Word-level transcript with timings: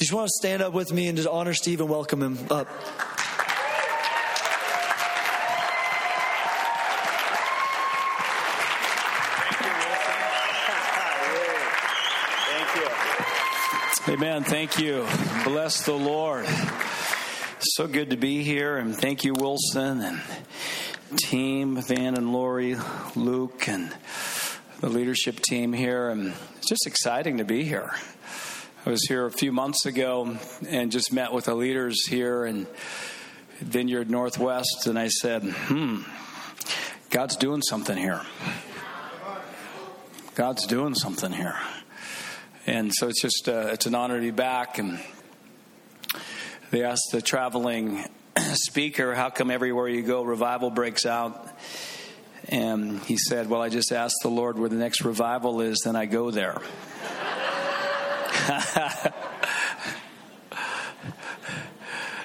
just 0.00 0.14
want 0.14 0.28
to 0.28 0.32
stand 0.32 0.62
up 0.62 0.72
with 0.72 0.92
me 0.92 1.08
and 1.08 1.18
just 1.18 1.28
honor 1.28 1.52
Steve 1.52 1.80
and 1.80 1.90
welcome 1.90 2.22
him 2.22 2.38
up. 2.50 2.66
Amen. 14.08 14.42
Thank 14.42 14.78
you. 14.78 15.06
Bless 15.44 15.84
the 15.84 15.92
Lord. 15.92 16.46
So 17.60 17.86
good 17.86 18.10
to 18.10 18.16
be 18.16 18.42
here, 18.42 18.78
and 18.78 18.96
thank 18.96 19.24
you, 19.24 19.34
Wilson 19.34 20.00
and 20.00 20.20
team, 21.18 21.80
Van 21.82 22.16
and 22.16 22.32
Lori, 22.32 22.76
Luke, 23.14 23.68
and 23.68 23.94
the 24.80 24.88
leadership 24.88 25.40
team 25.40 25.74
here. 25.74 26.08
And 26.08 26.32
it's 26.56 26.70
just 26.70 26.86
exciting 26.86 27.36
to 27.36 27.44
be 27.44 27.64
here. 27.64 27.92
I 28.86 28.88
was 28.88 29.06
here 29.06 29.26
a 29.26 29.30
few 29.30 29.52
months 29.52 29.84
ago 29.84 30.38
and 30.66 30.90
just 30.90 31.12
met 31.12 31.34
with 31.34 31.44
the 31.44 31.54
leaders 31.54 32.06
here 32.06 32.46
in 32.46 32.66
Vineyard 33.58 34.08
Northwest, 34.08 34.86
and 34.86 34.98
I 34.98 35.08
said, 35.08 35.42
"Hmm, 35.42 36.00
God's 37.10 37.36
doing 37.36 37.60
something 37.60 37.98
here. 37.98 38.22
God's 40.34 40.66
doing 40.66 40.94
something 40.94 41.30
here." 41.30 41.58
And 42.66 42.90
so 42.94 43.08
it's 43.08 43.20
just 43.20 43.50
uh, 43.50 43.68
it's 43.70 43.84
an 43.84 43.94
honor 43.94 44.14
to 44.14 44.22
be 44.22 44.30
back. 44.30 44.78
And 44.78 44.98
they 46.70 46.82
asked 46.82 47.10
the 47.12 47.20
traveling 47.20 48.02
speaker, 48.54 49.14
"How 49.14 49.28
come 49.28 49.50
everywhere 49.50 49.88
you 49.88 50.00
go, 50.00 50.22
revival 50.22 50.70
breaks 50.70 51.04
out?" 51.04 51.54
And 52.48 53.00
he 53.00 53.18
said, 53.18 53.50
"Well, 53.50 53.60
I 53.60 53.68
just 53.68 53.92
asked 53.92 54.20
the 54.22 54.30
Lord 54.30 54.58
where 54.58 54.70
the 54.70 54.76
next 54.76 55.04
revival 55.04 55.60
is, 55.60 55.82
then 55.84 55.96
I 55.96 56.06
go 56.06 56.30
there." 56.30 56.62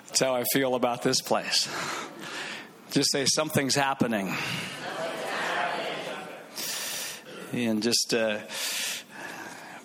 That's 0.07 0.20
how 0.20 0.35
I 0.35 0.43
feel 0.53 0.75
about 0.75 1.03
this 1.03 1.21
place. 1.21 1.69
Just 2.91 3.11
say 3.11 3.25
something's 3.25 3.75
happening. 3.75 4.33
And 7.53 7.83
just. 7.83 8.13
Uh, 8.13 8.39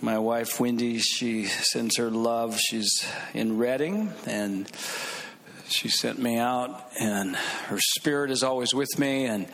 my 0.03 0.19
wife 0.19 0.59
Wendy, 0.59 0.99
she 0.99 1.45
sends 1.45 1.99
her 1.99 2.11
love. 2.11 2.59
She's 2.59 3.07
in 3.35 3.59
Redding 3.59 4.11
and 4.27 4.67
she 5.69 5.89
sent 5.89 6.19
me 6.19 6.39
out, 6.39 6.91
and 6.99 7.37
her 7.37 7.79
spirit 7.79 8.31
is 8.31 8.43
always 8.43 8.75
with 8.75 8.99
me. 8.99 9.27
And 9.27 9.47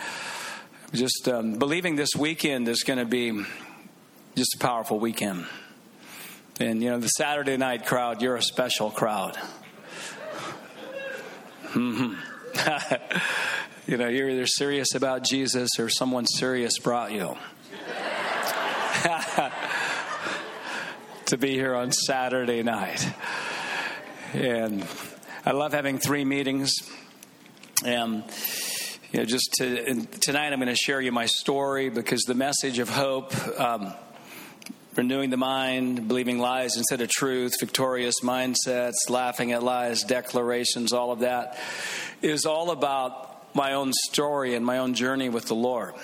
just 0.92 1.28
um, 1.28 1.54
believing 1.54 1.96
this 1.96 2.14
weekend 2.16 2.68
is 2.68 2.84
going 2.84 2.98
to 2.98 3.04
be 3.04 3.44
just 4.36 4.54
a 4.54 4.58
powerful 4.58 4.98
weekend. 4.98 5.46
And 6.58 6.82
you 6.82 6.90
know, 6.90 6.98
the 6.98 7.08
Saturday 7.08 7.58
night 7.58 7.84
crowd, 7.84 8.22
you're 8.22 8.36
a 8.36 8.42
special 8.42 8.90
crowd. 8.90 9.36
Mm-hmm. 11.72 12.14
you 13.90 13.98
know, 13.98 14.08
you're 14.08 14.30
either 14.30 14.46
serious 14.46 14.94
about 14.94 15.22
Jesus 15.22 15.68
or 15.78 15.90
someone 15.90 16.24
serious 16.26 16.78
brought 16.78 17.12
you. 17.12 17.36
to 21.26 21.36
be 21.36 21.52
here 21.52 21.74
on 21.74 21.92
Saturday 21.92 22.62
night. 22.62 23.06
And 24.32 24.86
I 25.44 25.50
love 25.50 25.74
having 25.74 25.98
three 25.98 26.24
meetings. 26.24 26.72
And 27.84 28.24
you 29.12 29.20
know, 29.20 29.24
just 29.26 29.50
to, 29.58 30.06
tonight, 30.20 30.52
I'm 30.52 30.60
going 30.60 30.68
to 30.68 30.74
share 30.74 31.00
you 31.00 31.12
my 31.12 31.26
story 31.26 31.90
because 31.90 32.22
the 32.22 32.34
message 32.34 32.78
of 32.78 32.88
hope, 32.88 33.34
um, 33.60 33.92
renewing 34.96 35.30
the 35.30 35.36
mind, 35.36 36.08
believing 36.08 36.38
lies 36.38 36.76
instead 36.76 37.00
of 37.00 37.08
truth, 37.08 37.54
victorious 37.60 38.16
mindsets, 38.22 39.08
laughing 39.08 39.52
at 39.52 39.62
lies, 39.62 40.02
declarations, 40.02 40.92
all 40.92 41.12
of 41.12 41.20
that 41.20 41.58
is 42.22 42.46
all 42.46 42.70
about 42.70 43.54
my 43.54 43.72
own 43.72 43.92
story 44.10 44.54
and 44.54 44.64
my 44.64 44.78
own 44.78 44.94
journey 44.94 45.28
with 45.28 45.46
the 45.46 45.54
Lord. 45.54 45.94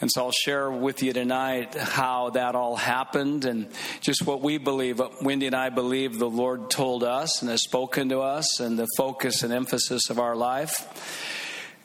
And 0.00 0.10
so 0.12 0.26
I'll 0.26 0.32
share 0.32 0.70
with 0.70 1.02
you 1.02 1.12
tonight 1.12 1.74
how 1.74 2.30
that 2.30 2.54
all 2.54 2.76
happened 2.76 3.44
and 3.44 3.68
just 4.00 4.24
what 4.24 4.40
we 4.40 4.58
believe, 4.58 5.00
what 5.00 5.22
Wendy 5.22 5.46
and 5.46 5.56
I 5.56 5.70
believe 5.70 6.18
the 6.18 6.30
Lord 6.30 6.70
told 6.70 7.02
us 7.02 7.42
and 7.42 7.50
has 7.50 7.62
spoken 7.62 8.08
to 8.10 8.20
us 8.20 8.60
and 8.60 8.78
the 8.78 8.86
focus 8.96 9.42
and 9.42 9.52
emphasis 9.52 10.08
of 10.08 10.20
our 10.20 10.36
life. 10.36 10.72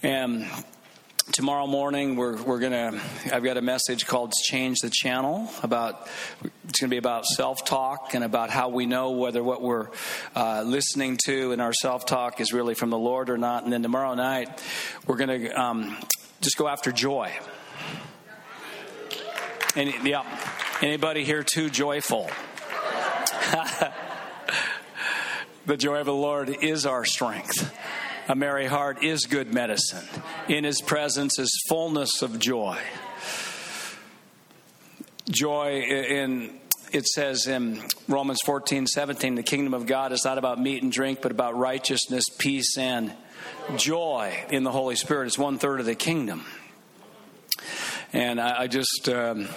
And 0.04 0.46
tomorrow 1.32 1.66
morning 1.66 2.16
we're, 2.16 2.42
we're 2.44 2.60
gonna 2.60 3.00
i've 3.32 3.44
got 3.44 3.56
a 3.56 3.62
message 3.62 4.06
called 4.06 4.34
change 4.44 4.80
the 4.80 4.90
channel 4.92 5.50
about 5.64 6.08
it's 6.68 6.80
gonna 6.82 6.90
be 6.90 6.98
about 6.98 7.26
self-talk 7.26 8.14
and 8.14 8.24
about 8.24 8.50
how 8.50 8.68
we 8.68 8.86
know 8.86 9.12
whether 9.12 9.42
what 9.42 9.62
we're 9.62 9.88
uh, 10.36 10.62
listening 10.64 11.18
to 11.26 11.54
in 11.54 11.62
our 11.62 11.74
self-talk 11.74 12.42
is 12.42 12.52
really 12.52 12.74
from 12.74 12.90
the 12.90 12.98
lord 12.98 13.30
or 13.30 13.38
not 13.38 13.64
and 13.64 13.72
then 13.72 13.82
tomorrow 13.82 14.14
night 14.16 14.62
we're 15.08 15.18
gonna 15.18 15.50
um, 15.56 15.98
just 16.42 16.58
go 16.58 16.68
after 16.68 16.92
joy 16.92 17.32
yeah. 19.76 20.24
Anybody 20.82 21.24
here 21.24 21.44
too 21.44 21.70
joyful? 21.70 22.30
the 25.66 25.78
joy 25.78 26.00
of 26.00 26.06
the 26.06 26.14
Lord 26.14 26.50
is 26.50 26.86
our 26.86 27.06
strength. 27.06 27.74
A 28.30 28.36
merry 28.36 28.68
heart 28.68 29.04
is 29.04 29.26
good 29.26 29.54
medicine. 29.54 30.08
In 30.48 30.64
his 30.64 30.82
presence 30.82 31.38
is 31.40 31.52
fullness 31.68 32.22
of 32.22 32.40
joy. 32.40 32.80
Joy 35.30 35.82
in 35.82 36.60
it 36.94 37.08
says 37.08 37.48
in 37.48 37.82
Romans 38.08 38.40
14, 38.46 38.86
17, 38.86 39.36
the 39.36 39.44
kingdom 39.44 39.74
of 39.74 39.88
God 39.88 40.12
is 40.12 40.24
not 40.24 40.38
about 40.38 40.62
meat 40.62 40.84
and 40.84 40.92
drink, 40.92 41.24
but 41.24 41.32
about 41.32 41.58
righteousness, 41.58 42.26
peace, 42.38 42.78
and 42.78 43.12
joy 43.76 44.46
in 44.52 44.64
the 44.64 44.72
Holy 44.72 44.96
Spirit. 44.96 45.26
It's 45.26 45.38
one 45.38 45.58
third 45.58 45.80
of 45.80 45.88
the 45.88 45.96
kingdom. 45.96 46.46
And 48.14 48.40
I, 48.40 48.62
I 48.62 48.68
just 48.68 49.10
um, 49.10 49.50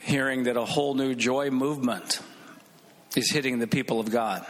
hearing 0.00 0.44
that 0.44 0.56
a 0.56 0.64
whole 0.64 0.94
new 0.94 1.14
joy 1.14 1.50
movement 1.50 2.20
is 3.16 3.30
hitting 3.30 3.60
the 3.60 3.68
people 3.68 4.00
of 4.00 4.10
God. 4.10 4.44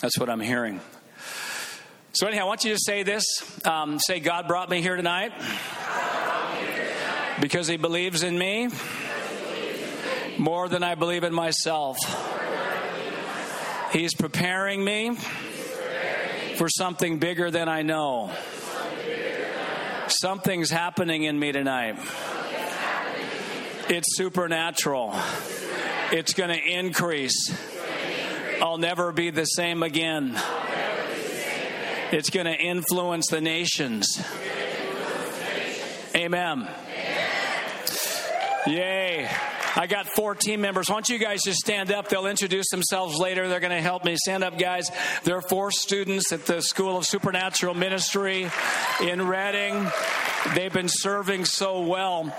That's 0.00 0.18
what 0.18 0.30
I'm 0.30 0.40
hearing. 0.40 0.80
So, 2.18 2.26
anyhow, 2.26 2.44
I 2.44 2.46
want 2.46 2.64
you 2.64 2.72
to 2.72 2.78
say 2.80 3.02
this 3.02 3.26
um, 3.66 3.98
say, 3.98 4.20
God 4.20 4.48
brought 4.48 4.70
me 4.70 4.80
here 4.80 4.96
tonight 4.96 5.32
because 7.42 7.68
He 7.68 7.76
believes 7.76 8.22
in 8.22 8.38
me 8.38 8.70
more 10.38 10.66
than 10.70 10.82
I 10.82 10.94
believe 10.94 11.24
in 11.24 11.34
myself. 11.34 11.98
He's 13.92 14.14
preparing 14.14 14.82
me 14.82 15.18
for 16.56 16.70
something 16.70 17.18
bigger 17.18 17.50
than 17.50 17.68
I 17.68 17.82
know. 17.82 18.32
Something's 20.06 20.70
happening 20.70 21.24
in 21.24 21.38
me 21.38 21.52
tonight. 21.52 21.98
It's 23.90 24.16
supernatural. 24.16 25.14
It's 26.12 26.32
going 26.32 26.48
to 26.48 26.66
increase. 26.66 27.54
I'll 28.62 28.78
never 28.78 29.12
be 29.12 29.28
the 29.28 29.44
same 29.44 29.82
again. 29.82 30.40
It's 32.12 32.30
going 32.30 32.46
to 32.46 32.54
influence 32.54 33.26
the 33.28 33.40
nations. 33.40 34.22
Amen. 36.14 36.68
Yay. 38.66 39.28
I 39.74 39.86
got 39.86 40.06
four 40.06 40.34
team 40.34 40.60
members. 40.60 40.88
Why 40.88 40.94
don't 40.94 41.08
you 41.08 41.18
guys 41.18 41.42
just 41.44 41.58
stand 41.58 41.90
up? 41.90 42.08
They'll 42.08 42.26
introduce 42.26 42.68
themselves 42.70 43.18
later. 43.18 43.48
They're 43.48 43.60
going 43.60 43.76
to 43.76 43.82
help 43.82 44.04
me. 44.04 44.16
Stand 44.16 44.44
up, 44.44 44.56
guys. 44.56 44.90
There 45.24 45.36
are 45.36 45.42
four 45.42 45.70
students 45.70 46.32
at 46.32 46.46
the 46.46 46.62
School 46.62 46.96
of 46.96 47.04
Supernatural 47.04 47.74
Ministry 47.74 48.50
in 49.02 49.26
Redding. 49.26 49.86
They've 50.54 50.72
been 50.72 50.88
serving 50.88 51.44
so 51.44 51.80
well 51.82 52.32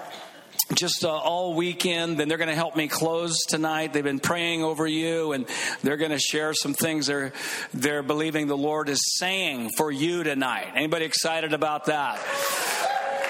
just 0.73 1.03
uh, 1.03 1.09
all 1.09 1.53
weekend. 1.53 2.17
Then 2.17 2.27
they're 2.27 2.37
going 2.37 2.49
to 2.49 2.55
help 2.55 2.75
me 2.75 2.87
close 2.87 3.43
tonight. 3.47 3.93
They've 3.93 4.03
been 4.03 4.19
praying 4.19 4.63
over 4.63 4.85
you, 4.85 5.33
and 5.33 5.45
they're 5.83 5.97
going 5.97 6.11
to 6.11 6.19
share 6.19 6.53
some 6.53 6.73
things 6.73 7.07
they're 7.07 7.33
they're 7.73 8.03
believing 8.03 8.47
the 8.47 8.57
Lord 8.57 8.89
is 8.89 9.01
saying 9.17 9.71
for 9.77 9.91
you 9.91 10.23
tonight. 10.23 10.71
Anybody 10.75 11.05
excited 11.05 11.53
about 11.53 11.85
that? 11.85 12.17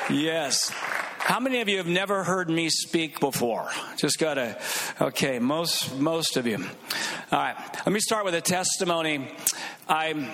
Yes. 0.09 0.71
How 1.27 1.41
many 1.41 1.59
of 1.59 1.67
you 1.67 1.77
have 1.77 1.88
never 1.88 2.23
heard 2.23 2.50
me 2.50 2.69
speak 2.69 3.19
before? 3.19 3.69
Just 3.97 4.17
got 4.17 4.35
to, 4.35 4.57
okay, 5.01 5.39
most, 5.39 5.94
most 6.00 6.38
of 6.38 6.47
you. 6.47 6.56
All 6.57 7.39
right, 7.39 7.56
let 7.85 7.91
me 7.91 8.00
start 8.00 8.23
with 8.23 8.33
a 8.33 8.39
testimony. 8.39 9.27
I 9.89 10.33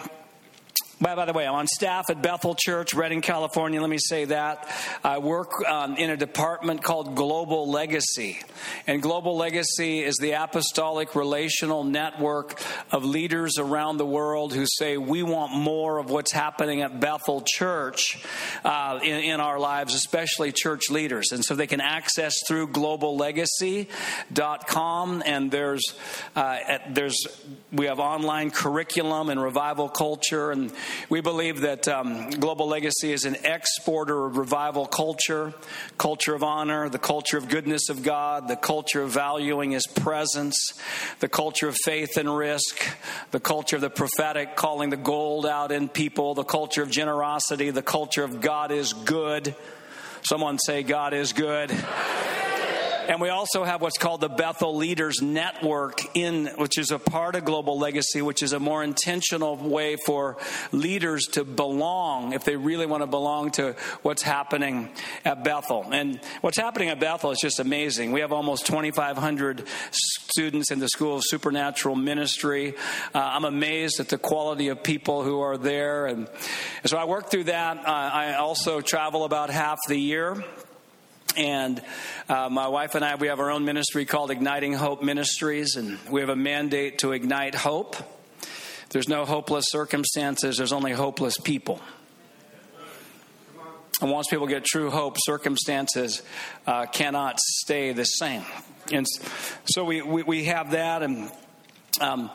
by, 1.04 1.16
by, 1.16 1.26
the 1.26 1.34
way, 1.34 1.46
I'm 1.46 1.56
on 1.56 1.68
staff 1.68 2.06
at 2.10 2.22
Bethel 2.22 2.56
Church, 2.58 2.94
Redding, 2.94 3.20
California. 3.20 3.82
Let 3.82 3.90
me 3.90 3.98
say 3.98 4.24
that. 4.26 4.70
I 5.04 5.18
work 5.18 5.62
um, 5.68 5.98
in 5.98 6.10
a 6.10 6.16
department 6.16 6.82
called 6.82 7.14
Global 7.14 7.70
Legacy. 7.70 8.40
And 8.88 9.02
Global 9.02 9.36
Legacy 9.36 10.00
is 10.00 10.16
the 10.16 10.32
apostolic 10.32 11.14
relational 11.14 11.84
network 11.84 12.58
of 12.90 13.04
leaders 13.04 13.58
around 13.58 13.98
the 13.98 14.06
world 14.06 14.54
who 14.54 14.66
say, 14.66 14.96
we 14.96 15.24
want 15.24 15.52
more 15.52 15.98
of 15.98 16.10
what's 16.10 16.32
happening 16.32 16.82
at 16.82 17.02
Bethel 17.02 17.44
Church 17.46 18.24
uh, 18.64 19.02
in, 19.04 19.26
in 19.26 19.42
our 19.42 19.60
lives, 19.60 19.96
especially 19.96 20.54
church 20.54 20.84
leaders. 20.90 21.34
And 21.34 21.44
so 21.44 21.54
they 21.54 21.68
can 21.68 21.82
access 21.82 22.34
through 22.48 22.70
globallegacy.com. 22.70 25.24
And 25.26 25.52
there's, 25.52 25.84
uh, 26.34 26.60
there's, 26.92 27.28
we 27.74 27.88
have 27.88 28.00
online 28.00 28.52
curriculum 28.52 29.30
and 29.30 29.44
revival 29.44 29.90
culture 29.90 30.52
and 30.52 30.72
we 31.10 31.22
believe 31.22 31.62
that 31.62 31.88
um, 31.88 32.30
Global 32.30 32.68
Legacy 32.68 33.12
is 33.12 33.26
an 33.26 33.36
exporter 33.44 34.26
of 34.26 34.38
revival 34.38 34.86
culture, 34.86 35.54
culture 35.98 36.34
of 36.34 36.44
honor, 36.44 36.90
the 36.90 37.00
culture 37.00 37.38
of 37.38 37.50
goodness 37.50 37.90
of 37.90 38.04
God, 38.04 38.48
the 38.48 38.56
culture 38.56 39.02
of 39.02 39.12
valuing 39.12 39.72
His 39.72 39.88
presence, 39.88 40.74
the 41.20 41.28
culture 41.30 41.68
of 41.68 41.76
faith 41.84 42.18
and 42.18 42.36
risk, 42.36 42.84
the 43.32 43.40
culture 43.40 43.76
of 43.76 43.82
the 43.82 43.90
prophetic, 43.90 44.56
calling 44.56 44.90
the 44.90 44.98
gold 44.98 45.46
out 45.46 45.72
in 45.72 45.90
people, 45.90 46.34
the 46.34 46.44
culture 46.44 46.84
of 46.84 46.90
generosity, 46.90 47.70
the 47.70 47.82
culture 47.82 48.24
of 48.24 48.42
God 48.42 48.72
is 48.72 48.94
good. 48.94 49.56
Someone 50.24 50.58
say, 50.58 50.84
God 50.84 51.14
is 51.14 51.34
good. 51.34 51.72
And 53.08 53.20
we 53.20 53.28
also 53.28 53.66
have 53.66 53.82
what's 53.82 53.98
called 53.98 54.22
the 54.22 54.30
Bethel 54.30 54.78
Leaders 54.78 55.22
Network, 55.22 56.16
in 56.16 56.48
which 56.56 56.78
is 56.78 56.90
a 56.90 57.00
part 57.00 57.36
of 57.36 57.44
Global 57.44 57.78
Legacy, 57.78 58.22
which 58.22 58.42
is 58.42 58.54
a 58.54 58.60
more 58.60 58.82
intentional 58.82 59.58
way 59.58 59.98
for 60.06 60.38
leaders 60.72 61.26
to 61.34 61.44
belong 61.44 62.32
if 62.32 62.46
they 62.46 62.56
really 62.56 62.86
want 62.86 63.04
to 63.04 63.08
belong 63.08 63.52
to 63.52 63.76
what's 64.04 64.22
happening 64.22 64.90
at 65.26 65.44
Bethel. 65.44 65.86
And 65.92 66.22
what's 66.40 66.58
happening 66.58 66.90
at 66.90 67.02
Bethel 67.02 67.32
is 67.32 67.40
just 67.42 67.60
amazing. 67.60 68.14
We 68.14 68.22
have 68.22 68.32
almost 68.32 68.66
2,500 68.68 69.68
students 69.92 70.72
in 70.72 70.80
the 70.80 70.88
School 70.88 71.18
of 71.18 71.24
Supernatural 71.26 71.98
Ministry. 71.98 72.74
Uh, 73.14 73.20
I'm 73.20 73.44
amazed 73.44 74.00
at 74.00 74.08
the 74.08 74.18
quality 74.18 74.70
of 74.70 74.82
people 74.82 75.24
who 75.24 75.42
are 75.42 75.58
there, 75.58 76.06
and, 76.06 76.30
and 76.82 76.90
so 76.90 76.98
I 76.98 77.04
work 77.04 77.30
through 77.30 77.46
that. 77.46 77.80
Uh, 77.80 77.90
I 77.90 78.36
also 78.36 78.80
travel 78.80 79.26
about 79.26 79.50
half 79.50 79.80
the 79.90 79.98
year. 79.98 80.42
And 81.36 81.82
uh, 82.30 82.50
my 82.50 82.68
wife 82.68 82.96
and 82.96 83.04
I, 83.04 83.16
we 83.16 83.28
have 83.28 83.40
our 83.40 83.50
own 83.50 83.66
ministry 83.66 84.06
called 84.06 84.30
Igniting 84.30 84.74
Hope 84.74 85.02
Ministries, 85.02 85.76
and 85.76 85.98
we 86.10 86.22
have 86.22 86.30
a 86.30 86.36
mandate 86.36 87.00
to 87.00 87.12
ignite 87.12 87.56
hope. 87.56 87.96
There's 88.90 89.10
no 89.10 89.26
hopeless 89.26 89.66
circumstances, 89.70 90.58
there's 90.58 90.74
only 90.74 90.92
hopeless 90.92 91.38
people. 91.38 91.82
And 94.02 94.12
once 94.12 94.28
people 94.28 94.48
get 94.48 94.66
true 94.66 94.92
hope, 94.92 95.16
circumstances 95.20 96.22
uh, 96.68 96.86
cannot 96.86 97.40
stay 97.40 97.94
the 97.94 98.04
same. 98.04 98.44
And 98.92 99.06
so 99.66 99.86
we, 99.86 100.02
we, 100.02 100.24
we 100.24 100.44
have 100.46 100.72
that, 100.72 101.04
and, 101.04 101.32
um, 102.02 102.30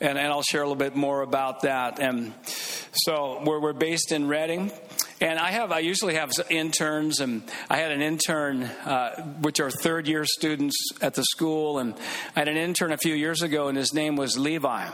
and, 0.00 0.18
and 0.18 0.28
I'll 0.28 0.42
share 0.42 0.62
a 0.62 0.64
little 0.64 0.76
bit 0.76 0.96
more 0.96 1.22
about 1.22 1.62
that. 1.62 2.00
And 2.00 2.32
so 2.92 3.42
we're, 3.44 3.60
we're 3.60 3.72
based 3.74 4.12
in 4.12 4.28
Redding. 4.28 4.72
And 5.22 5.38
I 5.38 5.50
have, 5.50 5.70
I 5.70 5.80
usually 5.80 6.14
have 6.14 6.30
interns, 6.48 7.20
and 7.20 7.42
I 7.68 7.76
had 7.76 7.92
an 7.92 8.00
intern, 8.00 8.62
uh, 8.62 9.22
which 9.42 9.60
are 9.60 9.70
third 9.70 10.08
year 10.08 10.24
students 10.24 10.74
at 11.02 11.12
the 11.12 11.24
school, 11.24 11.78
and 11.78 11.94
I 12.34 12.38
had 12.38 12.48
an 12.48 12.56
intern 12.56 12.90
a 12.90 12.96
few 12.96 13.14
years 13.14 13.42
ago, 13.42 13.68
and 13.68 13.76
his 13.76 13.92
name 13.92 14.16
was 14.16 14.38
Levi. 14.38 14.88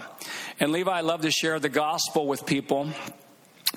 And 0.58 0.72
Levi 0.72 1.00
loved 1.02 1.22
to 1.22 1.30
share 1.30 1.60
the 1.60 1.68
gospel 1.68 2.26
with 2.26 2.44
people. 2.44 2.88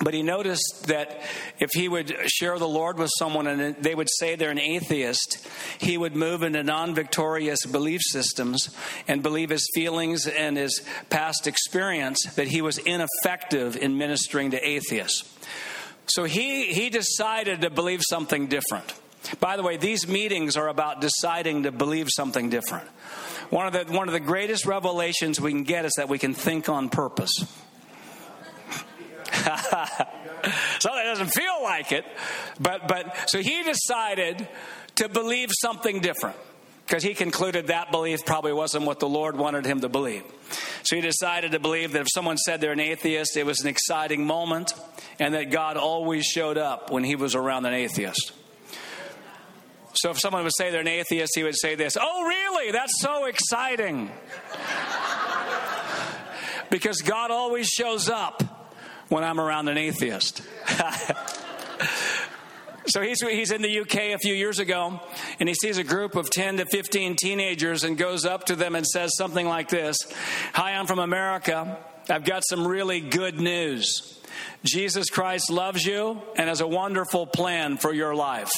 But 0.02 0.14
he 0.14 0.22
noticed 0.22 0.86
that 0.86 1.22
if 1.58 1.70
he 1.72 1.86
would 1.86 2.16
share 2.26 2.58
the 2.58 2.66
Lord 2.66 2.98
with 2.98 3.10
someone 3.18 3.46
and 3.46 3.76
they 3.76 3.94
would 3.94 4.08
say 4.08 4.34
they're 4.34 4.50
an 4.50 4.58
atheist, 4.58 5.46
he 5.78 5.98
would 5.98 6.16
move 6.16 6.42
into 6.42 6.62
non 6.62 6.94
victorious 6.94 7.66
belief 7.66 8.00
systems 8.02 8.74
and 9.06 9.22
believe 9.22 9.50
his 9.50 9.68
feelings 9.74 10.26
and 10.26 10.56
his 10.56 10.82
past 11.10 11.46
experience 11.46 12.18
that 12.36 12.48
he 12.48 12.62
was 12.62 12.78
ineffective 12.78 13.76
in 13.76 13.98
ministering 13.98 14.52
to 14.52 14.66
atheists. 14.66 15.28
So 16.10 16.24
he, 16.24 16.72
he 16.72 16.90
decided 16.90 17.60
to 17.60 17.70
believe 17.70 18.00
something 18.08 18.48
different. 18.48 18.92
By 19.38 19.56
the 19.56 19.62
way, 19.62 19.76
these 19.76 20.08
meetings 20.08 20.56
are 20.56 20.66
about 20.68 21.00
deciding 21.00 21.62
to 21.62 21.72
believe 21.72 22.08
something 22.10 22.50
different. 22.50 22.88
One 23.50 23.66
of 23.66 23.72
the, 23.72 23.84
one 23.92 24.08
of 24.08 24.12
the 24.12 24.20
greatest 24.20 24.66
revelations 24.66 25.40
we 25.40 25.52
can 25.52 25.62
get 25.62 25.84
is 25.84 25.92
that 25.96 26.08
we 26.08 26.18
can 26.18 26.34
think 26.34 26.68
on 26.68 26.88
purpose. 26.88 27.32
so 29.30 30.88
that 30.88 31.04
doesn't 31.04 31.28
feel 31.28 31.62
like 31.62 31.92
it, 31.92 32.04
but, 32.58 32.88
but 32.88 33.30
so 33.30 33.38
he 33.38 33.62
decided 33.62 34.48
to 34.96 35.08
believe 35.08 35.50
something 35.60 36.00
different 36.00 36.36
because 36.90 37.04
he 37.04 37.14
concluded 37.14 37.68
that 37.68 37.92
belief 37.92 38.26
probably 38.26 38.52
wasn't 38.52 38.84
what 38.84 38.98
the 38.98 39.08
Lord 39.08 39.36
wanted 39.36 39.64
him 39.64 39.80
to 39.82 39.88
believe. 39.88 40.24
So 40.82 40.96
he 40.96 41.02
decided 41.02 41.52
to 41.52 41.60
believe 41.60 41.92
that 41.92 42.00
if 42.00 42.08
someone 42.12 42.36
said 42.36 42.60
they're 42.60 42.72
an 42.72 42.80
atheist, 42.80 43.36
it 43.36 43.46
was 43.46 43.60
an 43.60 43.68
exciting 43.68 44.26
moment 44.26 44.74
and 45.20 45.34
that 45.34 45.52
God 45.52 45.76
always 45.76 46.24
showed 46.24 46.58
up 46.58 46.90
when 46.90 47.04
he 47.04 47.14
was 47.14 47.36
around 47.36 47.64
an 47.64 47.74
atheist. 47.74 48.32
So 49.92 50.10
if 50.10 50.18
someone 50.18 50.42
would 50.42 50.56
say 50.56 50.72
they're 50.72 50.80
an 50.80 50.88
atheist, 50.88 51.30
he 51.36 51.44
would 51.44 51.56
say 51.56 51.76
this 51.76 51.96
Oh, 52.00 52.24
really? 52.24 52.72
That's 52.72 53.00
so 53.00 53.26
exciting. 53.26 54.10
because 56.70 57.02
God 57.02 57.30
always 57.30 57.68
shows 57.68 58.08
up 58.08 58.42
when 59.08 59.22
I'm 59.22 59.38
around 59.38 59.68
an 59.68 59.78
atheist. 59.78 60.42
So 62.86 63.02
he's, 63.02 63.20
he's 63.20 63.52
in 63.52 63.62
the 63.62 63.80
UK 63.80 63.96
a 63.96 64.18
few 64.18 64.34
years 64.34 64.58
ago, 64.58 65.00
and 65.38 65.48
he 65.48 65.54
sees 65.54 65.78
a 65.78 65.84
group 65.84 66.16
of 66.16 66.30
10 66.30 66.58
to 66.58 66.66
15 66.66 67.16
teenagers 67.16 67.84
and 67.84 67.96
goes 67.96 68.24
up 68.24 68.46
to 68.46 68.56
them 68.56 68.74
and 68.74 68.86
says 68.86 69.12
something 69.16 69.46
like 69.46 69.68
this 69.68 69.96
Hi, 70.54 70.72
I'm 70.72 70.86
from 70.86 70.98
America. 70.98 71.78
I've 72.08 72.24
got 72.24 72.42
some 72.48 72.66
really 72.66 73.00
good 73.00 73.38
news. 73.38 74.18
Jesus 74.64 75.10
Christ 75.10 75.50
loves 75.50 75.84
you 75.84 76.20
and 76.36 76.48
has 76.48 76.60
a 76.60 76.66
wonderful 76.66 77.26
plan 77.26 77.76
for 77.76 77.92
your 77.92 78.14
life. 78.14 78.50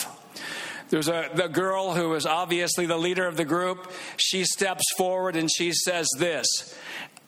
There's 0.89 1.09
a 1.09 1.31
the 1.35 1.49
girl 1.49 1.95
who 1.95 2.15
is 2.15 2.27
obviously 2.27 2.87
the 2.87 2.99
leader 2.99 3.27
of 3.27 3.37
the 3.37 3.45
group. 3.45 3.91
She 4.17 4.45
steps 4.45 4.85
forward 4.97 5.37
and 5.37 5.51
she 5.51 5.73
says 5.73 6.07
this 6.19 6.47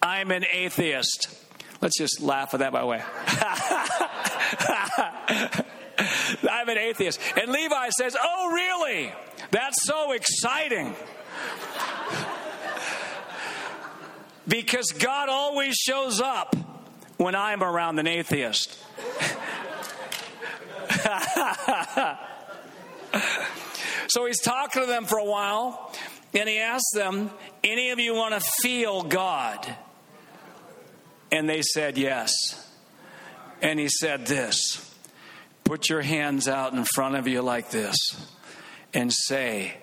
I'm 0.02 0.30
an 0.30 0.44
atheist. 0.52 1.28
Let's 1.80 1.98
just 1.98 2.20
laugh 2.20 2.54
at 2.54 2.60
that, 2.60 2.72
by 2.72 2.80
the 2.80 2.86
way. 2.86 3.02
I'm 5.98 6.68
an 6.68 6.78
atheist. 6.78 7.20
And 7.40 7.52
Levi 7.52 7.90
says, 7.90 8.16
Oh, 8.20 8.52
really? 8.52 9.12
That's 9.50 9.86
so 9.86 10.12
exciting. 10.12 10.94
because 14.48 14.86
God 14.98 15.28
always 15.28 15.74
shows 15.74 16.20
up 16.20 16.56
when 17.16 17.34
I'm 17.34 17.62
around 17.62 17.98
an 17.98 18.06
atheist. 18.06 18.78
so 24.08 24.26
he's 24.26 24.40
talking 24.40 24.82
to 24.82 24.88
them 24.88 25.04
for 25.04 25.18
a 25.18 25.24
while, 25.24 25.92
and 26.34 26.48
he 26.48 26.58
asks 26.58 26.92
them, 26.94 27.30
Any 27.62 27.90
of 27.90 27.98
you 27.98 28.14
want 28.14 28.34
to 28.34 28.40
feel 28.62 29.02
God? 29.02 29.76
And 31.32 31.48
they 31.48 31.62
said, 31.62 31.98
Yes. 31.98 32.32
And 33.62 33.80
he 33.80 33.88
said 33.88 34.26
this 34.26 34.83
Put 35.64 35.88
your 35.88 36.02
hands 36.02 36.46
out 36.46 36.74
in 36.74 36.84
front 36.84 37.16
of 37.16 37.26
you 37.26 37.40
like 37.40 37.70
this 37.70 37.96
and 38.92 39.12
say, 39.12 39.74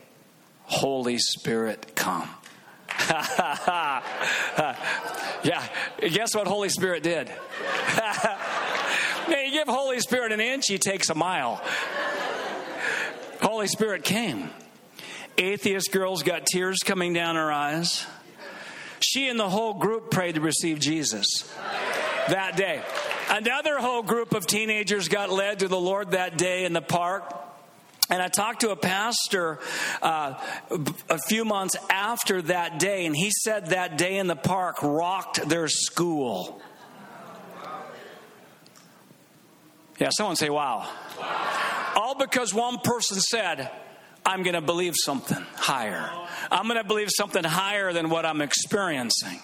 Holy 0.63 1.17
Spirit, 1.17 1.95
come. 1.95 2.29
yeah, 5.43 5.67
guess 5.99 6.35
what 6.35 6.47
Holy 6.47 6.69
Spirit 6.69 7.03
did? 7.03 7.27
Man, 9.27 9.45
you 9.45 9.51
give 9.51 9.67
Holy 9.67 9.99
Spirit 9.99 10.31
an 10.31 10.39
inch, 10.39 10.67
he 10.67 10.77
takes 10.77 11.09
a 11.09 11.15
mile. 11.15 11.61
Holy 13.41 13.67
Spirit 13.67 14.03
came. 14.03 14.49
Atheist 15.37 15.91
girls 15.91 16.21
got 16.21 16.45
tears 16.45 16.79
coming 16.85 17.13
down 17.13 17.35
her 17.35 17.51
eyes. 17.51 18.05
She 19.01 19.27
and 19.27 19.39
the 19.39 19.49
whole 19.49 19.73
group 19.73 20.11
prayed 20.11 20.35
to 20.35 20.41
receive 20.41 20.79
Jesus 20.79 21.51
that 22.27 22.55
day. 22.55 22.83
Another 23.31 23.79
whole 23.79 24.03
group 24.03 24.33
of 24.33 24.45
teenagers 24.45 25.07
got 25.07 25.29
led 25.29 25.59
to 25.59 25.69
the 25.69 25.79
Lord 25.79 26.11
that 26.11 26.37
day 26.37 26.65
in 26.65 26.73
the 26.73 26.81
park. 26.81 27.33
And 28.09 28.21
I 28.21 28.27
talked 28.27 28.59
to 28.61 28.71
a 28.71 28.75
pastor 28.75 29.57
uh, 30.01 30.33
a 31.09 31.17
few 31.29 31.45
months 31.45 31.77
after 31.89 32.41
that 32.41 32.77
day, 32.77 33.05
and 33.05 33.15
he 33.15 33.31
said 33.31 33.67
that 33.67 33.97
day 33.97 34.17
in 34.17 34.27
the 34.27 34.35
park 34.35 34.83
rocked 34.83 35.47
their 35.47 35.69
school. 35.69 36.61
Yeah, 39.97 40.09
someone 40.09 40.35
say, 40.35 40.49
wow. 40.49 40.89
wow. 41.17 41.93
All 41.95 42.15
because 42.15 42.53
one 42.53 42.79
person 42.79 43.21
said, 43.21 43.71
I'm 44.25 44.43
going 44.43 44.55
to 44.55 44.61
believe 44.61 44.95
something 44.97 45.45
higher. 45.55 46.09
I'm 46.51 46.67
going 46.67 46.81
to 46.81 46.83
believe 46.83 47.09
something 47.15 47.45
higher 47.45 47.93
than 47.93 48.09
what 48.09 48.25
I'm 48.25 48.41
experiencing. 48.41 49.39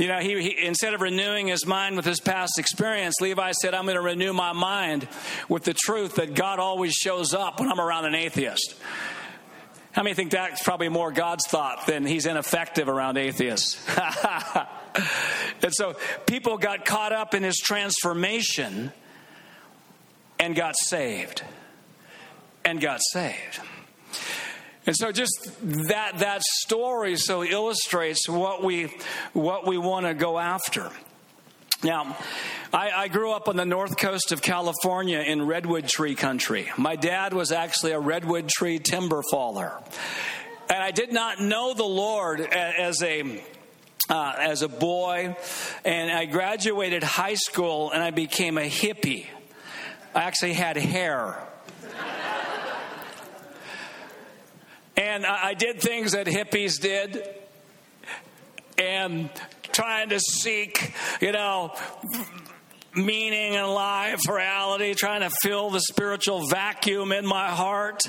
You 0.00 0.08
know, 0.08 0.18
he, 0.18 0.40
he, 0.40 0.66
instead 0.66 0.94
of 0.94 1.02
renewing 1.02 1.48
his 1.48 1.66
mind 1.66 1.96
with 1.96 2.06
his 2.06 2.20
past 2.20 2.58
experience, 2.58 3.16
Levi 3.20 3.52
said, 3.60 3.74
I'm 3.74 3.84
going 3.84 3.96
to 3.96 4.00
renew 4.00 4.32
my 4.32 4.52
mind 4.52 5.06
with 5.48 5.64
the 5.64 5.74
truth 5.74 6.14
that 6.14 6.34
God 6.34 6.58
always 6.58 6.94
shows 6.94 7.34
up 7.34 7.60
when 7.60 7.70
I'm 7.70 7.78
around 7.78 8.06
an 8.06 8.14
atheist. 8.14 8.74
How 9.92 10.02
many 10.02 10.14
think 10.14 10.30
that's 10.30 10.62
probably 10.62 10.88
more 10.88 11.12
God's 11.12 11.46
thought 11.48 11.86
than 11.86 12.06
he's 12.06 12.24
ineffective 12.24 12.88
around 12.88 13.18
atheists? 13.18 13.78
and 15.62 15.72
so 15.72 15.96
people 16.26 16.56
got 16.56 16.84
caught 16.84 17.12
up 17.12 17.34
in 17.34 17.42
his 17.42 17.56
transformation 17.56 18.92
and 20.38 20.56
got 20.56 20.76
saved. 20.78 21.42
And 22.64 22.80
got 22.80 23.00
saved. 23.12 23.60
And 24.90 24.96
so 24.96 25.12
just 25.12 25.52
that 25.62 26.18
that 26.18 26.42
story 26.42 27.14
so 27.14 27.44
illustrates 27.44 28.28
what 28.28 28.64
we 28.64 28.92
what 29.32 29.64
we 29.64 29.78
want 29.78 30.06
to 30.06 30.14
go 30.14 30.36
after. 30.36 30.90
Now, 31.84 32.18
I, 32.72 32.90
I, 32.90 33.06
grew 33.06 33.30
up 33.30 33.46
on 33.46 33.54
the 33.54 33.64
north 33.64 33.96
coast 33.96 34.32
of 34.32 34.42
California 34.42 35.20
in 35.20 35.46
redwood 35.46 35.86
tree 35.86 36.16
country. 36.16 36.72
My 36.76 36.96
dad 36.96 37.32
was 37.32 37.52
actually 37.52 37.92
a 37.92 38.00
redwood 38.00 38.48
tree 38.48 38.80
timber 38.80 39.22
faller. 39.30 39.72
And 40.68 40.82
I 40.82 40.90
did 40.90 41.12
not 41.12 41.40
know 41.40 41.72
the 41.72 41.84
Lord 41.84 42.40
as 42.40 43.00
a 43.00 43.44
uh, 44.08 44.34
as 44.40 44.62
a 44.62 44.68
boy, 44.68 45.36
and 45.84 46.10
I 46.10 46.24
graduated 46.24 47.04
high 47.04 47.34
school 47.34 47.92
and 47.92 48.02
I 48.02 48.10
became 48.10 48.58
a 48.58 48.68
hippie. 48.68 49.28
I 50.16 50.24
actually 50.24 50.54
had 50.54 50.76
hair. 50.76 51.46
And 54.96 55.24
I 55.24 55.54
did 55.54 55.80
things 55.80 56.12
that 56.12 56.26
hippies 56.26 56.80
did, 56.80 57.28
and 58.78 59.30
trying 59.72 60.10
to 60.10 60.20
seek, 60.20 60.92
you 61.20 61.32
know, 61.32 61.74
meaning 62.94 63.54
in 63.54 63.66
life, 63.66 64.20
reality, 64.28 64.94
trying 64.94 65.20
to 65.20 65.30
fill 65.42 65.70
the 65.70 65.80
spiritual 65.80 66.46
vacuum 66.48 67.12
in 67.12 67.26
my 67.26 67.48
heart. 67.48 68.02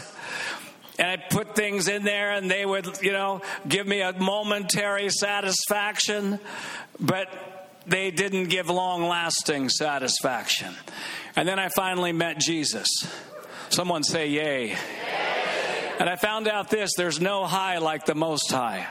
And 0.97 1.07
I'd 1.07 1.29
put 1.29 1.55
things 1.55 1.87
in 1.87 2.03
there 2.03 2.31
and 2.31 2.49
they 2.49 2.65
would, 2.65 3.01
you 3.01 3.11
know, 3.11 3.41
give 3.67 3.87
me 3.87 4.01
a 4.01 4.13
momentary 4.13 5.09
satisfaction, 5.09 6.39
but 6.99 7.27
they 7.87 8.11
didn't 8.11 8.45
give 8.45 8.69
long 8.69 9.07
lasting 9.07 9.69
satisfaction. 9.69 10.73
And 11.35 11.47
then 11.47 11.59
I 11.59 11.69
finally 11.69 12.11
met 12.11 12.39
Jesus. 12.39 12.87
Someone 13.69 14.03
say, 14.03 14.27
Yay. 14.29 14.67
Yay. 14.69 15.30
And 16.01 16.09
I 16.09 16.15
found 16.15 16.47
out 16.47 16.71
this 16.71 16.93
there's 16.97 17.21
no 17.21 17.45
high 17.45 17.77
like 17.77 18.07
the 18.07 18.15
Most 18.15 18.49
High. 18.49 18.87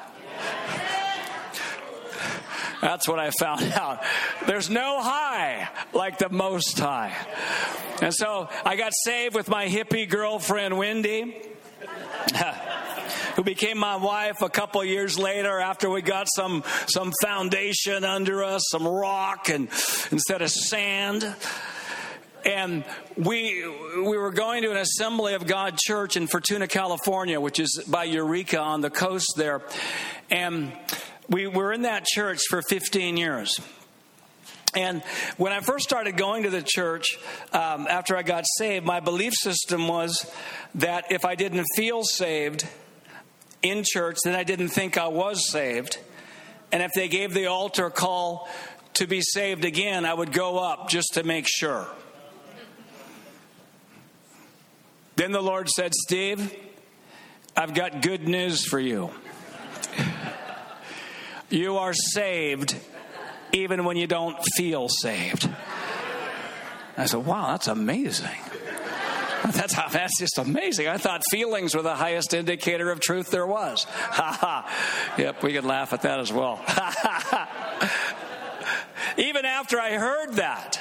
That's 2.81 3.09
what 3.09 3.19
I 3.19 3.33
found 3.33 3.63
out. 3.75 4.05
There's 4.47 4.71
no 4.71 5.03
high 5.03 5.69
like 5.93 6.19
the 6.19 6.29
Most 6.29 6.79
High. 6.79 7.13
And 8.01 8.15
so 8.15 8.49
I 8.65 8.77
got 8.77 8.93
saved 8.95 9.35
with 9.35 9.49
my 9.49 9.67
hippie 9.67 10.09
girlfriend, 10.09 10.79
Wendy. 10.79 11.37
who 13.35 13.43
became 13.43 13.79
my 13.79 13.97
wife 13.97 14.41
a 14.43 14.49
couple 14.49 14.85
years 14.85 15.19
later 15.19 15.59
after 15.59 15.91
we 15.91 16.03
got 16.03 16.29
some 16.33 16.63
some 16.87 17.13
foundation 17.21 18.05
under 18.05 18.45
us, 18.45 18.63
some 18.71 18.87
rock 18.87 19.49
and 19.49 19.67
instead 20.13 20.43
of 20.43 20.51
sand. 20.51 21.35
And 22.45 22.85
we 23.17 23.67
we 23.97 24.17
were 24.17 24.31
going 24.31 24.63
to 24.63 24.71
an 24.71 24.77
Assembly 24.77 25.35
of 25.35 25.47
God 25.47 25.77
church 25.77 26.17
in 26.17 26.27
Fortuna, 26.27 26.69
California, 26.69 27.41
which 27.41 27.61
is 27.61 27.85
by 27.89 28.05
Eureka 28.05 28.59
on 28.59 28.81
the 28.81 28.91
coast 28.91 29.35
there. 29.37 29.63
And 30.31 30.73
we 31.29 31.47
were 31.47 31.73
in 31.73 31.83
that 31.83 32.05
church 32.05 32.41
for 32.49 32.63
15 32.63 33.17
years. 33.17 33.61
And 34.75 35.03
when 35.37 35.53
I 35.53 35.61
first 35.61 35.85
started 35.85 36.17
going 36.17 36.45
to 36.45 36.51
the 36.51 36.63
church 36.63 37.19
um, 37.53 37.87
after 37.89 38.17
I 38.17 38.23
got 38.23 38.45
saved, 38.59 38.87
my 38.87 39.01
belief 39.01 39.33
system 39.35 39.89
was 39.89 40.31
that 40.77 41.11
if 41.11 41.25
I 41.25 41.35
didn't 41.35 41.67
feel 41.75 42.05
saved 42.05 42.67
in 43.63 43.83
church, 43.85 44.19
then 44.25 44.35
I 44.35 44.45
didn't 44.45 44.69
think 44.69 44.97
I 44.97 45.09
was 45.09 45.51
saved. 45.51 45.99
And 46.73 46.83
if 46.83 46.93
they 46.95 47.09
gave 47.09 47.35
the 47.35 47.47
altar 47.47 47.91
call 47.91 48.49
to 48.95 49.07
be 49.07 49.21
saved 49.23 49.65
again, 49.65 50.05
I 50.05 50.15
would 50.15 50.33
go 50.33 50.59
up 50.59 50.89
just 50.89 51.15
to 51.15 51.25
make 51.25 51.47
sure. 51.49 51.89
Then 55.21 55.33
the 55.33 55.43
Lord 55.43 55.69
said, 55.69 55.93
Steve, 55.95 56.57
I've 57.55 57.75
got 57.75 58.01
good 58.01 58.27
news 58.27 58.65
for 58.65 58.81
you. 58.81 59.11
You 61.51 61.77
are 61.77 61.93
saved 61.93 62.75
even 63.53 63.85
when 63.85 63.99
you 63.99 64.07
don't 64.07 64.39
feel 64.57 64.89
saved. 64.89 65.47
I 66.97 67.05
said, 67.05 67.27
wow, 67.27 67.49
that's 67.49 67.69
amazing. 67.69 68.31
That's, 69.53 69.75
that's 69.75 70.19
just 70.19 70.39
amazing. 70.39 70.87
I 70.87 70.99
thought 70.99 71.23
feelings 71.31 71.75
were 71.75 71.81
the 71.81 71.95
highest 71.95 72.35
indicator 72.35 72.91
of 72.91 73.01
truth 73.01 73.31
there 73.31 73.47
was. 73.47 73.85
Ha 73.85 74.39
ha. 74.41 75.15
Yep, 75.19 75.43
we 75.43 75.55
can 75.55 75.67
laugh 75.67 75.93
at 75.93 76.03
that 76.03 76.21
as 76.21 76.33
well. 76.33 76.61
Even 79.17 79.47
after 79.47 79.81
I 79.81 79.95
heard 79.95 80.35
that, 80.35 80.79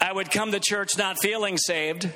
I 0.00 0.12
would 0.12 0.30
come 0.30 0.52
to 0.52 0.60
church 0.60 0.96
not 0.96 1.18
feeling 1.20 1.58
saved, 1.58 2.08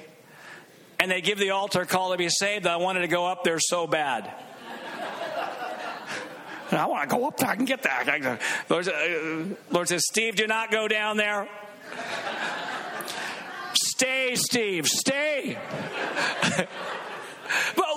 and 1.01 1.11
they 1.11 1.21
give 1.23 1.39
the 1.39 1.51
altar 1.51 1.85
call 1.87 2.13
to 2.13 2.19
be 2.19 2.29
saved. 2.29 2.67
I 2.67 2.77
wanted 2.77 3.01
to 3.01 3.09
go 3.09 3.27
up 3.27 3.43
there 3.43 3.59
so 3.59 3.87
bad. 3.87 4.27
I 6.71 6.87
want 6.87 7.09
to 7.09 7.17
go 7.17 7.27
up 7.27 7.39
there. 7.39 7.49
I 7.49 7.57
can 7.57 7.65
get 7.65 7.85
that. 7.85 8.39
Lord, 8.69 8.87
uh, 8.87 9.55
Lord 9.71 9.89
says, 9.89 10.03
Steve, 10.07 10.37
do 10.37 10.47
not 10.47 10.71
go 10.71 10.89
down 10.89 11.17
there. 11.17 11.49
stay, 13.73 14.35
Steve, 14.37 14.87
stay. 14.87 15.57
but 16.43 16.69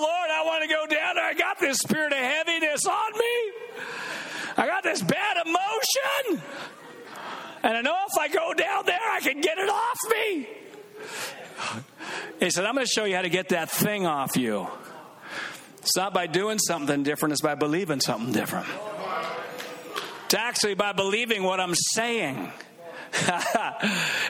Lord, 0.00 0.30
I 0.30 0.42
want 0.46 0.62
to 0.62 0.68
go 0.68 0.86
down 0.86 1.16
there. 1.16 1.24
I 1.24 1.34
got 1.34 1.60
this 1.60 1.76
spirit 1.78 2.12
of 2.12 2.18
heaviness 2.18 2.86
on 2.86 3.12
me. 3.12 3.52
I 4.56 4.66
got 4.66 4.82
this 4.82 5.02
bad 5.02 5.46
emotion. 5.46 6.42
And 7.62 7.76
I 7.76 7.82
know 7.82 7.98
if 8.10 8.18
I 8.18 8.28
go 8.28 8.54
down 8.54 8.86
there, 8.86 8.98
I 9.12 9.20
can 9.20 9.42
get 9.42 9.58
it 9.58 9.68
off 9.68 9.98
me. 10.10 10.48
He 12.40 12.50
said, 12.50 12.64
I'm 12.64 12.74
going 12.74 12.86
to 12.86 12.92
show 12.92 13.04
you 13.04 13.16
how 13.16 13.22
to 13.22 13.28
get 13.28 13.50
that 13.50 13.70
thing 13.70 14.06
off 14.06 14.36
you. 14.36 14.68
It's 15.78 15.96
not 15.96 16.14
by 16.14 16.26
doing 16.26 16.58
something 16.58 17.02
different, 17.02 17.32
it's 17.32 17.42
by 17.42 17.54
believing 17.54 18.00
something 18.00 18.32
different. 18.32 18.66
It's 20.24 20.34
actually 20.34 20.74
by 20.74 20.92
believing 20.92 21.42
what 21.42 21.60
I'm 21.60 21.74
saying. 21.74 22.50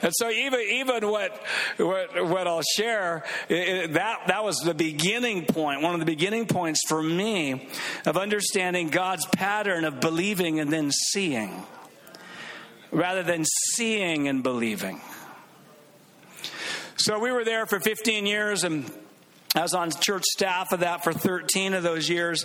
and 0.03 0.13
so 0.13 0.29
even 0.31 0.61
even 0.61 1.09
what 1.09 1.43
what, 1.79 2.29
what 2.29 2.47
I'll 2.47 2.61
share 2.77 3.25
it, 3.49 3.95
that 3.95 4.27
that 4.27 4.45
was 4.45 4.59
the 4.59 4.75
beginning 4.75 5.47
point 5.47 5.81
one 5.81 5.95
of 5.95 6.01
the 6.01 6.07
beginning 6.07 6.47
points 6.47 6.83
for 6.87 7.03
me 7.03 7.67
of 8.05 8.19
understanding 8.19 8.91
God's 8.91 9.25
pattern 9.25 9.87
of 9.87 10.01
believing 10.01 10.61
and 10.61 10.71
then 10.71 10.91
seeing 10.91 11.65
rather 12.91 13.23
than 13.23 13.47
seeing 13.73 14.29
and 14.29 14.43
believing 14.43 15.01
so 16.97 17.19
we 17.19 17.33
were 17.33 17.45
there 17.45 17.67
for 17.67 17.81
15 17.81 18.27
years 18.27 18.65
and 18.65 18.91
I 19.57 19.63
was 19.63 19.73
on 19.73 19.93
church 19.93 20.25
staff 20.25 20.73
of 20.73 20.81
that 20.81 21.05
for 21.05 21.13
13 21.13 21.75
of 21.75 21.85
those 21.85 22.09
years. 22.09 22.45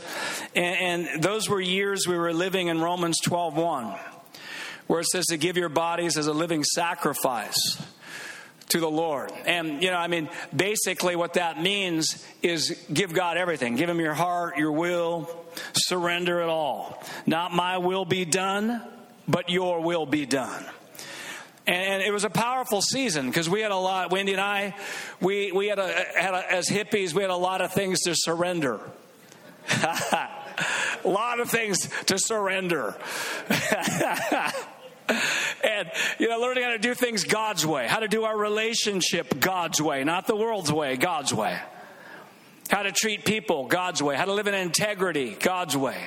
And, 0.56 1.08
and 1.10 1.24
those 1.24 1.50
were 1.50 1.60
years 1.60 2.08
we 2.08 2.16
were 2.16 2.34
living 2.34 2.68
in 2.68 2.80
Romans 2.82 3.18
12 3.24 3.56
1, 3.56 3.96
where 4.86 5.00
it 5.00 5.08
says 5.08 5.26
to 5.28 5.38
give 5.38 5.58
your 5.58 5.70
bodies 5.70 6.18
as 6.18 6.28
a 6.28 6.34
living 6.34 6.64
sacrifice 6.64 7.82
to 8.70 8.80
the 8.80 8.90
Lord. 8.90 9.32
And, 9.48 9.82
you 9.82 9.90
know, 9.90 9.98
I 9.98 10.08
mean, 10.08 10.30
basically 10.56 11.16
what 11.16 11.34
that 11.34 11.60
means 11.60 12.24
is 12.44 12.80
give 12.94 13.12
God 13.14 13.38
everything. 13.38 13.76
Give 13.76 13.90
Him 13.90 14.00
your 14.00 14.14
heart, 14.14 14.58
your 14.58 14.72
will, 14.72 15.28
surrender 15.74 16.42
it 16.42 16.50
all. 16.50 17.04
Not 17.26 17.52
my 17.54 17.80
will 17.80 18.06
be 18.06 18.24
done, 18.26 18.84
but 19.28 19.50
your 19.50 19.82
will 19.82 20.06
be 20.06 20.28
done. 20.28 20.64
And 21.70 22.02
it 22.02 22.12
was 22.12 22.24
a 22.24 22.32
powerful 22.32 22.82
season 22.82 23.28
because 23.28 23.48
we 23.48 23.62
had 23.62 23.70
a 23.70 23.78
lot, 23.78 24.10
Wendy 24.10 24.32
and 24.32 24.42
I, 24.42 24.74
we, 25.22 25.52
we 25.52 25.68
had, 25.68 25.78
a, 25.78 25.88
had 26.16 26.34
a, 26.34 26.52
as 26.52 26.68
hippies, 26.68 27.14
we 27.14 27.22
had 27.22 27.30
a 27.30 27.36
lot 27.36 27.62
of 27.62 27.72
things 27.72 28.00
to 28.02 28.16
surrender. 28.16 28.80
a 29.70 30.28
lot 31.06 31.40
of 31.40 31.48
things 31.48 31.88
to 32.06 32.18
surrender. 32.18 32.96
and 35.64 35.92
you 36.18 36.28
know 36.28 36.40
learning 36.40 36.64
how 36.64 36.72
to 36.72 36.80
do 36.80 36.96
things 36.96 37.24
god's 37.24 37.66
way 37.66 37.88
how 37.88 38.00
to 38.00 38.08
do 38.08 38.26
our 38.26 38.38
relationship 38.38 39.40
god's 39.40 39.82
way 39.82 40.04
not 40.04 40.28
the 40.28 40.36
world's 40.36 40.72
way 40.72 40.96
god's 40.98 41.34
way 41.34 41.60
how 42.70 42.84
to 42.84 42.92
treat 42.92 43.26
people 43.26 43.66
god's 43.66 44.04
way 44.04 44.16
how 44.16 44.26
to 44.26 44.34
live 44.34 44.46
in 44.46 44.54
integrity 44.54 45.36
god's 45.40 45.76
way 45.76 45.98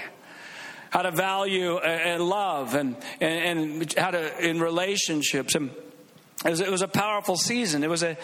how 0.93 1.01
to 1.01 1.11
value 1.11 1.79
and 1.79 2.23
love 2.23 2.75
and, 2.75 2.97
and, 3.19 3.83
and 3.83 3.95
how 3.95 4.11
to 4.11 4.47
in 4.47 4.61
relationships. 4.61 5.55
And 5.55 5.71
it 6.45 6.51
was, 6.51 6.61
it 6.61 6.71
was, 6.71 6.83
a 6.83 6.89
powerful 6.89 7.37
season. 7.37 7.83
It 7.83 7.89
was 7.89 8.03
a 8.03 8.19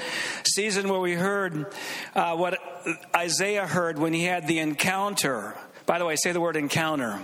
season 0.44 0.88
where 0.90 1.00
we 1.00 1.14
heard 1.14 1.72
uh, 2.14 2.36
what 2.36 2.58
Isaiah 3.16 3.66
heard 3.66 3.98
when 3.98 4.12
he 4.12 4.24
had 4.24 4.46
the 4.46 4.58
encounter. 4.58 5.56
By 5.86 5.98
the 5.98 6.04
way, 6.04 6.16
say 6.16 6.32
the 6.32 6.40
word 6.40 6.56
encounter. 6.56 7.18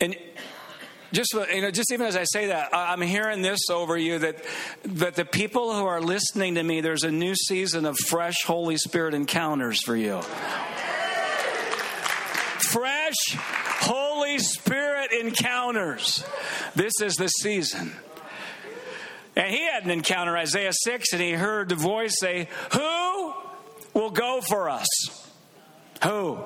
and 0.00 0.16
just 1.12 1.34
you 1.34 1.60
know, 1.60 1.70
just 1.70 1.92
even 1.92 2.06
as 2.06 2.16
I 2.16 2.24
say 2.24 2.46
that, 2.46 2.70
I'm 2.72 3.02
hearing 3.02 3.42
this 3.42 3.68
over 3.68 3.98
you 3.98 4.20
that 4.20 4.42
that 4.84 5.16
the 5.16 5.26
people 5.26 5.74
who 5.74 5.84
are 5.84 6.00
listening 6.00 6.54
to 6.54 6.62
me, 6.62 6.80
there's 6.80 7.02
a 7.02 7.10
new 7.10 7.34
season 7.34 7.84
of 7.84 7.98
fresh 7.98 8.36
Holy 8.46 8.78
Spirit 8.78 9.12
encounters 9.12 9.82
for 9.82 9.96
you. 9.96 10.22
Fresh 12.70 13.36
Holy 13.80 14.38
Spirit 14.38 15.12
encounters. 15.12 16.24
This 16.74 16.92
is 17.02 17.16
the 17.16 17.28
season. 17.28 17.92
And 19.36 19.54
he 19.54 19.64
had 19.64 19.84
an 19.84 19.90
encounter, 19.90 20.36
Isaiah 20.36 20.72
6, 20.72 21.12
and 21.12 21.22
he 21.22 21.32
heard 21.32 21.68
the 21.68 21.74
voice 21.74 22.16
say, 22.18 22.48
Who 22.72 23.32
will 23.94 24.10
go 24.10 24.40
for 24.40 24.68
us? 24.68 24.86
Who? 26.04 26.38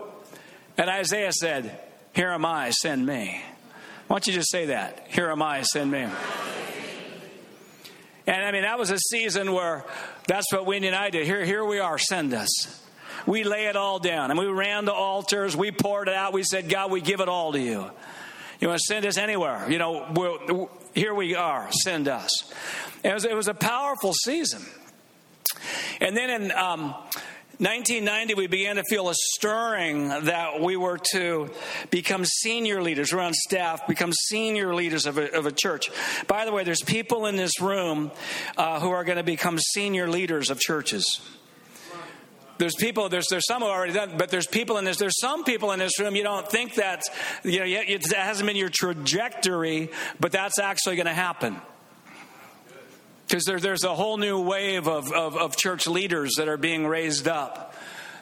And 0.76 0.90
Isaiah 0.90 1.32
said, 1.32 1.78
Here 2.14 2.30
am 2.30 2.44
I, 2.44 2.70
send 2.70 3.04
me. 3.04 3.42
Why 4.06 4.16
don't 4.16 4.26
you 4.26 4.32
just 4.32 4.50
say 4.50 4.66
that? 4.66 5.06
Here 5.08 5.30
am 5.30 5.42
I, 5.42 5.62
send 5.62 5.90
me. 5.90 6.06
And 8.26 8.44
I 8.44 8.52
mean, 8.52 8.62
that 8.62 8.78
was 8.78 8.90
a 8.90 8.98
season 8.98 9.52
where 9.52 9.84
that's 10.26 10.50
what 10.52 10.66
we 10.66 10.76
and 10.76 10.96
I 10.96 11.10
did. 11.10 11.26
Here, 11.26 11.44
here 11.44 11.64
we 11.64 11.78
are, 11.78 11.98
send 11.98 12.32
us. 12.32 12.83
We 13.26 13.44
lay 13.44 13.66
it 13.66 13.76
all 13.76 13.98
down. 13.98 14.30
And 14.30 14.38
we 14.38 14.46
ran 14.46 14.84
to 14.86 14.92
altars, 14.92 15.56
we 15.56 15.70
poured 15.70 16.08
it 16.08 16.14
out. 16.14 16.32
We 16.32 16.42
said, 16.42 16.68
God, 16.68 16.90
we 16.90 17.00
give 17.00 17.20
it 17.20 17.28
all 17.28 17.52
to 17.52 17.60
you. 17.60 17.90
You 18.60 18.68
want 18.68 18.80
to 18.80 18.84
send 18.86 19.04
us 19.06 19.18
anywhere? 19.18 19.70
You 19.70 19.78
know, 19.78 20.06
we'll, 20.14 20.70
here 20.94 21.14
we 21.14 21.34
are, 21.34 21.68
send 21.72 22.08
us. 22.08 22.52
It 23.02 23.12
was, 23.12 23.24
it 23.24 23.34
was 23.34 23.48
a 23.48 23.54
powerful 23.54 24.12
season. 24.12 24.64
And 26.00 26.16
then 26.16 26.30
in 26.30 26.52
um, 26.52 26.94
1990, 27.58 28.34
we 28.34 28.46
began 28.46 28.76
to 28.76 28.82
feel 28.88 29.08
a 29.08 29.14
stirring 29.14 30.08
that 30.08 30.60
we 30.60 30.76
were 30.76 30.98
to 31.12 31.50
become 31.90 32.24
senior 32.24 32.82
leaders. 32.82 33.12
We're 33.12 33.20
on 33.20 33.32
staff, 33.32 33.86
become 33.86 34.12
senior 34.12 34.74
leaders 34.74 35.06
of 35.06 35.18
a, 35.18 35.36
of 35.36 35.46
a 35.46 35.52
church. 35.52 35.90
By 36.26 36.46
the 36.46 36.52
way, 36.52 36.64
there's 36.64 36.82
people 36.82 37.26
in 37.26 37.36
this 37.36 37.60
room 37.60 38.10
uh, 38.56 38.80
who 38.80 38.90
are 38.90 39.04
going 39.04 39.18
to 39.18 39.24
become 39.24 39.58
senior 39.58 40.08
leaders 40.08 40.50
of 40.50 40.58
churches. 40.58 41.20
There's 42.58 42.74
people, 42.76 43.08
there's, 43.08 43.26
there's 43.28 43.46
some 43.46 43.62
who 43.62 43.68
already 43.68 43.92
done, 43.92 44.14
but 44.16 44.30
there's 44.30 44.46
people 44.46 44.78
in 44.78 44.84
this, 44.84 44.96
there's 44.96 45.18
some 45.18 45.44
people 45.44 45.72
in 45.72 45.78
this 45.78 45.98
room, 45.98 46.14
you 46.14 46.22
don't 46.22 46.48
think 46.48 46.74
that, 46.76 47.02
you 47.42 47.58
know, 47.58 47.64
yet 47.64 47.88
it 47.88 48.12
hasn't 48.12 48.46
been 48.46 48.56
your 48.56 48.70
trajectory, 48.72 49.90
but 50.20 50.32
that's 50.32 50.58
actually 50.58 50.96
going 50.96 51.06
to 51.06 51.12
happen. 51.12 51.56
Because 53.26 53.44
there, 53.44 53.58
there's 53.58 53.84
a 53.84 53.94
whole 53.94 54.18
new 54.18 54.40
wave 54.40 54.86
of, 54.86 55.10
of, 55.12 55.36
of, 55.36 55.56
church 55.56 55.86
leaders 55.86 56.34
that 56.36 56.46
are 56.46 56.56
being 56.56 56.86
raised 56.86 57.26
up. 57.26 57.74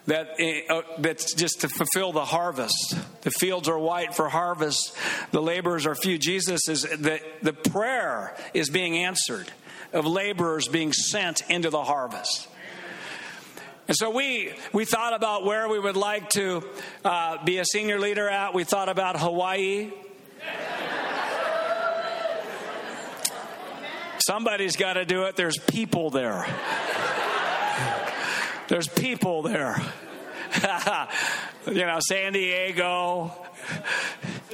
That, 0.06 0.30
uh, 0.68 0.82
that's 0.98 1.32
just 1.34 1.60
to 1.60 1.68
fulfill 1.68 2.12
the 2.12 2.24
harvest. 2.24 2.96
The 3.20 3.30
fields 3.30 3.68
are 3.68 3.78
white 3.78 4.16
for 4.16 4.28
harvest. 4.28 4.96
The 5.30 5.40
laborers 5.40 5.86
are 5.86 5.94
few. 5.94 6.18
Jesus 6.18 6.68
is 6.68 6.82
the, 6.82 7.20
the 7.40 7.52
prayer 7.52 8.36
is 8.52 8.68
being 8.68 8.96
answered 8.96 9.52
of 9.92 10.04
laborers 10.06 10.66
being 10.66 10.92
sent 10.92 11.42
into 11.48 11.70
the 11.70 11.84
harvest. 11.84 12.48
And 13.88 13.96
so 13.96 14.10
we 14.10 14.54
we 14.72 14.84
thought 14.84 15.12
about 15.12 15.44
where 15.44 15.68
we 15.68 15.78
would 15.78 15.96
like 15.96 16.30
to 16.30 16.62
uh, 17.04 17.44
be 17.44 17.58
a 17.58 17.64
senior 17.64 17.98
leader 17.98 18.28
at. 18.28 18.54
We 18.54 18.64
thought 18.64 18.88
about 18.88 19.18
Hawaii. 19.18 19.90
Somebody's 24.24 24.76
got 24.76 24.92
to 24.92 25.04
do 25.04 25.24
it. 25.24 25.34
There's 25.34 25.58
people 25.58 26.10
there. 26.10 26.46
There's 28.68 28.86
people 28.86 29.42
there. 29.42 29.82
you 31.66 31.84
know, 31.84 31.98
San 32.00 32.32
Diego. 32.32 33.32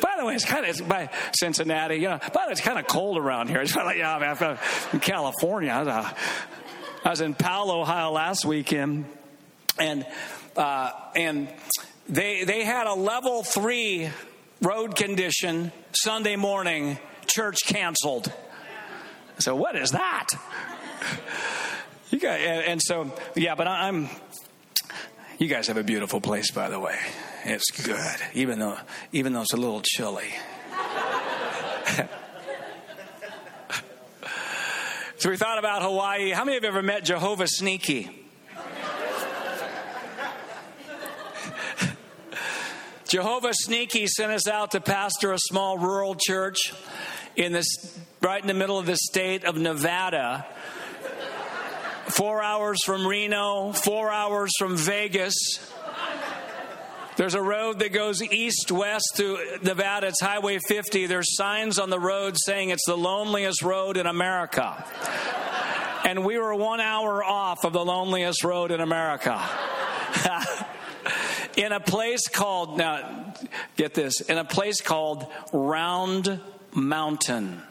By 0.00 0.14
the 0.18 0.24
way, 0.24 0.34
it's 0.34 0.46
kind 0.46 0.64
of 0.64 0.88
by 0.88 1.10
Cincinnati. 1.38 1.96
You 1.96 2.08
know, 2.08 2.18
by 2.18 2.28
the 2.28 2.38
way, 2.46 2.52
it's 2.52 2.62
kind 2.62 2.78
of 2.78 2.86
cold 2.86 3.18
around 3.18 3.48
here. 3.48 3.60
It's 3.60 3.72
kind 3.72 3.82
of 3.82 3.88
like, 3.88 3.98
yeah, 3.98 4.16
I'm 4.16 4.94
in 4.94 5.00
California. 5.00 5.70
I 5.70 5.78
was, 5.80 5.88
uh, 5.88 6.14
I 7.04 7.10
was 7.10 7.20
in 7.20 7.34
Powell, 7.34 7.70
Ohio 7.70 8.10
last 8.10 8.46
weekend, 8.46 9.04
and 9.80 10.06
uh, 10.56 10.90
and 11.14 11.48
they 12.08 12.44
they 12.44 12.64
had 12.64 12.86
a 12.86 12.94
level 12.94 13.42
three 13.42 14.10
road 14.62 14.96
condition 14.96 15.72
Sunday 15.92 16.36
morning. 16.36 16.98
Church 17.26 17.58
canceled. 17.66 18.32
So 19.38 19.54
what 19.54 19.76
is 19.76 19.90
that? 19.92 20.28
You 22.10 22.18
guys, 22.18 22.64
and 22.66 22.80
so 22.82 23.12
yeah, 23.36 23.54
but 23.54 23.68
I'm. 23.68 24.08
You 25.36 25.46
guys 25.46 25.66
have 25.66 25.76
a 25.76 25.84
beautiful 25.84 26.22
place, 26.22 26.50
by 26.50 26.70
the 26.70 26.80
way. 26.80 26.96
It's 27.44 27.70
good, 27.70 28.16
even 28.32 28.58
though 28.58 28.78
even 29.12 29.34
though 29.34 29.42
it's 29.42 29.52
a 29.52 29.58
little 29.58 29.82
chilly. 29.82 30.30
so 35.18 35.28
we 35.28 35.36
thought 35.36 35.58
about 35.58 35.82
Hawaii. 35.82 36.30
How 36.30 36.46
many 36.46 36.56
of 36.56 36.62
you 36.62 36.68
have 36.68 36.76
ever 36.76 36.82
met 36.82 37.04
Jehovah 37.04 37.46
Sneaky? 37.46 38.27
Jehovah 43.08 43.54
Sneaky 43.54 44.06
sent 44.06 44.32
us 44.32 44.46
out 44.46 44.72
to 44.72 44.82
pastor 44.82 45.32
a 45.32 45.38
small 45.38 45.78
rural 45.78 46.14
church 46.14 46.74
in 47.36 47.52
this 47.52 47.98
right 48.20 48.38
in 48.38 48.46
the 48.46 48.52
middle 48.52 48.78
of 48.78 48.84
the 48.84 48.96
state 48.96 49.44
of 49.44 49.56
Nevada. 49.56 50.46
Four 52.08 52.42
hours 52.42 52.84
from 52.84 53.06
Reno, 53.06 53.72
four 53.72 54.10
hours 54.10 54.52
from 54.58 54.76
Vegas. 54.76 55.34
There's 57.16 57.32
a 57.32 57.40
road 57.40 57.78
that 57.78 57.94
goes 57.94 58.22
east 58.22 58.70
west 58.70 59.14
to 59.16 59.58
Nevada. 59.62 60.08
It's 60.08 60.20
Highway 60.20 60.58
50. 60.58 61.06
There's 61.06 61.34
signs 61.34 61.78
on 61.78 61.88
the 61.88 61.98
road 61.98 62.36
saying 62.36 62.68
it's 62.68 62.86
the 62.86 62.96
loneliest 62.96 63.62
road 63.62 63.96
in 63.96 64.04
America. 64.04 64.84
And 66.04 66.26
we 66.26 66.36
were 66.38 66.54
one 66.54 66.80
hour 66.80 67.24
off 67.24 67.64
of 67.64 67.72
the 67.72 67.84
loneliest 67.84 68.44
road 68.44 68.70
in 68.70 68.80
America. 68.80 69.42
in 71.58 71.72
a 71.72 71.80
place 71.80 72.28
called, 72.28 72.78
now 72.78 73.34
get 73.76 73.92
this, 73.92 74.20
in 74.20 74.38
a 74.38 74.44
place 74.44 74.80
called 74.80 75.26
Round 75.52 76.40
Mountain. 76.72 77.62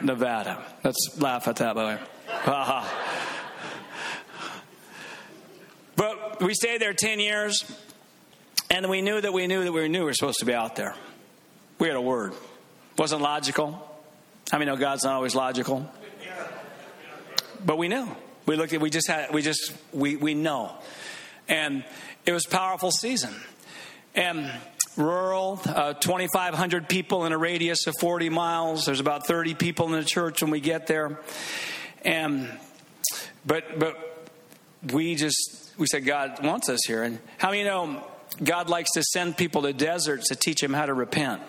Nevada. 0.00 0.64
Let's 0.82 1.18
laugh 1.18 1.48
at 1.48 1.56
that, 1.56 1.74
by 1.74 1.82
the 1.82 1.88
way. 1.88 2.84
but 5.96 6.42
we 6.42 6.54
stayed 6.54 6.80
there 6.80 6.94
10 6.94 7.20
years, 7.20 7.64
and 8.70 8.88
we 8.88 9.02
knew 9.02 9.20
that 9.20 9.32
we 9.32 9.46
knew 9.46 9.64
that 9.64 9.72
we 9.72 9.88
knew 9.88 10.00
we 10.00 10.04
were 10.06 10.14
supposed 10.14 10.38
to 10.38 10.46
be 10.46 10.54
out 10.54 10.76
there. 10.76 10.94
We 11.78 11.88
had 11.88 11.96
a 11.96 12.00
word. 12.00 12.32
Wasn't 12.96 13.20
logical. 13.20 13.86
I 14.52 14.58
mean, 14.58 14.68
no, 14.68 14.76
God's 14.76 15.04
not 15.04 15.14
always 15.14 15.34
logical. 15.34 15.90
But 17.66 17.78
we 17.78 17.88
knew. 17.88 18.08
We 18.46 18.56
looked 18.56 18.72
at, 18.72 18.80
we 18.80 18.90
just 18.90 19.08
had, 19.08 19.34
we 19.34 19.42
just, 19.42 19.72
we, 19.92 20.16
we 20.16 20.34
know. 20.34 20.72
And 21.48 21.84
it 22.24 22.32
was 22.32 22.46
powerful 22.46 22.90
season. 22.90 23.34
And 24.14 24.50
rural, 24.96 25.60
uh, 25.64 25.94
2,500 25.94 26.88
people 26.88 27.24
in 27.24 27.32
a 27.32 27.38
radius 27.38 27.86
of 27.86 27.94
40 28.00 28.28
miles. 28.28 28.84
There's 28.84 29.00
about 29.00 29.26
30 29.26 29.54
people 29.54 29.86
in 29.86 29.92
the 29.92 30.04
church 30.04 30.42
when 30.42 30.50
we 30.50 30.60
get 30.60 30.86
there. 30.86 31.20
And, 32.04 32.48
but, 33.46 33.78
but 33.78 34.28
we 34.92 35.14
just, 35.14 35.72
we 35.78 35.86
said, 35.86 36.04
God 36.04 36.44
wants 36.44 36.68
us 36.68 36.80
here. 36.86 37.02
And 37.02 37.18
how 37.38 37.50
many 37.50 37.64
know 37.64 38.04
God 38.42 38.68
likes 38.68 38.90
to 38.92 39.02
send 39.02 39.36
people 39.36 39.62
to 39.62 39.72
deserts 39.72 40.28
to 40.28 40.36
teach 40.36 40.60
them 40.60 40.72
how 40.72 40.86
to 40.86 40.94
repent? 40.94 41.42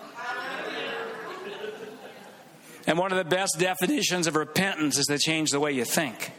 And 2.86 2.98
one 2.98 3.12
of 3.12 3.18
the 3.18 3.24
best 3.24 3.56
definitions 3.58 4.26
of 4.26 4.36
repentance 4.36 4.98
is 4.98 5.06
to 5.06 5.18
change 5.18 5.50
the 5.50 5.60
way 5.60 5.72
you 5.72 5.84
think. 5.84 6.32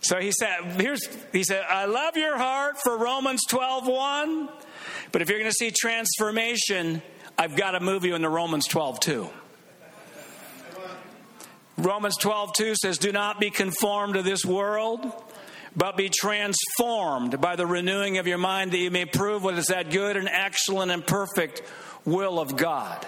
So 0.00 0.20
he 0.20 0.30
said, 0.32 0.64
here's, 0.80 1.00
he 1.32 1.42
said, 1.42 1.64
I 1.68 1.86
love 1.86 2.16
your 2.16 2.36
heart 2.36 2.76
for 2.82 2.96
Romans 2.96 3.42
12, 3.48 3.86
1. 3.86 4.48
But 5.10 5.22
if 5.22 5.28
you're 5.28 5.38
going 5.38 5.50
to 5.50 5.56
see 5.56 5.70
transformation, 5.70 7.02
I've 7.36 7.56
got 7.56 7.72
to 7.72 7.80
move 7.80 8.04
you 8.04 8.14
into 8.14 8.28
Romans 8.28 8.66
12, 8.66 9.00
2. 9.00 9.30
Romans 11.78 12.16
12, 12.16 12.52
2 12.54 12.74
says, 12.82 12.98
Do 12.98 13.12
not 13.12 13.38
be 13.40 13.50
conformed 13.50 14.14
to 14.14 14.22
this 14.22 14.44
world, 14.44 15.00
but 15.76 15.96
be 15.96 16.08
transformed 16.08 17.40
by 17.40 17.56
the 17.56 17.66
renewing 17.66 18.18
of 18.18 18.26
your 18.26 18.38
mind 18.38 18.72
that 18.72 18.78
you 18.78 18.90
may 18.90 19.04
prove 19.04 19.44
what 19.44 19.56
is 19.56 19.66
that 19.66 19.90
good 19.90 20.16
and 20.16 20.28
excellent 20.28 20.90
and 20.90 21.06
perfect 21.06 21.62
will 22.04 22.40
of 22.40 22.56
God. 22.56 23.06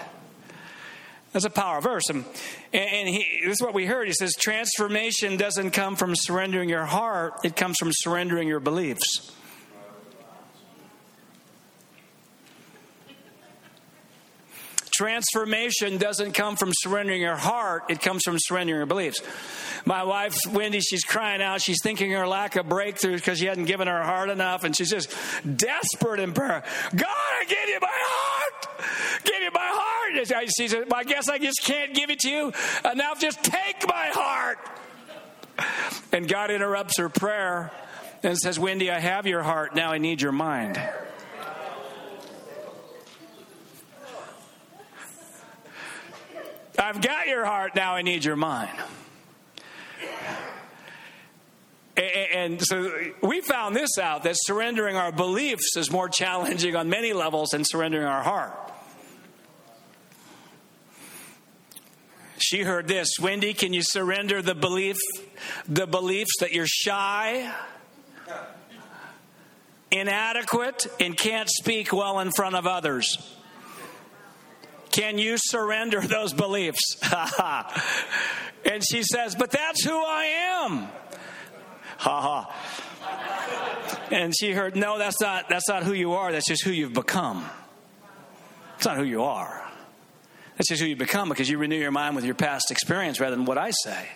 That's 1.31 1.45
a 1.45 1.49
power 1.49 1.79
verse. 1.81 2.09
And, 2.09 2.25
and 2.73 3.07
he, 3.07 3.25
this 3.45 3.53
is 3.53 3.61
what 3.61 3.73
we 3.73 3.85
heard. 3.85 4.07
He 4.07 4.13
says, 4.13 4.33
Transformation 4.35 5.37
doesn't 5.37 5.71
come 5.71 5.95
from 5.95 6.13
surrendering 6.15 6.69
your 6.69 6.85
heart, 6.85 7.33
it 7.43 7.55
comes 7.55 7.77
from 7.79 7.89
surrendering 7.91 8.47
your 8.47 8.59
beliefs. 8.59 9.31
Transformation 15.01 15.97
doesn't 15.97 16.33
come 16.33 16.55
from 16.55 16.69
surrendering 16.73 17.23
your 17.23 17.35
heart, 17.35 17.85
it 17.89 18.01
comes 18.01 18.21
from 18.23 18.37
surrendering 18.37 18.77
your 18.77 18.85
beliefs. 18.85 19.19
My 19.83 20.03
wife, 20.03 20.35
Wendy, 20.51 20.79
she's 20.79 21.03
crying 21.03 21.41
out. 21.41 21.59
She's 21.59 21.79
thinking 21.81 22.11
her 22.11 22.27
lack 22.27 22.55
of 22.55 22.69
breakthrough 22.69 23.15
because 23.15 23.39
she 23.39 23.47
hadn't 23.47 23.65
given 23.65 23.87
her 23.87 24.03
heart 24.03 24.29
enough, 24.29 24.63
and 24.63 24.75
she's 24.75 24.91
just 24.91 25.11
desperate 25.57 26.19
in 26.19 26.33
prayer. 26.33 26.61
God, 26.95 27.07
I 27.09 27.45
give 27.47 27.67
you 27.67 27.79
my 27.81 27.87
heart. 27.89 29.23
Give 29.23 29.41
you 29.41 29.49
my 29.51 29.59
heart. 29.63 30.49
She 30.55 30.67
said, 30.67 30.83
well, 30.87 30.99
I 30.99 31.03
guess 31.03 31.27
I 31.29 31.39
just 31.39 31.63
can't 31.63 31.95
give 31.95 32.11
it 32.11 32.19
to 32.19 32.29
you. 32.29 32.53
And 32.85 32.99
now 32.99 33.15
just 33.15 33.43
take 33.43 33.87
my 33.87 34.11
heart. 34.13 34.59
And 36.11 36.27
God 36.27 36.51
interrupts 36.51 36.99
her 36.99 37.09
prayer 37.09 37.71
and 38.21 38.37
says, 38.37 38.59
Wendy, 38.59 38.91
I 38.91 38.99
have 38.99 39.25
your 39.25 39.41
heart. 39.41 39.73
Now 39.73 39.93
I 39.93 39.97
need 39.97 40.21
your 40.21 40.31
mind. 40.31 40.79
I've 46.79 47.01
got 47.01 47.27
your 47.27 47.45
heart. 47.45 47.75
Now 47.75 47.95
I 47.95 48.01
need 48.01 48.23
your 48.23 48.35
mind. 48.35 48.77
And 51.97 52.61
so 52.61 52.89
we 53.21 53.41
found 53.41 53.75
this 53.75 53.97
out 53.99 54.23
that 54.23 54.35
surrendering 54.37 54.95
our 54.95 55.11
beliefs 55.11 55.75
is 55.75 55.91
more 55.91 56.09
challenging 56.09 56.75
on 56.75 56.89
many 56.89 57.13
levels 57.13 57.49
than 57.49 57.63
surrendering 57.65 58.05
our 58.05 58.23
heart. 58.23 58.53
She 62.37 62.63
heard 62.63 62.87
this 62.87 63.19
Wendy, 63.21 63.53
can 63.53 63.71
you 63.71 63.81
surrender 63.83 64.41
the 64.41 64.55
belief, 64.55 64.97
the 65.67 65.85
beliefs 65.85 66.31
that 66.39 66.53
you're 66.53 66.65
shy, 66.67 67.53
inadequate, 69.91 70.87
and 70.99 71.15
can't 71.15 71.49
speak 71.49 71.93
well 71.93 72.19
in 72.19 72.31
front 72.31 72.55
of 72.55 72.65
others? 72.65 73.17
Can 74.91 75.17
you 75.17 75.35
surrender 75.37 76.01
those 76.01 76.33
beliefs? 76.33 76.97
and 78.65 78.83
she 78.83 79.03
says, 79.03 79.35
But 79.35 79.51
that's 79.51 79.83
who 79.83 79.97
I 79.97 80.25
am. 80.65 80.87
Ha 81.97 82.21
ha. 82.21 84.07
And 84.11 84.33
she 84.37 84.51
heard, 84.51 84.75
No, 84.75 84.97
that's 84.97 85.21
not, 85.21 85.49
that's 85.49 85.69
not 85.69 85.83
who 85.83 85.93
you 85.93 86.13
are. 86.13 86.31
That's 86.31 86.47
just 86.47 86.63
who 86.63 86.71
you've 86.71 86.93
become. 86.93 87.45
It's 88.75 88.85
not 88.85 88.97
who 88.97 89.03
you 89.03 89.23
are. 89.23 89.61
That's 90.57 90.69
just 90.69 90.81
who 90.81 90.87
you 90.87 90.95
become 90.95 91.29
because 91.29 91.49
you 91.49 91.57
renew 91.57 91.77
your 91.77 91.91
mind 91.91 92.15
with 92.15 92.25
your 92.25 92.35
past 92.35 92.71
experience 92.71 93.19
rather 93.19 93.35
than 93.35 93.45
what 93.45 93.57
I 93.57 93.71
say. 93.71 94.07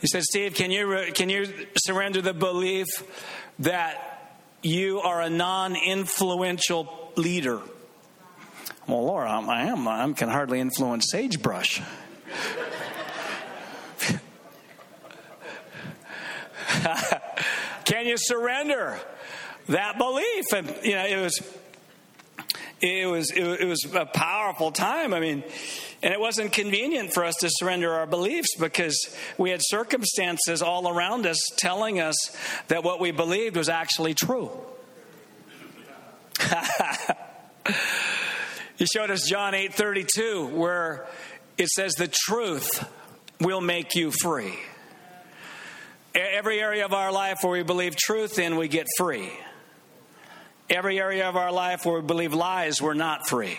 He 0.00 0.06
said, 0.08 0.22
Steve, 0.22 0.54
can 0.54 0.70
you, 0.70 1.06
can 1.14 1.30
you 1.30 1.46
surrender 1.78 2.20
the 2.20 2.34
belief 2.34 2.86
that 3.60 4.36
you 4.62 5.00
are 5.00 5.22
a 5.22 5.30
non 5.30 5.76
influential 5.76 7.03
leader. 7.16 7.60
Well, 8.86 9.04
Lord, 9.04 9.26
I 9.26 9.62
am. 9.62 9.88
I 9.88 10.12
can 10.12 10.28
hardly 10.28 10.60
influence 10.60 11.06
sagebrush. 11.10 11.80
can 17.84 18.06
you 18.06 18.16
surrender 18.16 18.98
that 19.68 19.96
belief? 19.98 20.44
And 20.54 20.68
you 20.82 20.94
know, 20.94 21.06
it 21.06 21.22
was 21.22 21.40
it 22.82 23.08
was 23.08 23.30
it 23.30 23.66
was 23.66 23.84
a 23.94 24.04
powerful 24.04 24.70
time. 24.70 25.14
I 25.14 25.20
mean, 25.20 25.42
and 26.02 26.12
it 26.12 26.20
wasn't 26.20 26.52
convenient 26.52 27.14
for 27.14 27.24
us 27.24 27.34
to 27.40 27.48
surrender 27.50 27.90
our 27.94 28.06
beliefs 28.06 28.56
because 28.58 29.16
we 29.38 29.48
had 29.50 29.60
circumstances 29.62 30.60
all 30.60 30.86
around 30.88 31.26
us 31.26 31.38
telling 31.56 31.98
us 32.00 32.14
that 32.68 32.84
what 32.84 33.00
we 33.00 33.10
believed 33.10 33.56
was 33.56 33.70
actually 33.70 34.12
true. 34.12 34.50
he 38.76 38.86
showed 38.86 39.10
us 39.10 39.28
John 39.28 39.54
8 39.54 39.74
32, 39.74 40.50
where 40.52 41.06
it 41.58 41.68
says, 41.68 41.94
The 41.94 42.08
truth 42.08 42.88
will 43.40 43.60
make 43.60 43.94
you 43.94 44.10
free. 44.10 44.58
Every 46.14 46.60
area 46.60 46.84
of 46.84 46.92
our 46.92 47.10
life 47.10 47.38
where 47.42 47.52
we 47.52 47.62
believe 47.62 47.96
truth 47.96 48.38
in, 48.38 48.56
we 48.56 48.68
get 48.68 48.86
free. 48.96 49.32
Every 50.70 50.98
area 50.98 51.28
of 51.28 51.36
our 51.36 51.52
life 51.52 51.84
where 51.84 52.00
we 52.00 52.06
believe 52.06 52.32
lies, 52.32 52.80
we're 52.80 52.94
not 52.94 53.28
free. 53.28 53.58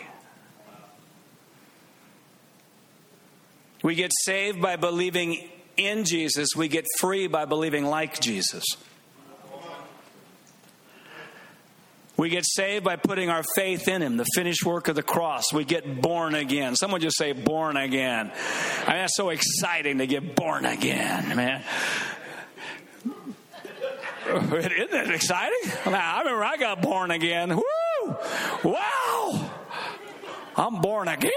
We 3.83 3.95
get 3.95 4.11
saved 4.23 4.61
by 4.61 4.77
believing 4.77 5.49
in 5.77 6.05
Jesus, 6.05 6.49
we 6.55 6.67
get 6.67 6.85
free 6.97 7.27
by 7.27 7.45
believing 7.45 7.85
like 7.85 8.19
Jesus. 8.19 8.63
We 12.17 12.29
get 12.29 12.45
saved 12.45 12.85
by 12.85 12.95
putting 12.95 13.29
our 13.29 13.43
faith 13.55 13.87
in 13.87 14.01
Him, 14.01 14.17
the 14.17 14.25
finished 14.35 14.65
work 14.65 14.87
of 14.87 14.95
the 14.95 15.03
cross. 15.03 15.51
We 15.51 15.65
get 15.65 16.01
born 16.01 16.33
again. 16.33 16.75
Someone 16.75 17.01
just 17.01 17.17
say, 17.17 17.33
born 17.33 17.75
again. 17.75 18.31
I 18.85 18.89
mean, 18.89 18.97
that's 19.01 19.17
so 19.17 19.29
exciting 19.29 19.97
to 19.97 20.07
get 20.07 20.35
born 20.35 20.65
again, 20.65 21.35
man. 21.35 21.63
Isn't 24.25 24.93
it 24.93 25.11
exciting? 25.11 25.59
Now, 25.85 26.15
I 26.15 26.19
remember 26.19 26.43
I 26.43 26.57
got 26.57 26.81
born 26.81 27.11
again. 27.11 27.55
Woo! 27.55 28.15
Wow! 28.63 29.51
I'm 30.55 30.81
born 30.81 31.09
again. 31.09 31.31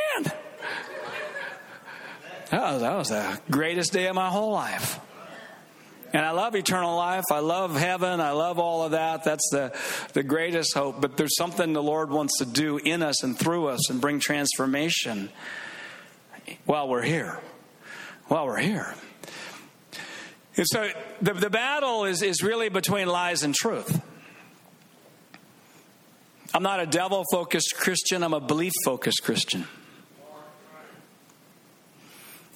That 2.50 2.72
was, 2.72 2.80
that 2.80 2.96
was 2.96 3.08
the 3.08 3.40
greatest 3.50 3.92
day 3.92 4.06
of 4.06 4.14
my 4.14 4.30
whole 4.30 4.52
life. 4.52 5.00
And 6.12 6.24
I 6.24 6.30
love 6.30 6.56
eternal 6.56 6.96
life. 6.96 7.24
I 7.30 7.40
love 7.40 7.76
heaven. 7.76 8.20
I 8.20 8.30
love 8.30 8.58
all 8.58 8.82
of 8.82 8.92
that. 8.92 9.24
That's 9.24 9.46
the, 9.50 9.76
the 10.14 10.22
greatest 10.22 10.74
hope. 10.74 11.00
But 11.00 11.18
there's 11.18 11.36
something 11.36 11.74
the 11.74 11.82
Lord 11.82 12.10
wants 12.10 12.38
to 12.38 12.46
do 12.46 12.78
in 12.78 13.02
us 13.02 13.22
and 13.22 13.38
through 13.38 13.68
us 13.68 13.90
and 13.90 14.00
bring 14.00 14.18
transformation 14.18 15.28
while 16.64 16.88
we're 16.88 17.02
here. 17.02 17.38
While 18.28 18.46
we're 18.46 18.58
here. 18.58 18.94
And 20.56 20.66
so 20.66 20.88
the, 21.20 21.34
the 21.34 21.50
battle 21.50 22.04
is, 22.04 22.22
is 22.22 22.42
really 22.42 22.70
between 22.70 23.06
lies 23.06 23.42
and 23.42 23.54
truth. 23.54 24.00
I'm 26.54 26.62
not 26.62 26.80
a 26.80 26.86
devil 26.86 27.24
focused 27.30 27.74
Christian, 27.76 28.22
I'm 28.22 28.32
a 28.32 28.40
belief 28.40 28.72
focused 28.84 29.22
Christian. 29.22 29.66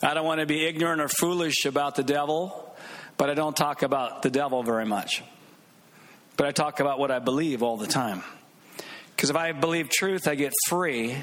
I 0.03 0.15
don't 0.15 0.25
want 0.25 0.41
to 0.41 0.47
be 0.47 0.67
ignorant 0.67 1.01
or 1.01 1.09
foolish 1.09 1.67
about 1.67 1.95
the 1.95 2.03
devil 2.03 2.62
but 3.17 3.31
I 3.31 3.35
don't 3.35 3.57
talk 3.57 3.83
about 3.83 4.23
the 4.23 4.31
devil 4.31 4.63
very 4.63 4.87
much. 4.87 5.23
But 6.37 6.47
I 6.47 6.53
talk 6.53 6.81
about 6.81 6.99
what 6.99 7.11
I 7.11 7.19
believe 7.19 7.63
all 7.63 7.77
the 7.77 7.87
time. 7.87 8.23
Because 9.15 9.31
if 9.31 9.37
I 9.37 9.53
believe 9.53 9.89
truth, 9.89 10.27
I 10.27 10.35
get 10.35 10.53
free. 10.69 11.17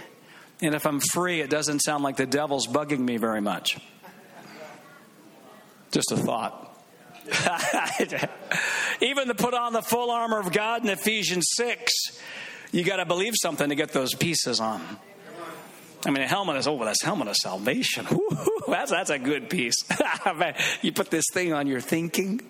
And 0.62 0.76
if 0.76 0.86
I'm 0.86 1.00
free, 1.00 1.42
it 1.42 1.50
doesn't 1.50 1.80
sound 1.80 2.04
like 2.04 2.18
the 2.18 2.26
devil's 2.26 2.68
bugging 2.68 3.00
me 3.00 3.18
very 3.18 3.42
much. 3.42 3.78
Just 5.92 6.12
a 6.12 6.18
thought. 6.18 6.66
Even 9.02 9.28
to 9.28 9.36
put 9.36 9.54
on 9.54 9.74
the 9.74 9.82
full 9.82 10.12
armor 10.12 10.40
of 10.40 10.52
God 10.52 10.84
in 10.84 10.90
Ephesians 10.90 11.46
6, 11.56 11.92
you 12.72 12.84
got 12.84 12.98
to 12.98 13.06
believe 13.06 13.34
something 13.36 13.70
to 13.70 13.76
get 13.76 13.92
those 13.92 14.14
pieces 14.14 14.60
on. 14.60 14.82
I 16.06 16.12
mean, 16.12 16.24
a 16.24 16.28
helmet 16.28 16.56
is, 16.56 16.68
oh, 16.68 16.74
well, 16.74 16.86
that's 16.86 17.04
helmet 17.04 17.28
of 17.28 17.36
salvation. 17.36 18.08
that's, 18.68 18.92
that's 18.92 19.10
a 19.10 19.20
good 19.20 19.50
piece. 19.50 19.76
you 20.82 20.92
put 20.92 21.10
this 21.10 21.26
thing 21.34 21.54
on 21.54 21.68
your 21.68 21.82
thinking 21.82 22.42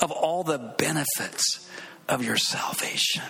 of 0.00 0.10
all 0.12 0.44
the 0.44 0.58
benefits 0.58 1.68
of 2.08 2.24
your 2.24 2.36
salvation. 2.36 3.22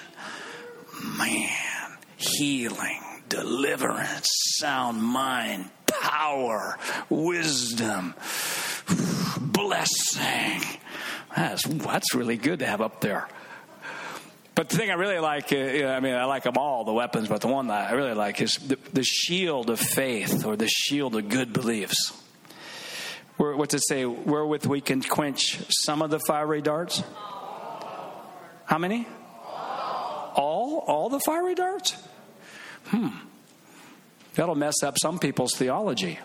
Man, 1.02 1.96
healing, 2.16 3.00
deliverance, 3.28 4.26
sound 4.58 5.02
mind, 5.02 5.70
power, 5.86 6.78
wisdom, 7.08 8.14
blessing. 9.40 10.60
That's, 11.34 11.64
that's 11.64 12.14
really 12.14 12.36
good 12.36 12.58
to 12.60 12.66
have 12.66 12.80
up 12.80 13.00
there. 13.00 13.28
But 14.56 14.70
the 14.70 14.78
thing 14.78 14.90
I 14.90 14.94
really 14.94 15.18
like, 15.18 15.52
uh, 15.52 15.56
I 15.56 16.00
mean, 16.00 16.14
I 16.14 16.24
like 16.24 16.44
them 16.44 16.56
all, 16.56 16.84
the 16.84 16.92
weapons, 16.92 17.28
but 17.28 17.42
the 17.42 17.46
one 17.46 17.66
that 17.66 17.90
I 17.90 17.92
really 17.92 18.14
like 18.14 18.40
is 18.40 18.54
the, 18.54 18.78
the 18.94 19.04
shield 19.04 19.68
of 19.68 19.78
faith 19.78 20.46
or 20.46 20.56
the 20.56 20.66
shield 20.66 21.14
of 21.14 21.28
good 21.28 21.52
beliefs. 21.52 22.12
Where, 23.36 23.54
what's 23.54 23.74
it 23.74 23.82
say? 23.86 24.06
Wherewith 24.06 24.64
we 24.64 24.80
can 24.80 25.02
quench 25.02 25.60
some 25.84 26.00
of 26.00 26.08
the 26.08 26.18
fiery 26.20 26.62
darts? 26.62 27.02
How 28.64 28.78
many? 28.78 29.06
All? 29.44 30.84
All 30.86 31.10
the 31.10 31.20
fiery 31.20 31.54
darts? 31.54 31.94
Hmm. 32.86 33.08
That'll 34.36 34.54
mess 34.54 34.82
up 34.82 34.96
some 34.98 35.18
people's 35.18 35.52
theology. 35.54 36.18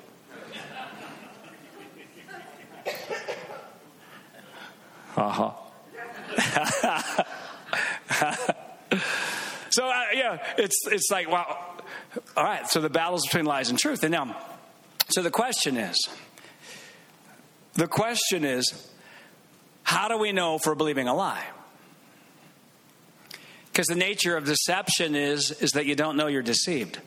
Uh 5.17 5.29
huh. 5.29 5.51
Uh, 10.31 10.37
it's 10.57 10.79
it's 10.87 11.09
like 11.11 11.29
wow. 11.29 11.57
All 12.35 12.43
right, 12.43 12.67
so 12.69 12.81
the 12.81 12.89
battle's 12.89 13.25
between 13.25 13.45
lies 13.45 13.69
and 13.69 13.79
truth, 13.79 14.03
and 14.03 14.11
now, 14.11 14.35
so 15.09 15.21
the 15.21 15.31
question 15.31 15.77
is, 15.77 16.09
the 17.73 17.87
question 17.87 18.43
is, 18.43 18.89
how 19.83 20.07
do 20.07 20.17
we 20.17 20.31
know 20.31 20.55
if 20.55 20.65
we're 20.65 20.75
believing 20.75 21.07
a 21.07 21.15
lie? 21.15 21.43
Because 23.65 23.87
the 23.87 23.95
nature 23.95 24.35
of 24.35 24.45
deception 24.45 25.15
is 25.15 25.51
is 25.51 25.71
that 25.71 25.85
you 25.85 25.95
don't 25.95 26.17
know 26.17 26.27
you're 26.27 26.41
deceived. 26.41 26.99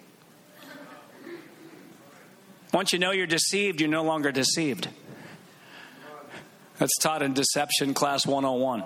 Once 2.72 2.92
you 2.92 2.98
know 2.98 3.12
you're 3.12 3.26
deceived, 3.26 3.80
you're 3.80 3.90
no 3.90 4.02
longer 4.02 4.32
deceived. 4.32 4.88
That's 6.78 6.96
taught 6.98 7.22
in 7.22 7.32
Deception 7.34 7.94
Class 7.94 8.26
101. 8.26 8.82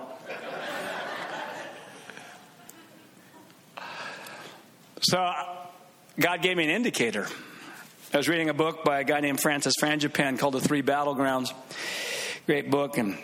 So, 5.01 5.17
uh, 5.17 5.45
God 6.19 6.41
gave 6.41 6.57
me 6.57 6.65
an 6.65 6.69
indicator. 6.71 7.25
I 8.13 8.17
was 8.17 8.27
reading 8.27 8.49
a 8.49 8.53
book 8.53 8.83
by 8.83 8.99
a 8.99 9.03
guy 9.05 9.21
named 9.21 9.39
Francis 9.39 9.75
Frangipane 9.81 10.37
called 10.37 10.55
The 10.55 10.59
Three 10.59 10.81
Battlegrounds. 10.81 11.53
Great 12.45 12.69
book. 12.69 12.97
And, 12.97 13.17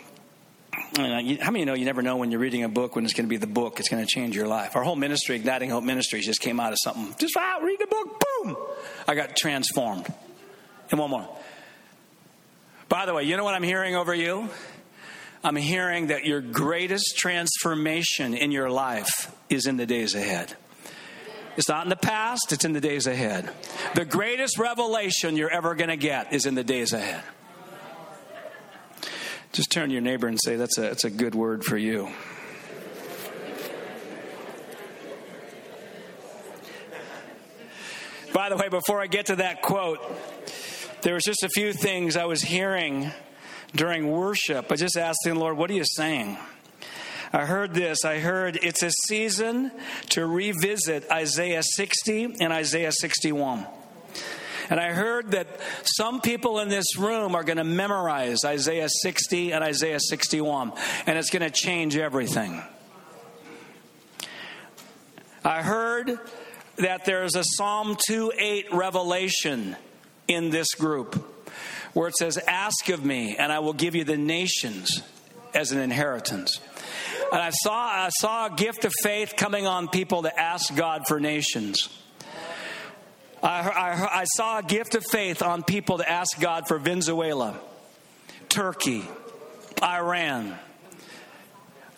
and 0.98 1.38
uh, 1.38 1.44
how 1.44 1.50
many 1.50 1.60
you 1.60 1.66
know 1.66 1.74
you 1.74 1.84
never 1.84 2.00
know 2.00 2.16
when 2.16 2.30
you're 2.30 2.40
reading 2.40 2.64
a 2.64 2.68
book 2.70 2.96
when 2.96 3.04
it's 3.04 3.12
going 3.12 3.26
to 3.26 3.28
be 3.28 3.36
the 3.36 3.46
book 3.46 3.78
it's 3.78 3.90
going 3.90 4.02
to 4.02 4.08
change 4.08 4.34
your 4.34 4.48
life? 4.48 4.74
Our 4.74 4.82
whole 4.82 4.96
ministry, 4.96 5.36
Igniting 5.36 5.68
Hope 5.68 5.84
Ministries, 5.84 6.24
just 6.24 6.40
came 6.40 6.60
out 6.60 6.72
of 6.72 6.78
something. 6.82 7.14
Just 7.18 7.36
out, 7.36 7.62
read 7.62 7.78
the 7.78 7.86
book, 7.86 8.24
boom! 8.24 8.56
I 9.06 9.14
got 9.14 9.36
transformed. 9.36 10.06
And 10.90 10.98
one 10.98 11.10
more. 11.10 11.28
By 12.88 13.04
the 13.04 13.12
way, 13.12 13.24
you 13.24 13.36
know 13.36 13.44
what 13.44 13.54
I'm 13.54 13.62
hearing 13.62 13.96
over 13.96 14.14
you? 14.14 14.48
I'm 15.44 15.56
hearing 15.56 16.06
that 16.06 16.24
your 16.24 16.40
greatest 16.40 17.18
transformation 17.18 18.32
in 18.32 18.50
your 18.50 18.70
life 18.70 19.30
is 19.50 19.66
in 19.66 19.76
the 19.76 19.84
days 19.86 20.14
ahead. 20.14 20.56
It's 21.56 21.68
not 21.68 21.84
in 21.84 21.88
the 21.88 21.96
past, 21.96 22.52
it's 22.52 22.64
in 22.64 22.72
the 22.72 22.80
days 22.80 23.06
ahead. 23.06 23.50
The 23.94 24.04
greatest 24.04 24.58
revelation 24.58 25.36
you're 25.36 25.50
ever 25.50 25.74
going 25.74 25.88
to 25.88 25.96
get 25.96 26.32
is 26.32 26.44
in 26.44 26.54
the 26.54 26.64
days 26.64 26.92
ahead. 26.92 27.22
Just 29.52 29.70
turn 29.70 29.88
to 29.88 29.92
your 29.92 30.02
neighbor 30.02 30.26
and 30.26 30.38
say, 30.42 30.56
That's 30.56 30.76
a, 30.76 30.82
that's 30.82 31.04
a 31.04 31.10
good 31.10 31.34
word 31.34 31.64
for 31.64 31.78
you. 31.78 32.10
By 38.34 38.50
the 38.50 38.56
way, 38.56 38.68
before 38.68 39.00
I 39.00 39.06
get 39.06 39.26
to 39.26 39.36
that 39.36 39.62
quote, 39.62 39.98
there 41.00 41.14
was 41.14 41.24
just 41.24 41.42
a 41.42 41.48
few 41.48 41.72
things 41.72 42.18
I 42.18 42.26
was 42.26 42.42
hearing 42.42 43.10
during 43.74 44.10
worship. 44.10 44.70
I 44.70 44.76
just 44.76 44.98
asked 44.98 45.20
the 45.24 45.34
Lord, 45.34 45.56
What 45.56 45.70
are 45.70 45.74
you 45.74 45.84
saying? 45.86 46.36
I 47.36 47.44
heard 47.44 47.74
this. 47.74 48.02
I 48.02 48.18
heard 48.18 48.58
it's 48.62 48.82
a 48.82 48.90
season 49.08 49.70
to 50.08 50.24
revisit 50.24 51.10
Isaiah 51.12 51.62
60 51.62 52.36
and 52.40 52.50
Isaiah 52.50 52.92
61. 52.92 53.66
And 54.70 54.80
I 54.80 54.94
heard 54.94 55.32
that 55.32 55.46
some 55.82 56.22
people 56.22 56.60
in 56.60 56.70
this 56.70 56.96
room 56.96 57.34
are 57.34 57.44
going 57.44 57.58
to 57.58 57.64
memorize 57.64 58.38
Isaiah 58.46 58.88
60 58.88 59.52
and 59.52 59.62
Isaiah 59.62 60.00
61, 60.00 60.72
and 61.04 61.18
it's 61.18 61.28
going 61.28 61.42
to 61.42 61.50
change 61.50 61.98
everything. 61.98 62.62
I 65.44 65.60
heard 65.60 66.18
that 66.76 67.04
there's 67.04 67.36
a 67.36 67.44
Psalm 67.44 67.98
2 68.08 68.32
8 68.34 68.72
revelation 68.72 69.76
in 70.26 70.48
this 70.48 70.72
group 70.72 71.16
where 71.92 72.08
it 72.08 72.16
says, 72.16 72.38
Ask 72.38 72.88
of 72.88 73.04
me, 73.04 73.36
and 73.36 73.52
I 73.52 73.58
will 73.58 73.74
give 73.74 73.94
you 73.94 74.04
the 74.04 74.16
nations 74.16 75.02
as 75.52 75.70
an 75.72 75.80
inheritance. 75.80 76.60
And 77.32 77.42
I 77.42 77.50
saw, 77.50 77.74
I 77.74 78.08
saw 78.20 78.46
a 78.46 78.50
gift 78.50 78.84
of 78.84 78.92
faith 79.02 79.34
coming 79.36 79.66
on 79.66 79.88
people 79.88 80.22
to 80.22 80.40
ask 80.40 80.74
God 80.74 81.02
for 81.08 81.18
nations. 81.18 81.88
I, 83.42 83.68
I, 83.68 84.20
I 84.20 84.24
saw 84.24 84.58
a 84.58 84.62
gift 84.62 84.94
of 84.94 85.04
faith 85.10 85.42
on 85.42 85.62
people 85.62 85.98
to 85.98 86.08
ask 86.08 86.40
God 86.40 86.64
for 86.68 86.78
Venezuela, 86.78 87.58
Turkey, 88.48 89.04
Iran. 89.82 90.58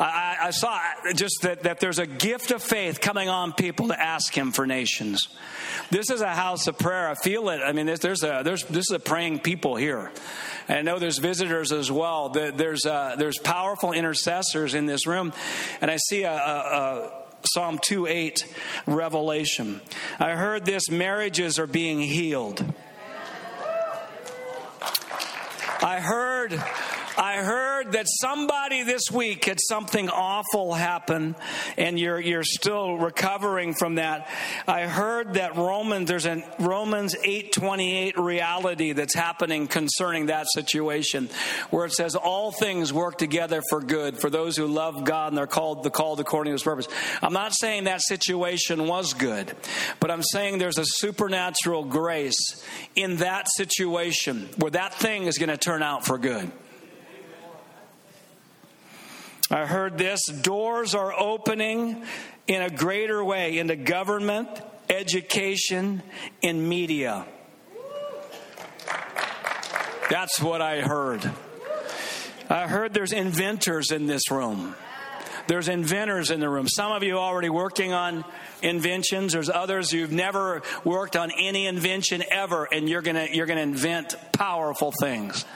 I, 0.01 0.37
I, 0.43 0.51
saw 0.51 0.79
just 1.15 1.43
that, 1.43 1.65
that 1.65 1.81
there's 1.81 1.99
a 1.99 2.07
gift 2.07 2.53
of 2.53 2.63
faith 2.63 3.01
coming 3.01 3.29
on 3.29 3.53
people 3.53 3.89
to 3.89 4.01
ask 4.01 4.33
Him 4.33 4.53
for 4.53 4.67
nations. 4.67 5.29
This 5.91 6.11
is 6.11 6.21
a 6.21 6.35
house 6.35 6.69
of 6.69 6.79
prayer. 6.79 7.09
I 7.09 7.15
feel 7.15 7.49
it. 7.49 7.61
I 7.65 7.73
mean, 7.73 7.87
there's, 7.87 8.01
there's 8.01 8.23
a 8.23 8.43
there's 8.45 8.65
this 8.65 8.91
is 8.91 8.93
a 8.93 9.01
praying 9.01 9.41
people 9.41 9.75
here. 9.75 10.13
And 10.69 10.79
I 10.79 10.83
know 10.83 10.99
there's 10.99 11.19
visitors 11.19 11.73
as 11.73 11.91
well. 11.91 12.29
There's 12.29 12.87
uh, 12.87 13.17
there's 13.19 13.39
powerful 13.39 13.93
intercessors 13.93 14.75
in 14.75 14.87
this 14.87 15.07
room, 15.07 15.33
and 15.81 15.91
I 15.91 15.97
see 15.97 16.23
a, 16.23 16.33
a, 16.33 16.37
a 16.37 17.11
Psalm 17.53 17.81
2 17.83 18.07
8 18.07 18.55
revelation. 18.87 19.81
I 20.19 20.33
heard 20.33 20.65
this 20.65 20.91
marriages 20.91 21.59
are 21.59 21.67
being 21.67 22.01
healed. 22.01 22.65
I 25.81 26.01
heard 26.01 26.63
I 27.19 27.39
heard 27.39 27.93
that 27.93 28.07
somebody 28.09 28.85
this 28.85 29.11
week 29.11 29.47
had 29.47 29.59
something 29.61 30.09
awful 30.09 30.73
happen 30.73 31.35
and 31.77 31.99
you're, 31.99 32.21
you're 32.21 32.45
still 32.45 32.97
recovering 32.97 33.75
from 33.75 33.97
that. 33.97 34.31
I 34.69 34.83
heard 34.83 35.35
that 35.35 35.57
Romans, 35.57 36.09
there's 36.09 36.27
a 36.27 36.45
Romans 36.61 37.17
828 37.17 38.17
reality 38.17 38.93
that's 38.93 39.17
happening 39.17 39.67
concerning 39.67 40.27
that 40.27 40.47
situation 40.55 41.29
where 41.71 41.87
it 41.87 41.93
says 41.93 42.15
all 42.15 42.53
things 42.53 42.93
work 42.93 43.19
together 43.19 43.63
for 43.69 43.81
good 43.81 44.21
for 44.21 44.31
those 44.31 44.57
who 44.57 44.69
love 44.69 45.03
God 45.03 45.33
and 45.33 45.37
they're 45.37 45.49
called, 45.49 45.83
the 45.83 45.91
called 45.91 46.21
according 46.21 46.53
to 46.53 46.55
his 46.55 46.63
purpose. 46.63 46.87
I'm 47.21 47.33
not 47.33 47.53
saying 47.53 47.85
that 47.85 48.01
situation 48.01 48.87
was 48.87 49.13
good, 49.15 49.53
but 49.99 50.13
I'm 50.13 50.23
saying 50.23 50.59
there's 50.59 50.79
a 50.79 50.87
supernatural 50.87 51.85
grace 51.85 52.65
in 52.95 53.17
that 53.17 53.49
situation 53.57 54.49
where 54.59 54.71
that 54.71 54.95
thing 54.95 55.25
is 55.25 55.37
going 55.37 55.49
to 55.49 55.57
turn 55.57 55.83
out 55.83 56.07
for 56.07 56.17
good. 56.17 56.53
I 59.51 59.65
heard 59.65 59.97
this 59.97 60.21
doors 60.27 60.95
are 60.95 61.13
opening 61.19 62.05
in 62.47 62.63
a 62.63 62.69
greater 62.69 63.25
way 63.25 63.59
into 63.59 63.77
government, 63.77 64.49
education, 64.91 66.03
and 66.43 66.69
media. 66.69 67.25
That's 70.11 70.41
what 70.41 70.61
I 70.61 70.81
heard. 70.81 71.31
I 72.51 72.67
heard 72.67 72.93
there's 72.93 73.13
inventors 73.13 73.91
in 73.91 74.07
this 74.07 74.31
room. 74.31 74.75
There's 75.47 75.69
inventors 75.69 76.31
in 76.31 76.41
the 76.41 76.49
room. 76.49 76.69
Some 76.69 76.93
of 76.93 77.03
you 77.03 77.17
already 77.17 77.49
working 77.49 77.95
on 77.95 78.27
inventions. 78.61 79.33
There's 79.33 79.49
others 79.49 79.91
who've 79.91 80.13
never 80.13 80.63
worked 80.85 81.17
on 81.17 81.31
any 81.39 81.67
invention 81.67 82.23
ever, 82.31 82.69
and 82.71 82.87
you're 82.87 83.01
gonna 83.01 83.29
you're 83.33 83.47
gonna 83.47 83.63
invent 83.63 84.15
powerful 84.33 84.93
things. 85.01 85.47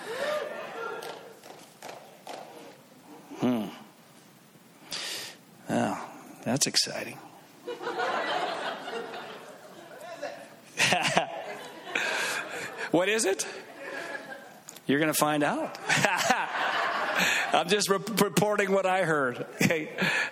Oh, 5.75 5.99
that's 6.45 6.67
exciting. 6.67 7.17
what 12.91 13.09
is 13.09 13.25
it? 13.25 13.47
You're 14.87 14.99
going 14.99 15.11
to 15.13 15.19
find 15.19 15.43
out. 15.43 15.79
I'm 17.55 17.71
just 17.71 17.89
re- 17.89 17.97
reporting 18.19 18.71
what 18.71 18.85
I 18.85 19.05
heard, 19.05 19.47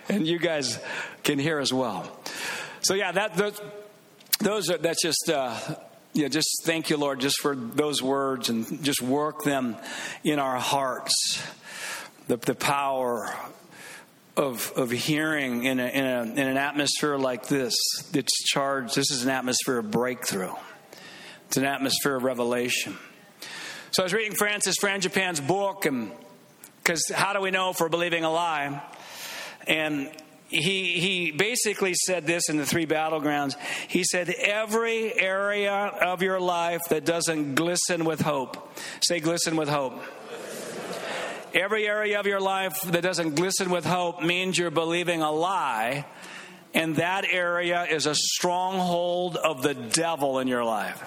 and 0.09 0.27
you 0.27 0.37
guys 0.37 0.79
can 1.23 1.39
hear 1.39 1.57
as 1.57 1.73
well. 1.73 2.19
So 2.81 2.93
yeah, 2.93 3.11
that 3.11 3.33
those, 3.35 3.59
those 4.39 4.69
are 4.69 4.77
that's 4.77 5.01
just. 5.01 5.27
Uh, 5.27 5.57
yeah, 6.13 6.27
just 6.27 6.65
thank 6.65 6.89
you, 6.89 6.97
Lord, 6.97 7.21
just 7.21 7.39
for 7.39 7.55
those 7.55 8.03
words 8.03 8.49
and 8.49 8.83
just 8.83 9.01
work 9.01 9.43
them 9.45 9.77
in 10.25 10.39
our 10.39 10.59
hearts. 10.59 11.41
The, 12.27 12.35
the 12.35 12.53
power 12.53 13.33
of, 14.37 14.71
of 14.75 14.91
hearing 14.91 15.65
in, 15.65 15.79
a, 15.79 15.87
in, 15.87 16.05
a, 16.05 16.21
in 16.23 16.47
an 16.47 16.57
atmosphere 16.57 17.17
like 17.17 17.47
this 17.47 17.75
it's 18.13 18.43
charged 18.45 18.95
this 18.95 19.11
is 19.11 19.23
an 19.23 19.29
atmosphere 19.29 19.77
of 19.77 19.91
breakthrough. 19.91 20.53
It's 21.47 21.57
an 21.57 21.65
atmosphere 21.65 22.15
of 22.15 22.23
revelation. 22.23 22.97
So 23.91 24.03
i 24.03 24.05
was 24.05 24.13
reading 24.13 24.35
francis 24.35 24.75
frangipane's 24.81 25.41
book 25.41 25.85
and 25.85 26.11
because 26.81 27.03
how 27.13 27.33
do 27.33 27.41
we 27.41 27.51
know 27.51 27.69
if 27.69 27.79
we're 27.79 27.89
believing 27.89 28.23
a 28.23 28.31
lie? 28.31 28.81
And 29.67 30.09
he, 30.47 30.99
he 30.99 31.31
basically 31.31 31.93
said 31.93 32.25
this 32.25 32.49
in 32.49 32.57
the 32.57 32.65
three 32.65 32.85
battlegrounds. 32.85 33.55
He 33.87 34.03
said, 34.03 34.29
Every 34.29 35.13
area 35.17 35.71
of 35.71 36.21
your 36.21 36.39
life 36.39 36.81
that 36.89 37.05
doesn't 37.05 37.55
glisten 37.55 38.03
with 38.03 38.21
hope, 38.21 38.75
say, 39.01 39.19
glisten 39.19 39.55
with 39.55 39.69
hope 39.69 40.01
Every 41.53 41.85
area 41.85 42.17
of 42.17 42.25
your 42.25 42.39
life 42.39 42.79
that 42.83 43.01
doesn't 43.01 43.35
glisten 43.35 43.69
with 43.71 43.83
hope 43.83 44.23
means 44.23 44.57
you're 44.57 44.71
believing 44.71 45.21
a 45.21 45.31
lie, 45.31 46.05
and 46.73 46.95
that 46.95 47.25
area 47.29 47.85
is 47.89 48.05
a 48.05 48.15
stronghold 48.15 49.35
of 49.35 49.61
the 49.61 49.73
devil 49.73 50.39
in 50.39 50.47
your 50.47 50.63
life. 50.63 51.03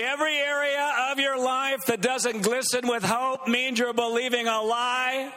Every 0.00 0.36
area 0.36 0.92
of 1.10 1.18
your 1.18 1.42
life 1.42 1.86
that 1.86 2.00
doesn't 2.00 2.42
glisten 2.42 2.86
with 2.86 3.02
hope 3.02 3.48
means 3.48 3.80
you're 3.80 3.92
believing 3.92 4.46
a 4.46 4.62
lie, 4.62 5.34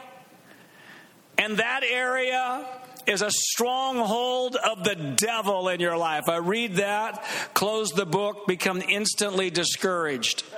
and 1.36 1.56
that 1.56 1.82
area 1.82 2.64
is 3.08 3.22
a 3.22 3.30
stronghold 3.32 4.54
of 4.54 4.84
the 4.84 4.94
devil 4.94 5.68
in 5.68 5.80
your 5.80 5.96
life. 5.96 6.28
I 6.28 6.36
read 6.36 6.76
that, 6.76 7.24
close 7.54 7.90
the 7.90 8.06
book, 8.06 8.46
become 8.46 8.80
instantly 8.80 9.50
discouraged. 9.50 10.44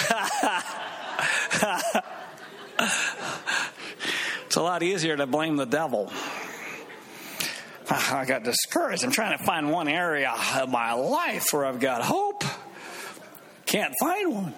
it's 4.46 4.56
a 4.56 4.62
lot 4.62 4.82
easier 4.82 5.16
to 5.16 5.26
blame 5.26 5.56
the 5.56 5.66
devil. 5.66 6.10
Ah, 7.90 8.18
I 8.18 8.24
got 8.24 8.44
discouraged. 8.44 9.04
I'm 9.04 9.10
trying 9.10 9.36
to 9.36 9.44
find 9.44 9.70
one 9.70 9.88
area 9.88 10.32
of 10.56 10.70
my 10.70 10.92
life 10.92 11.52
where 11.52 11.66
I've 11.66 11.80
got 11.80 12.02
hope. 12.02 12.44
Can't 13.66 13.94
find 14.00 14.34
one. 14.34 14.54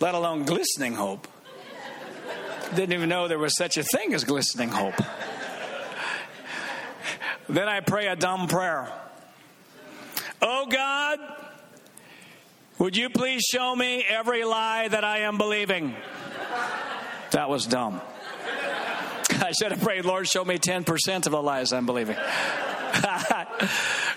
Let 0.00 0.14
alone 0.14 0.44
glistening 0.44 0.94
hope. 0.94 1.28
Didn't 2.74 2.92
even 2.92 3.08
know 3.08 3.28
there 3.28 3.38
was 3.38 3.56
such 3.56 3.76
a 3.76 3.82
thing 3.82 4.14
as 4.14 4.24
glistening 4.24 4.70
hope. 4.70 5.00
then 7.48 7.68
I 7.68 7.80
pray 7.80 8.06
a 8.06 8.16
dumb 8.16 8.48
prayer. 8.48 8.90
Oh 10.40 10.66
God, 10.66 11.18
would 12.82 12.96
you 12.96 13.08
please 13.10 13.42
show 13.42 13.76
me 13.76 14.04
every 14.08 14.42
lie 14.42 14.88
that 14.88 15.04
I 15.04 15.18
am 15.18 15.38
believing? 15.38 15.94
That 17.30 17.48
was 17.48 17.64
dumb. 17.64 18.00
I 19.30 19.52
should 19.52 19.70
have 19.70 19.80
prayed, 19.80 20.04
Lord, 20.04 20.26
show 20.26 20.44
me 20.44 20.58
10% 20.58 21.26
of 21.26 21.30
the 21.30 21.40
lies 21.40 21.72
I'm 21.72 21.86
believing. 21.86 22.16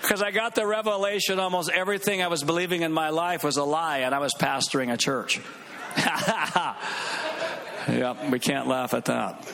Because 0.02 0.22
I 0.22 0.32
got 0.32 0.54
the 0.56 0.66
revelation 0.66 1.38
almost 1.38 1.70
everything 1.70 2.22
I 2.22 2.28
was 2.28 2.42
believing 2.44 2.82
in 2.82 2.92
my 2.92 3.10
life 3.10 3.44
was 3.44 3.56
a 3.56 3.64
lie, 3.64 3.98
and 3.98 4.14
I 4.14 4.18
was 4.18 4.32
pastoring 4.34 4.92
a 4.92 4.96
church. 4.96 5.40
yep, 7.88 8.30
we 8.30 8.38
can't 8.38 8.66
laugh 8.66 8.94
at 8.94 9.04
that. 9.06 9.44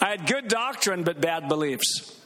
I 0.00 0.08
had 0.10 0.26
good 0.26 0.48
doctrine, 0.48 1.04
but 1.04 1.20
bad 1.20 1.48
beliefs. 1.48 2.17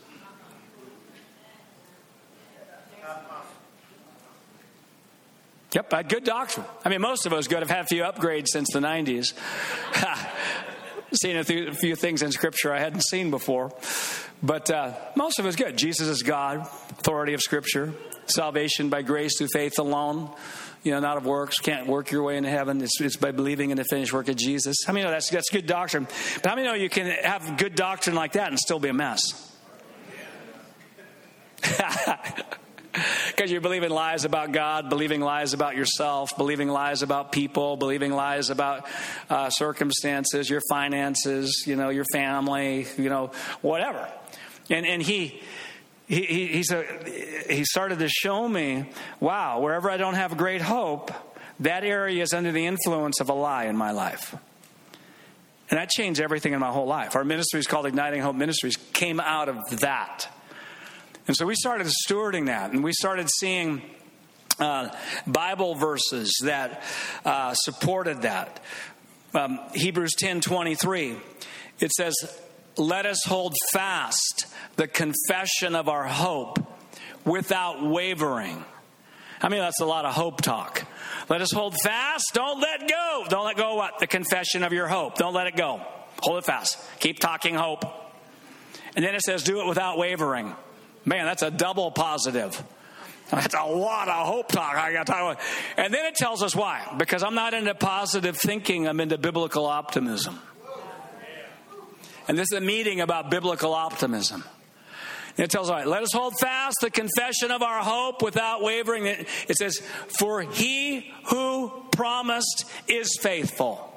Yep, 5.75 5.95
I 5.95 5.97
had 5.99 6.09
good 6.09 6.25
doctrine. 6.25 6.67
I 6.85 6.91
mean, 6.91 7.01
most 7.01 7.25
of 7.25 7.33
us 7.33 7.49
good. 7.49 7.61
have 7.61 7.71
had 7.71 7.81
a 7.81 7.87
few 7.87 8.03
upgrades 8.03 8.49
since 8.49 8.69
the 8.73 8.81
90s. 8.81 9.33
seen 11.15 11.37
a 11.37 11.45
few, 11.45 11.69
a 11.69 11.75
few, 11.75 11.97
things 11.97 12.23
in 12.23 12.33
Scripture 12.33 12.73
I 12.73 12.79
hadn't 12.79 13.05
seen 13.05 13.31
before. 13.31 13.73
But 14.43 14.71
uh, 14.71 14.95
most 15.17 15.39
of 15.39 15.47
us 15.47 15.57
good. 15.57 15.79
Jesus 15.79 16.09
is 16.09 16.23
God, 16.23 16.61
authority 16.61 17.35
of 17.35 17.41
Scripture, 17.41 17.95
salvation 18.27 18.91
by 18.91 19.03
grace 19.03 19.39
through 19.39 19.49
faith 19.53 19.79
alone. 19.79 20.31
You 20.83 20.93
know, 20.93 21.01
not 21.01 21.17
of 21.17 21.25
works. 21.25 21.59
Can't 21.59 21.87
work 21.87 22.11
your 22.11 22.25
way 22.25 22.37
into 22.37 22.51
heaven. 22.51 22.83
It's, 22.83 23.01
it's 23.01 23.17
by 23.17 23.31
believing 23.31 23.71
in 23.71 23.77
the 23.77 23.85
finished 23.85 24.13
work 24.13 24.29
of 24.29 24.37
Jesus. 24.37 24.77
I 24.89 24.93
mean, 24.93 25.05
that's 25.05 25.31
that's 25.31 25.49
good 25.49 25.67
doctrine. 25.67 26.09
But 26.43 26.49
how 26.49 26.57
many 26.57 26.67
know 26.67 26.75
you 26.75 26.89
can 26.89 27.07
have 27.07 27.57
good 27.57 27.77
doctrine 27.77 28.17
like 28.17 28.33
that 28.33 28.49
and 28.49 28.59
still 28.59 28.81
be 28.81 28.89
a 28.89 28.95
mess? 28.95 29.21
Because 33.29 33.51
you're 33.51 33.63
believing 33.63 33.91
lies 33.91 34.25
about 34.25 34.53
God, 34.53 34.91
believing 34.91 35.21
lies 35.21 35.55
about 35.55 35.75
yourself, 35.75 36.37
believing 36.37 36.69
lies 36.69 37.03
about 37.03 37.33
people, 37.33 37.77
believing 37.77 38.13
lies 38.13 38.51
about 38.51 38.87
uh, 39.31 39.49
circumstances, 39.49 40.51
your 40.51 40.61
finances, 40.69 41.65
you 41.67 41.75
know, 41.75 41.89
your 41.89 42.05
family, 42.13 42.87
you 42.99 43.09
know, 43.09 43.31
whatever. 43.63 44.07
And, 44.69 44.87
and 44.87 45.03
he, 45.03 45.41
he, 46.07 46.23
he, 46.23 46.47
he's 46.49 46.71
a, 46.71 46.85
he 47.49 47.65
started 47.65 47.99
to 48.01 48.09
show 48.09 48.47
me, 48.47 48.91
wow, 49.19 49.61
wherever 49.61 49.91
I 49.91 49.97
don't 49.97 50.15
have 50.15 50.37
great 50.37 50.61
hope, 50.61 51.11
that 51.61 51.85
area 51.85 52.23
is 52.23 52.33
under 52.35 52.53
the 52.53 52.67
influence 52.67 53.21
of 53.21 53.31
a 53.31 53.35
lie 53.35 53.65
in 53.65 53.77
my 53.77 53.93
life. 53.93 54.37
And 55.71 55.79
that 55.79 55.89
changed 55.89 56.21
everything 56.21 56.53
in 56.53 56.61
my 56.61 56.71
whole 56.71 56.87
life. 56.87 57.17
Our 57.17 57.25
ministry 57.25 57.59
is 57.61 57.67
called 57.67 57.87
Igniting 57.87 58.21
Hope 58.21 58.37
Ministries, 58.37 58.77
came 58.93 59.19
out 59.21 59.49
of 59.49 59.81
that. 59.81 60.29
And 61.27 61.37
so 61.37 61.47
we 61.47 61.55
started 61.55 61.87
stewarding 61.87 62.47
that, 62.47 62.73
and 62.73 62.83
we 62.83 62.93
started 62.93 63.29
seeing 63.31 63.83
uh, 64.59 64.89
Bible 65.27 65.75
verses 65.75 66.35
that 66.45 66.83
uh, 67.25 67.55
supported 67.55 68.23
that. 68.23 68.61
Um, 69.35 69.61
Hebrews 69.75 70.13
ten 70.19 70.41
twenty 70.41 70.75
three, 70.75 71.17
it 71.79 71.93
says, 71.93 72.15
"Let 72.77 73.07
us 73.07 73.25
hold 73.25 73.55
fast 73.73 74.47
the 74.77 74.89
confession 74.89 75.75
of 75.75 75.89
our 75.89 76.05
hope 76.05 76.59
without 77.25 77.83
wavering." 77.83 78.65
I 79.41 79.49
mean, 79.49 79.61
that's 79.61 79.81
a 79.81 79.87
lot 79.87 80.05
of 80.05 80.15
hope 80.15 80.41
talk. 80.41 80.85
Let 81.29 81.41
us 81.41 81.51
hold 81.53 81.75
fast. 81.83 82.25
Don't 82.35 82.61
let 82.61 82.89
go. 82.89 83.25
Don't 83.29 83.45
let 83.45 83.57
go. 83.57 83.77
What 83.77 83.99
the 84.01 84.07
confession 84.07 84.65
of 84.65 84.73
your 84.73 84.89
hope. 84.89 85.17
Don't 85.17 85.35
let 85.35 85.47
it 85.47 85.57
go. 85.57 85.81
Hold 86.23 86.39
it 86.39 86.45
fast. 86.45 86.79
Keep 87.01 87.21
talking 87.21 87.55
hope. 87.55 87.85
And 88.95 89.05
then 89.05 89.15
it 89.15 89.23
says, 89.23 89.45
"Do 89.45 89.61
it 89.61 89.67
without 89.67 89.99
wavering." 89.99 90.55
Man, 91.05 91.27
that's 91.27 91.43
a 91.43 91.51
double 91.51 91.91
positive. 91.91 92.63
That's 93.31 93.55
a 93.55 93.65
lot 93.65 94.09
of 94.09 94.27
hope 94.27 94.49
talk 94.49 94.75
I 94.75 94.93
got 94.93 95.07
to 95.07 95.13
talk 95.13 95.21
about. 95.21 95.41
And 95.79 95.93
then 95.93 96.05
it 96.05 96.15
tells 96.15 96.43
us 96.43 96.55
why. 96.55 96.95
Because 96.99 97.23
I'm 97.23 97.35
not 97.35 97.55
into 97.55 97.75
positive 97.75 98.37
thinking, 98.37 98.87
I'm 98.87 99.01
into 99.01 99.17
biblical 99.17 99.65
optimism. 99.67 100.39
And 102.29 102.39
this 102.39 102.53
is 102.53 102.59
a 102.59 102.61
meeting 102.61 103.01
about 103.01 103.31
biblical 103.31 103.75
optimism. 103.75 104.45
It 105.39 105.51
tells 105.51 105.71
us, 105.71 105.73
right, 105.73 105.87
let 105.87 106.03
us 106.03 106.13
hold 106.13 106.35
fast 106.39 106.77
the 106.83 106.91
confession 106.91 107.51
of 107.51 107.63
our 107.63 107.83
hope 107.83 108.23
without 108.23 108.63
wavering. 108.63 109.07
It 109.07 109.57
says, 109.57 109.79
For 110.09 110.43
he 110.43 111.11
who 111.31 111.73
promised 111.91 112.67
is 112.87 113.17
faithful. 113.21 113.89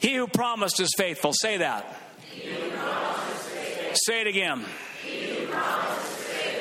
He 0.00 0.16
who 0.16 0.26
promised 0.26 0.80
is 0.80 0.92
faithful. 0.96 1.32
Say 1.32 1.58
that. 1.58 2.00
Say 3.94 4.22
it 4.22 4.26
again. 4.26 4.64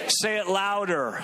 Say 0.08 0.38
it 0.38 0.48
louder. 0.48 1.24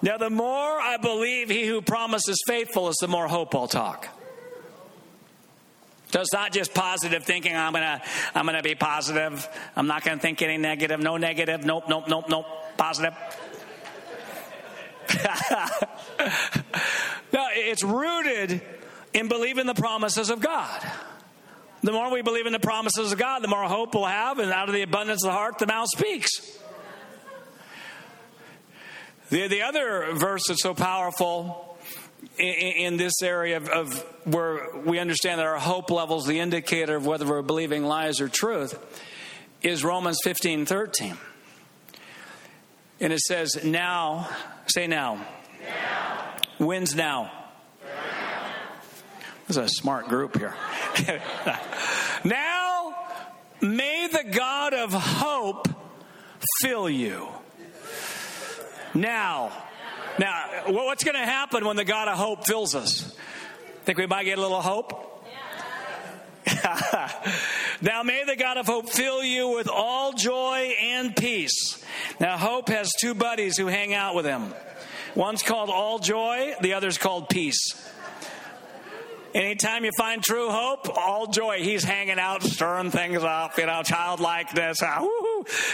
Now, 0.00 0.16
the 0.16 0.30
more 0.30 0.80
I 0.80 0.96
believe 0.96 1.50
he 1.50 1.66
who 1.66 1.82
promises 1.82 2.40
faithful 2.46 2.88
is, 2.88 2.96
the 3.00 3.08
more 3.08 3.26
hope 3.26 3.54
I'll 3.54 3.66
talk. 3.66 4.08
So 6.12 6.20
it's 6.20 6.32
not 6.32 6.52
just 6.52 6.72
positive 6.72 7.24
thinking. 7.24 7.54
I'm 7.54 7.72
gonna, 7.72 8.00
I'm 8.34 8.46
gonna 8.46 8.62
be 8.62 8.74
positive. 8.74 9.46
I'm 9.76 9.86
not 9.86 10.04
gonna 10.04 10.18
think 10.18 10.40
any 10.40 10.56
negative. 10.56 11.00
No 11.00 11.16
negative. 11.16 11.64
Nope, 11.64 11.84
nope, 11.88 12.08
nope, 12.08 12.26
nope. 12.28 12.46
Positive. 12.78 13.12
no, 17.32 17.46
it's 17.52 17.82
rooted 17.82 18.62
in 19.12 19.28
believing 19.28 19.66
the 19.66 19.74
promises 19.74 20.30
of 20.30 20.40
God. 20.40 20.80
The 21.82 21.92
more 21.92 22.10
we 22.10 22.22
believe 22.22 22.46
in 22.46 22.52
the 22.52 22.58
promises 22.58 23.12
of 23.12 23.18
God, 23.18 23.42
the 23.42 23.48
more 23.48 23.64
hope 23.64 23.94
we'll 23.94 24.04
have, 24.04 24.38
and 24.38 24.50
out 24.50 24.68
of 24.68 24.74
the 24.74 24.82
abundance 24.82 25.22
of 25.24 25.28
the 25.28 25.36
heart, 25.36 25.58
the 25.58 25.66
mouth 25.66 25.86
speaks. 25.88 26.30
The, 29.30 29.46
the 29.46 29.62
other 29.62 30.14
verse 30.14 30.42
that's 30.48 30.62
so 30.62 30.74
powerful 30.74 31.78
in, 32.38 32.46
in 32.46 32.96
this 32.96 33.22
area 33.22 33.58
of, 33.58 33.68
of, 33.68 34.06
where 34.24 34.80
we 34.84 34.98
understand 34.98 35.38
that 35.38 35.46
our 35.46 35.58
hope 35.58 35.90
level 35.90 36.18
is 36.18 36.26
the 36.26 36.40
indicator 36.40 36.96
of 36.96 37.06
whether 37.06 37.26
we're 37.26 37.42
believing 37.42 37.84
lies 37.84 38.20
or 38.20 38.28
truth 38.28 38.78
is 39.62 39.84
Romans 39.84 40.18
15 40.24 40.66
13. 40.66 41.16
And 43.00 43.12
it 43.12 43.20
says, 43.20 43.62
Now, 43.64 44.28
say 44.66 44.86
now. 44.86 45.24
now. 45.60 46.36
When's 46.58 46.94
now? 46.94 47.30
now. 47.84 48.50
This 49.46 49.56
is 49.56 49.64
a 49.64 49.68
smart 49.68 50.08
group 50.08 50.36
here. 50.36 50.54
now, 52.24 52.94
may 53.60 54.08
the 54.08 54.24
God 54.30 54.74
of 54.74 54.92
hope 54.92 55.68
fill 56.60 56.88
you. 56.88 57.28
Now, 58.94 59.52
now, 60.18 60.64
what's 60.66 61.04
going 61.04 61.14
to 61.14 61.24
happen 61.24 61.64
when 61.64 61.76
the 61.76 61.84
God 61.84 62.08
of 62.08 62.18
hope 62.18 62.46
fills 62.46 62.74
us? 62.74 63.16
Think 63.84 63.98
we 63.98 64.06
might 64.06 64.24
get 64.24 64.38
a 64.38 64.40
little 64.40 64.60
hope? 64.60 65.04
now 67.82 68.02
may 68.02 68.24
the 68.24 68.34
God 68.36 68.56
of 68.56 68.66
hope 68.66 68.88
fill 68.88 69.22
you 69.22 69.48
with 69.50 69.68
all 69.68 70.12
joy 70.12 70.74
and 70.80 71.14
peace. 71.14 71.84
Now, 72.20 72.38
hope 72.38 72.68
has 72.68 72.90
two 73.00 73.14
buddies 73.14 73.56
who 73.56 73.66
hang 73.66 73.94
out 73.94 74.14
with 74.14 74.24
him. 74.24 74.54
One's 75.14 75.42
called 75.42 75.70
all 75.70 75.98
joy, 75.98 76.54
the 76.60 76.74
other's 76.74 76.98
called 76.98 77.28
peace. 77.28 77.58
Anytime 79.38 79.84
you 79.84 79.92
find 79.96 80.20
true 80.20 80.50
hope, 80.50 80.88
all 80.98 81.28
joy. 81.28 81.58
He's 81.62 81.84
hanging 81.84 82.18
out, 82.18 82.42
stirring 82.42 82.90
things 82.90 83.22
up, 83.22 83.56
you 83.56 83.66
know, 83.66 83.84
childlikeness. 83.84 84.78
Ah, 84.82 85.06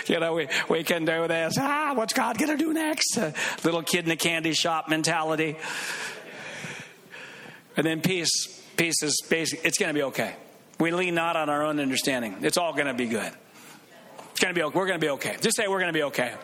you 0.06 0.20
know, 0.20 0.34
we, 0.34 0.48
we 0.68 0.84
can 0.84 1.06
do 1.06 1.26
this. 1.26 1.54
Ah, 1.58 1.94
what's 1.94 2.12
God 2.12 2.36
going 2.36 2.50
to 2.50 2.62
do 2.62 2.74
next? 2.74 3.16
Uh, 3.16 3.32
little 3.64 3.82
kid 3.82 4.04
in 4.04 4.10
a 4.10 4.16
candy 4.16 4.52
shop 4.52 4.90
mentality. 4.90 5.56
And 7.74 7.86
then 7.86 8.02
peace. 8.02 8.28
Peace 8.76 9.02
is 9.02 9.22
basic. 9.30 9.64
It's 9.64 9.78
going 9.78 9.88
to 9.88 9.98
be 9.98 10.02
okay. 10.02 10.36
We 10.78 10.90
lean 10.90 11.14
not 11.14 11.34
on 11.36 11.48
our 11.48 11.64
own 11.64 11.80
understanding. 11.80 12.36
It's 12.42 12.58
all 12.58 12.74
going 12.74 12.88
to 12.88 12.92
be 12.92 13.06
good. 13.06 13.32
It's 14.32 14.40
going 14.40 14.54
to 14.54 14.58
be. 14.58 14.62
Okay. 14.62 14.78
We're 14.78 14.86
going 14.86 15.00
to 15.00 15.06
be 15.06 15.10
okay. 15.12 15.38
Just 15.40 15.56
say 15.56 15.68
we're 15.68 15.80
going 15.80 15.92
to 15.92 15.98
be 15.98 16.02
okay. 16.02 16.34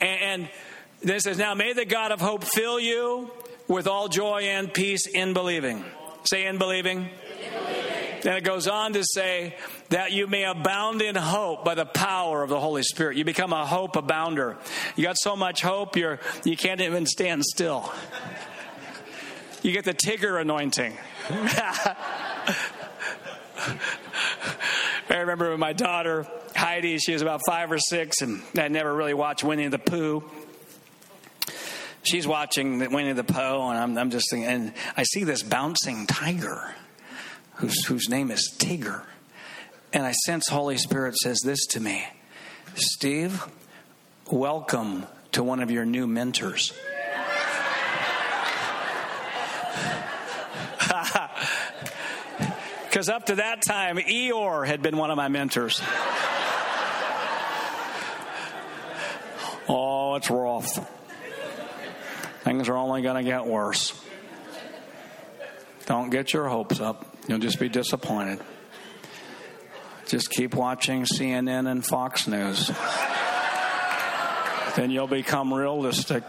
And, 0.00 0.42
and 0.42 0.48
then 1.02 1.18
says, 1.18 1.38
"Now 1.38 1.54
may 1.54 1.72
the 1.72 1.86
God 1.86 2.12
of 2.12 2.20
hope 2.20 2.44
fill 2.44 2.78
you 2.78 3.32
with 3.68 3.86
all 3.86 4.08
joy 4.08 4.42
and 4.42 4.72
peace 4.72 5.06
in 5.06 5.32
believing. 5.32 5.84
Say 6.24 6.46
in 6.46 6.58
believing. 6.58 6.98
In 6.98 7.04
believing. 7.04 8.26
And 8.26 8.34
it 8.36 8.44
goes 8.44 8.66
on 8.66 8.92
to 8.94 9.04
say 9.04 9.56
that 9.90 10.12
you 10.12 10.26
may 10.26 10.44
abound 10.44 11.02
in 11.02 11.14
hope 11.14 11.64
by 11.64 11.74
the 11.74 11.84
power 11.86 12.42
of 12.42 12.48
the 12.48 12.58
Holy 12.58 12.82
Spirit. 12.82 13.16
You 13.16 13.24
become 13.24 13.52
a 13.52 13.64
hope 13.64 13.94
abounder. 13.94 14.56
You 14.96 15.04
got 15.04 15.16
so 15.18 15.36
much 15.36 15.62
hope 15.62 15.96
you're 15.96 16.18
you 16.44 16.56
can't 16.56 16.80
even 16.80 17.06
stand 17.06 17.44
still. 17.44 17.92
You 19.62 19.72
get 19.72 19.84
the 19.84 19.94
Tigger 19.94 20.40
anointing. 20.40 20.96
I 25.08 25.18
remember 25.18 25.56
my 25.56 25.72
daughter 25.72 26.26
Heidi, 26.56 26.98
she 26.98 27.12
was 27.12 27.22
about 27.22 27.42
five 27.46 27.70
or 27.70 27.78
six, 27.78 28.22
and 28.22 28.42
I 28.58 28.68
never 28.68 28.92
really 28.92 29.14
watched 29.14 29.44
Winnie 29.44 29.68
the 29.68 29.78
Pooh. 29.78 30.24
She's 32.06 32.26
watching 32.26 32.78
Winnie 32.78 33.12
the 33.12 33.24
Pooh, 33.24 33.68
and 33.68 33.78
I'm, 33.78 33.98
I'm 33.98 34.10
just 34.10 34.30
thinking, 34.30 34.48
and 34.48 34.72
I 34.96 35.02
see 35.02 35.24
this 35.24 35.42
bouncing 35.42 36.06
tiger 36.06 36.74
whose, 37.54 37.84
whose 37.86 38.08
name 38.08 38.30
is 38.30 38.54
Tigger. 38.58 39.02
And 39.92 40.04
I 40.04 40.12
sense 40.12 40.48
Holy 40.48 40.76
Spirit 40.76 41.16
says 41.16 41.40
this 41.44 41.66
to 41.68 41.80
me 41.80 42.04
Steve, 42.74 43.44
welcome 44.30 45.06
to 45.32 45.42
one 45.42 45.60
of 45.60 45.70
your 45.70 45.84
new 45.84 46.06
mentors. 46.06 46.72
Because 52.88 53.10
up 53.10 53.26
to 53.26 53.34
that 53.34 53.60
time, 53.60 53.98
Eeyore 53.98 54.66
had 54.66 54.80
been 54.80 54.96
one 54.96 55.10
of 55.10 55.18
my 55.18 55.28
mentors. 55.28 55.82
oh, 59.68 60.14
it's 60.14 60.30
rough. 60.30 60.95
Things 62.46 62.68
are 62.68 62.76
only 62.76 63.02
going 63.02 63.16
to 63.16 63.28
get 63.28 63.44
worse. 63.44 63.92
Don't 65.86 66.10
get 66.10 66.32
your 66.32 66.46
hopes 66.46 66.78
up. 66.78 67.04
You'll 67.26 67.40
just 67.40 67.58
be 67.58 67.68
disappointed. 67.68 68.38
Just 70.06 70.30
keep 70.30 70.54
watching 70.54 71.06
CNN 71.06 71.68
and 71.68 71.84
Fox 71.84 72.28
News. 72.28 72.70
then 74.76 74.92
you'll 74.92 75.08
become 75.08 75.52
realistic. 75.52 76.22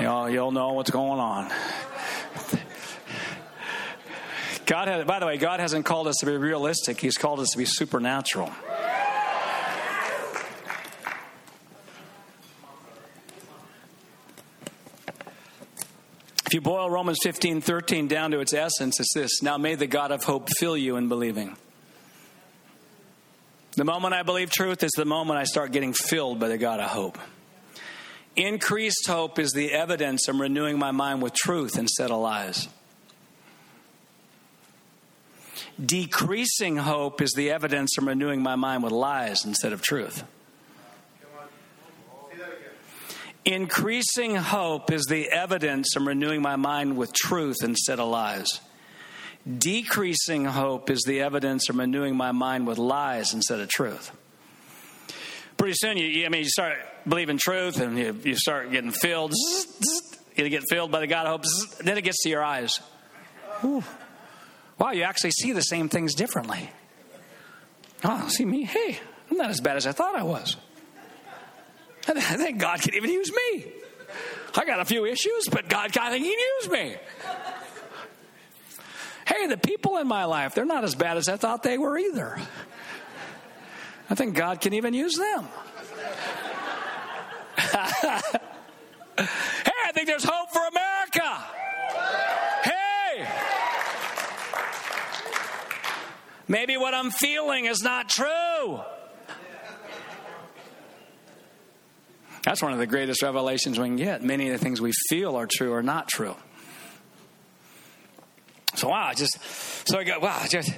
You'll, 0.00 0.30
you'll 0.30 0.52
know 0.52 0.72
what's 0.72 0.90
going 0.90 1.20
on. 1.20 1.50
God 4.64 4.88
has, 4.88 5.04
by 5.04 5.18
the 5.18 5.26
way, 5.26 5.36
God 5.36 5.60
hasn't 5.60 5.84
called 5.84 6.06
us 6.06 6.16
to 6.20 6.26
be 6.26 6.38
realistic. 6.38 6.98
He's 6.98 7.18
called 7.18 7.40
us 7.40 7.50
to 7.50 7.58
be 7.58 7.66
supernatural. 7.66 8.50
If 16.52 16.56
you 16.56 16.60
boil 16.60 16.90
Romans 16.90 17.16
15, 17.22 17.62
13 17.62 18.08
down 18.08 18.32
to 18.32 18.40
its 18.40 18.52
essence, 18.52 19.00
it's 19.00 19.14
this. 19.14 19.40
Now 19.40 19.56
may 19.56 19.74
the 19.74 19.86
God 19.86 20.10
of 20.10 20.22
hope 20.22 20.50
fill 20.58 20.76
you 20.76 20.96
in 20.96 21.08
believing. 21.08 21.56
The 23.74 23.86
moment 23.86 24.12
I 24.12 24.22
believe 24.22 24.50
truth 24.50 24.82
is 24.84 24.90
the 24.94 25.06
moment 25.06 25.38
I 25.38 25.44
start 25.44 25.72
getting 25.72 25.94
filled 25.94 26.38
by 26.38 26.48
the 26.48 26.58
God 26.58 26.78
of 26.78 26.90
hope. 26.90 27.16
Increased 28.36 29.06
hope 29.06 29.38
is 29.38 29.52
the 29.52 29.72
evidence 29.72 30.28
I'm 30.28 30.38
renewing 30.38 30.78
my 30.78 30.90
mind 30.90 31.22
with 31.22 31.32
truth 31.32 31.78
instead 31.78 32.10
of 32.10 32.20
lies. 32.20 32.68
Decreasing 35.82 36.76
hope 36.76 37.22
is 37.22 37.32
the 37.32 37.50
evidence 37.50 37.96
I'm 37.96 38.06
renewing 38.06 38.42
my 38.42 38.56
mind 38.56 38.82
with 38.82 38.92
lies 38.92 39.46
instead 39.46 39.72
of 39.72 39.80
truth. 39.80 40.22
Increasing 43.44 44.36
hope 44.36 44.92
is 44.92 45.04
the 45.08 45.28
evidence 45.30 45.96
I'm 45.96 46.06
renewing 46.06 46.42
my 46.42 46.56
mind 46.56 46.96
with 46.96 47.12
truth 47.12 47.56
instead 47.62 47.98
of 47.98 48.08
lies. 48.08 48.60
Decreasing 49.58 50.44
hope 50.44 50.90
is 50.90 51.02
the 51.02 51.20
evidence 51.22 51.68
I'm 51.68 51.80
renewing 51.80 52.16
my 52.16 52.30
mind 52.30 52.66
with 52.66 52.78
lies 52.78 53.34
instead 53.34 53.58
of 53.58 53.68
truth. 53.68 54.12
Pretty 55.56 55.74
soon, 55.76 55.96
you, 55.96 56.24
I 56.24 56.28
mean, 56.28 56.42
you 56.42 56.48
start 56.48 56.78
believing 57.08 57.38
truth 57.38 57.80
and 57.80 57.98
you, 57.98 58.16
you 58.22 58.36
start 58.36 58.70
getting 58.70 58.92
filled. 58.92 59.34
You 60.36 60.48
get 60.48 60.62
filled 60.70 60.92
by 60.92 61.00
the 61.00 61.06
God 61.06 61.26
of 61.26 61.32
hope. 61.32 61.78
Then 61.84 61.98
it 61.98 62.02
gets 62.02 62.22
to 62.22 62.28
your 62.28 62.44
eyes. 62.44 62.78
Ooh 63.64 63.82
wow, 64.82 64.90
you 64.90 65.04
actually 65.04 65.30
see 65.30 65.52
the 65.52 65.62
same 65.62 65.88
things 65.88 66.14
differently. 66.14 66.70
Oh, 68.04 68.26
see 68.28 68.44
me? 68.44 68.64
Hey, 68.64 68.98
I'm 69.30 69.36
not 69.36 69.50
as 69.50 69.60
bad 69.60 69.76
as 69.76 69.86
I 69.86 69.92
thought 69.92 70.16
I 70.16 70.24
was. 70.24 70.56
I 72.08 72.36
think 72.36 72.58
God 72.58 72.80
can 72.80 72.94
even 72.94 73.10
use 73.10 73.32
me. 73.32 73.66
I 74.54 74.64
got 74.64 74.80
a 74.80 74.84
few 74.84 75.06
issues, 75.06 75.48
but 75.50 75.68
God, 75.68 75.96
I 75.96 76.10
think 76.10 76.24
He 76.24 76.30
can 76.30 76.38
use 76.60 76.70
me. 76.70 76.96
Hey, 79.26 79.46
the 79.46 79.56
people 79.56 79.98
in 79.98 80.06
my 80.06 80.24
life, 80.24 80.54
they're 80.54 80.64
not 80.64 80.84
as 80.84 80.94
bad 80.94 81.16
as 81.16 81.28
I 81.28 81.36
thought 81.36 81.62
they 81.62 81.78
were 81.78 81.96
either. 81.96 82.38
I 84.10 84.14
think 84.14 84.34
God 84.34 84.60
can 84.60 84.74
even 84.74 84.92
use 84.94 85.14
them. 85.14 85.48
hey, 87.56 87.70
I 89.16 89.92
think 89.94 90.06
there's 90.06 90.24
hope 90.24 90.50
for 90.52 90.62
America. 90.66 91.44
Hey! 92.62 93.26
Maybe 96.48 96.76
what 96.76 96.92
I'm 96.92 97.10
feeling 97.10 97.66
is 97.66 97.82
not 97.82 98.10
true. 98.10 98.80
That's 102.44 102.62
one 102.62 102.72
of 102.72 102.78
the 102.78 102.86
greatest 102.86 103.22
revelations 103.22 103.78
we 103.78 103.86
can 103.86 103.96
get. 103.96 104.22
Many 104.22 104.48
of 104.50 104.58
the 104.58 104.64
things 104.64 104.80
we 104.80 104.92
feel 105.08 105.36
are 105.36 105.46
true 105.46 105.72
are 105.74 105.82
not 105.82 106.08
true. 106.08 106.34
So 108.74 108.88
wow, 108.88 109.12
just 109.14 109.38
so 109.86 109.98
I 109.98 110.04
got 110.04 110.22
wow, 110.22 110.44
just 110.48 110.72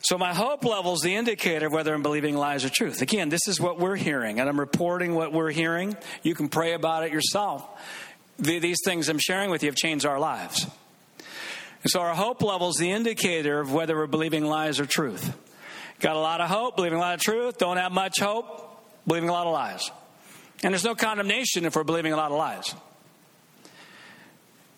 so 0.00 0.18
my 0.18 0.34
hope 0.34 0.64
level 0.64 0.92
is 0.92 1.00
the 1.00 1.14
indicator 1.14 1.66
of 1.66 1.72
whether 1.72 1.94
I'm 1.94 2.02
believing 2.02 2.36
lies 2.36 2.64
or 2.64 2.68
truth. 2.68 3.00
Again, 3.00 3.30
this 3.30 3.48
is 3.48 3.58
what 3.58 3.80
we're 3.80 3.96
hearing, 3.96 4.38
and 4.38 4.48
I'm 4.48 4.60
reporting 4.60 5.14
what 5.14 5.32
we're 5.32 5.50
hearing. 5.50 5.96
You 6.22 6.34
can 6.34 6.48
pray 6.48 6.74
about 6.74 7.04
it 7.04 7.12
yourself. 7.12 7.66
These 8.38 8.78
things 8.84 9.08
I'm 9.08 9.18
sharing 9.18 9.50
with 9.50 9.62
you 9.62 9.68
have 9.68 9.76
changed 9.76 10.04
our 10.04 10.18
lives. 10.18 10.66
And 11.82 11.90
so 11.90 12.00
our 12.00 12.14
hope 12.14 12.42
level 12.42 12.68
is 12.68 12.76
the 12.76 12.90
indicator 12.90 13.60
of 13.60 13.72
whether 13.72 13.96
we're 13.96 14.06
believing 14.06 14.44
lies 14.44 14.78
or 14.78 14.86
truth. 14.86 15.34
Got 16.00 16.16
a 16.16 16.20
lot 16.20 16.40
of 16.40 16.50
hope, 16.50 16.76
believing 16.76 16.98
a 16.98 17.00
lot 17.00 17.14
of 17.14 17.22
truth, 17.22 17.58
don't 17.58 17.78
have 17.78 17.92
much 17.92 18.20
hope, 18.20 18.84
believing 19.06 19.28
a 19.28 19.32
lot 19.32 19.46
of 19.46 19.52
lies. 19.52 19.90
And 20.62 20.72
there's 20.72 20.84
no 20.84 20.94
condemnation 20.94 21.64
if 21.64 21.76
we're 21.76 21.84
believing 21.84 22.12
a 22.12 22.16
lot 22.16 22.30
of 22.30 22.38
lies. 22.38 22.74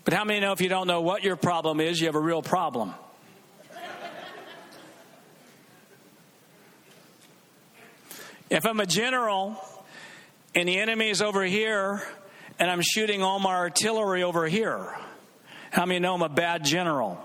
But 0.05 0.15
how 0.15 0.25
many 0.25 0.41
know 0.41 0.53
if 0.53 0.61
you 0.61 0.69
don't 0.69 0.87
know 0.87 1.01
what 1.01 1.25
your 1.25 1.37
problem 1.37 1.81
is, 1.81 2.01
you 2.01 2.07
have 2.07 2.15
a 2.15 2.21
real 2.21 2.43
problem? 2.43 2.95
If 8.49 8.65
I'm 8.65 8.79
a 8.79 8.87
general 8.87 9.61
and 10.55 10.69
the 10.69 10.79
enemy 10.79 11.11
is 11.11 11.21
over 11.21 11.43
here 11.43 12.01
and 12.61 12.71
I'm 12.71 12.81
shooting 12.81 13.23
all 13.23 13.41
my 13.41 13.55
artillery 13.55 14.23
over 14.23 14.47
here, 14.47 14.97
how 15.73 15.85
many 15.85 15.99
know 15.99 16.15
I'm 16.15 16.23
a 16.23 16.29
bad 16.29 16.65
general? 16.65 17.19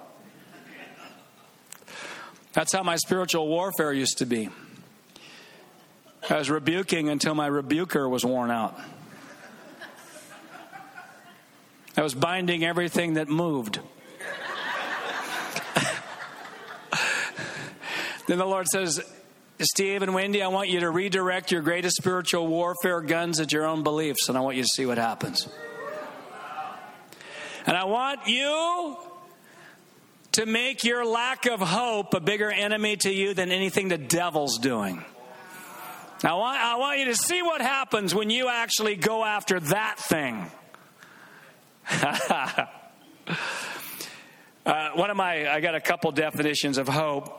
That's 2.53 2.73
how 2.73 2.81
my 2.81 2.95
spiritual 2.95 3.47
warfare 3.47 3.93
used 3.93 4.17
to 4.17 4.25
be. 4.25 4.49
I 6.29 6.37
was 6.37 6.49
rebuking 6.49 7.09
until 7.09 7.35
my 7.35 7.47
rebuker 7.47 8.07
was 8.07 8.23
worn 8.23 8.51
out. 8.51 8.79
I 11.97 12.01
was 12.01 12.13
binding 12.13 12.63
everything 12.63 13.15
that 13.15 13.27
moved. 13.27 13.79
then 18.27 18.37
the 18.37 18.45
Lord 18.45 18.67
says, 18.67 19.01
Steve 19.59 20.01
and 20.01 20.13
Wendy, 20.13 20.41
I 20.41 20.47
want 20.47 20.69
you 20.69 20.79
to 20.81 20.89
redirect 20.89 21.51
your 21.51 21.61
greatest 21.61 21.97
spiritual 21.97 22.47
warfare 22.47 23.01
guns 23.01 23.39
at 23.39 23.51
your 23.51 23.65
own 23.65 23.83
beliefs, 23.83 24.29
and 24.29 24.37
I 24.37 24.41
want 24.41 24.57
you 24.57 24.63
to 24.63 24.69
see 24.69 24.85
what 24.85 24.97
happens. 24.97 25.49
And 27.65 27.77
I 27.77 27.83
want 27.83 28.27
you 28.27 28.97
to 30.33 30.45
make 30.45 30.83
your 30.83 31.05
lack 31.05 31.45
of 31.45 31.59
hope 31.59 32.13
a 32.13 32.19
bigger 32.19 32.49
enemy 32.49 32.95
to 32.97 33.11
you 33.11 33.33
than 33.33 33.51
anything 33.51 33.89
the 33.89 33.97
devil's 33.97 34.57
doing. 34.57 35.03
Want, 36.23 36.57
I 36.57 36.75
want 36.77 36.99
you 36.99 37.05
to 37.05 37.15
see 37.15 37.41
what 37.41 37.61
happens 37.61 38.13
when 38.13 38.29
you 38.29 38.47
actually 38.47 38.95
go 38.95 39.25
after 39.25 39.59
that 39.59 39.97
thing. 39.97 40.51
uh, 44.65 44.91
one 44.93 45.09
of 45.09 45.17
my, 45.17 45.51
I 45.51 45.61
got 45.61 45.75
a 45.75 45.81
couple 45.81 46.11
definitions 46.11 46.77
of 46.77 46.87
hope. 46.87 47.37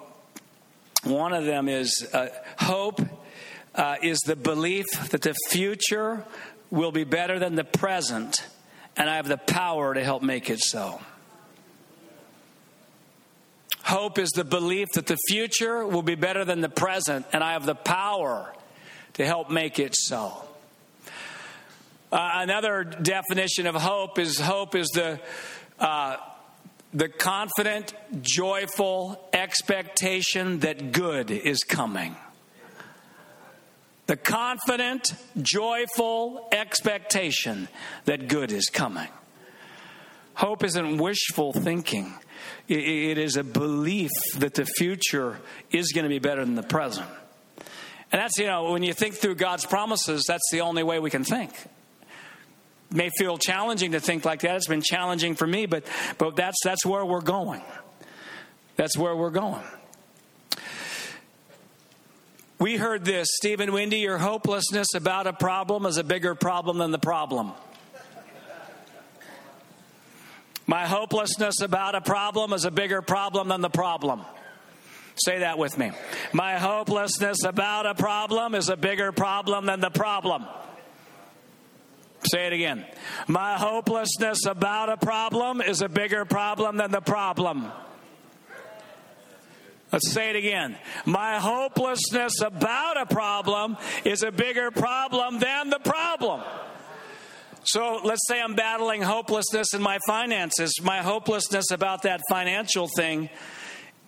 One 1.04 1.32
of 1.32 1.44
them 1.44 1.68
is 1.68 2.08
uh, 2.12 2.28
hope 2.58 3.00
uh, 3.74 3.96
is 4.02 4.18
the 4.26 4.36
belief 4.36 4.86
that 5.10 5.22
the 5.22 5.34
future 5.50 6.24
will 6.70 6.92
be 6.92 7.04
better 7.04 7.38
than 7.38 7.54
the 7.54 7.64
present 7.64 8.44
and 8.96 9.08
I 9.08 9.16
have 9.16 9.28
the 9.28 9.38
power 9.38 9.94
to 9.94 10.02
help 10.02 10.22
make 10.22 10.50
it 10.50 10.60
so. 10.60 11.00
Hope 13.84 14.18
is 14.18 14.30
the 14.30 14.44
belief 14.44 14.88
that 14.94 15.06
the 15.06 15.18
future 15.28 15.86
will 15.86 16.02
be 16.02 16.14
better 16.14 16.44
than 16.44 16.60
the 16.60 16.68
present, 16.68 17.26
and 17.32 17.42
I 17.42 17.52
have 17.52 17.66
the 17.66 17.74
power 17.74 18.54
to 19.14 19.26
help 19.26 19.50
make 19.50 19.78
it 19.78 19.94
so. 19.96 20.44
Uh, 22.10 22.30
another 22.34 22.84
definition 22.84 23.66
of 23.66 23.74
hope 23.74 24.18
is 24.18 24.38
hope 24.38 24.74
is 24.74 24.88
the 24.88 25.18
uh, 25.78 26.16
the 26.94 27.08
confident, 27.08 27.94
joyful 28.20 29.28
expectation 29.32 30.58
that 30.60 30.92
good 30.92 31.30
is 31.30 31.62
coming. 31.64 32.14
The 34.06 34.16
confident, 34.16 35.14
joyful 35.40 36.48
expectation 36.52 37.68
that 38.04 38.28
good 38.28 38.52
is 38.52 38.66
coming. 38.66 39.08
Hope 40.34 40.64
isn't 40.64 40.98
wishful 40.98 41.52
thinking, 41.52 42.14
it 42.68 43.18
is 43.18 43.36
a 43.36 43.44
belief 43.44 44.10
that 44.38 44.54
the 44.54 44.66
future 44.66 45.38
is 45.70 45.92
going 45.92 46.04
to 46.04 46.08
be 46.08 46.18
better 46.18 46.44
than 46.44 46.56
the 46.56 46.62
present. 46.62 47.08
And 48.12 48.20
that's, 48.20 48.38
you 48.38 48.46
know, 48.46 48.72
when 48.72 48.82
you 48.82 48.92
think 48.92 49.14
through 49.14 49.36
God's 49.36 49.64
promises, 49.64 50.24
that's 50.28 50.48
the 50.52 50.60
only 50.60 50.82
way 50.82 50.98
we 50.98 51.08
can 51.08 51.24
think. 51.24 51.50
may 52.90 53.10
feel 53.18 53.38
challenging 53.38 53.92
to 53.92 54.00
think 54.00 54.26
like 54.26 54.40
that. 54.40 54.54
It's 54.56 54.68
been 54.68 54.82
challenging 54.82 55.34
for 55.34 55.46
me, 55.46 55.64
but, 55.64 55.84
but 56.18 56.36
that's, 56.36 56.58
that's 56.62 56.84
where 56.84 57.06
we're 57.06 57.22
going. 57.22 57.62
That's 58.76 58.98
where 58.98 59.16
we're 59.16 59.30
going. 59.30 59.62
We 62.58 62.76
heard 62.76 63.04
this 63.04 63.28
Steve 63.32 63.60
and 63.60 63.72
Wendy, 63.72 63.98
your 63.98 64.18
hopelessness 64.18 64.94
about 64.94 65.26
a 65.26 65.32
problem 65.32 65.86
is 65.86 65.96
a 65.96 66.04
bigger 66.04 66.34
problem 66.34 66.78
than 66.78 66.90
the 66.90 66.98
problem. 66.98 67.52
My 70.66 70.86
hopelessness 70.86 71.60
about 71.60 71.94
a 71.94 72.00
problem 72.00 72.52
is 72.52 72.64
a 72.64 72.70
bigger 72.70 73.02
problem 73.02 73.48
than 73.48 73.62
the 73.62 73.70
problem. 73.70 74.20
Say 75.14 75.40
that 75.40 75.58
with 75.58 75.76
me. 75.76 75.92
My 76.32 76.58
hopelessness 76.58 77.44
about 77.44 77.86
a 77.86 77.94
problem 77.94 78.54
is 78.54 78.68
a 78.68 78.76
bigger 78.76 79.12
problem 79.12 79.66
than 79.66 79.80
the 79.80 79.90
problem. 79.90 80.46
Say 82.24 82.46
it 82.46 82.52
again. 82.52 82.86
My 83.26 83.58
hopelessness 83.58 84.46
about 84.46 84.88
a 84.88 84.96
problem 84.96 85.60
is 85.60 85.82
a 85.82 85.88
bigger 85.88 86.24
problem 86.24 86.76
than 86.76 86.90
the 86.90 87.00
problem. 87.00 87.70
Let's 89.92 90.10
say 90.10 90.30
it 90.30 90.36
again. 90.36 90.78
My 91.04 91.38
hopelessness 91.38 92.40
about 92.40 92.96
a 92.96 93.04
problem 93.04 93.76
is 94.04 94.22
a 94.22 94.32
bigger 94.32 94.70
problem 94.70 95.38
than 95.38 95.68
the 95.68 95.80
problem. 95.80 96.42
So 97.64 98.00
let's 98.02 98.26
say 98.26 98.40
I'm 98.40 98.54
battling 98.54 99.02
hopelessness 99.02 99.74
in 99.74 99.82
my 99.82 99.98
finances. 100.06 100.80
My 100.82 100.98
hopelessness 100.98 101.70
about 101.70 102.02
that 102.02 102.20
financial 102.30 102.88
thing, 102.96 103.28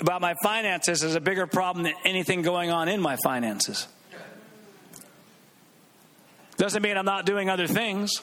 about 0.01 0.21
my 0.21 0.35
finances, 0.43 1.03
is 1.03 1.15
a 1.15 1.21
bigger 1.21 1.47
problem 1.47 1.85
than 1.85 1.95
anything 2.05 2.43
going 2.43 2.71
on 2.71 2.89
in 2.89 3.01
my 3.01 3.17
finances. 3.23 3.87
Doesn't 6.57 6.83
mean 6.83 6.97
I'm 6.97 7.05
not 7.05 7.27
doing 7.27 7.51
other 7.51 7.67
things 7.67 8.21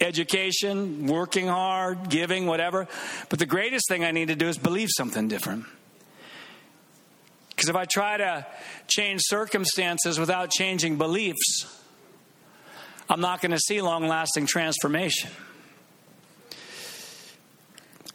education, 0.00 1.06
working 1.06 1.46
hard, 1.46 2.08
giving, 2.10 2.46
whatever. 2.46 2.86
But 3.28 3.38
the 3.38 3.46
greatest 3.46 3.88
thing 3.88 4.04
I 4.04 4.10
need 4.10 4.28
to 4.28 4.36
do 4.36 4.48
is 4.48 4.58
believe 4.58 4.88
something 4.90 5.28
different. 5.28 5.64
Because 7.50 7.68
if 7.68 7.76
I 7.76 7.84
try 7.84 8.16
to 8.16 8.46
change 8.88 9.20
circumstances 9.24 10.18
without 10.18 10.50
changing 10.50 10.98
beliefs, 10.98 11.66
I'm 13.08 13.20
not 13.20 13.40
going 13.40 13.52
to 13.52 13.58
see 13.58 13.80
long 13.80 14.08
lasting 14.08 14.46
transformation. 14.46 15.30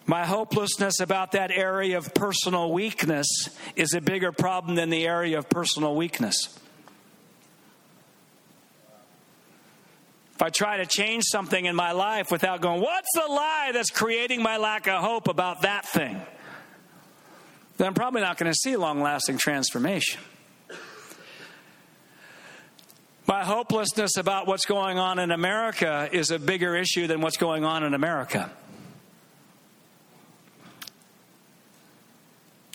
My 0.10 0.26
hopelessness 0.26 1.02
about 1.02 1.34
that 1.34 1.52
area 1.52 1.96
of 1.96 2.16
personal 2.16 2.72
weakness 2.72 3.28
is 3.76 3.94
a 3.94 4.02
bigger 4.02 4.32
problem 4.32 4.74
than 4.74 4.90
the 4.90 5.06
area 5.06 5.38
of 5.38 5.48
personal 5.50 5.96
weakness. 5.96 6.60
If 10.34 10.42
I 10.42 10.50
try 10.50 10.78
to 10.78 10.88
change 10.88 11.26
something 11.26 11.64
in 11.64 11.76
my 11.76 11.92
life 11.92 12.32
without 12.32 12.60
going, 12.60 12.82
what's 12.82 13.10
the 13.14 13.32
lie 13.32 13.70
that's 13.72 13.92
creating 13.92 14.42
my 14.42 14.58
lack 14.58 14.88
of 14.88 15.00
hope 15.00 15.28
about 15.28 15.62
that 15.62 15.86
thing? 15.86 16.20
Then 17.78 17.86
I'm 17.86 17.94
probably 17.94 18.22
not 18.22 18.40
going 18.40 18.52
to 18.52 18.58
see 18.58 18.76
long 18.78 19.02
lasting 19.02 19.38
transformation. 19.38 20.20
My 23.28 23.44
hopelessness 23.44 24.18
about 24.18 24.48
what's 24.48 24.66
going 24.66 24.98
on 24.98 25.20
in 25.20 25.30
America 25.30 26.10
is 26.12 26.32
a 26.32 26.40
bigger 26.40 26.76
issue 26.76 27.06
than 27.06 27.22
what's 27.22 27.38
going 27.38 27.64
on 27.64 27.84
in 27.84 27.94
America. 27.94 28.52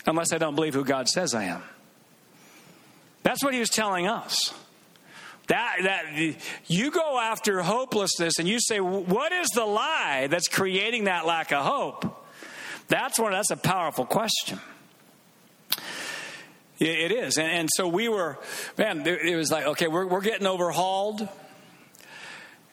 Unless 0.07 0.33
I 0.33 0.39
don't 0.39 0.55
believe 0.55 0.75
who 0.75 0.85
God 0.85 1.09
says 1.09 1.35
I 1.35 1.45
am. 1.45 1.63
That's 3.23 3.43
what 3.43 3.55
he 3.55 3.61
was 3.61 3.71
telling 3.71 4.07
us. 4.07 4.53
That, 5.49 5.77
that 5.83 6.37
you 6.67 6.91
go 6.91 7.19
after 7.19 7.61
hopelessness 7.63 8.39
and 8.39 8.49
you 8.49 8.59
say, 8.61 8.81
what 8.81 9.33
is 9.33 9.49
the 9.55 9.65
lie 9.65 10.29
that's 10.31 10.49
creating 10.49 11.05
that 11.05 11.27
lack 11.27 11.53
of 11.53 11.65
hope? 11.65 12.27
That's 12.89 13.19
one. 13.19 13.33
That's 13.33 13.51
a 13.51 13.57
powerful 13.57 14.05
question. 14.07 14.59
It 16.79 17.13
is. 17.13 17.39
And, 17.39 17.49
and 17.49 17.69
so 17.75 17.89
we 17.89 18.09
were, 18.09 18.39
man, 18.77 19.07
it 19.07 19.37
was 19.37 19.51
like, 19.51 19.67
okay, 19.67 19.87
we're, 19.87 20.07
we're 20.07 20.21
getting 20.21 20.47
overhauled. 20.47 21.27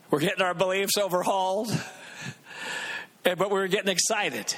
We're 0.10 0.20
getting 0.20 0.42
our 0.42 0.54
beliefs 0.54 0.98
overhauled. 0.98 1.72
But 3.24 3.52
we 3.52 3.60
are 3.60 3.68
getting 3.68 3.92
excited. 3.92 4.56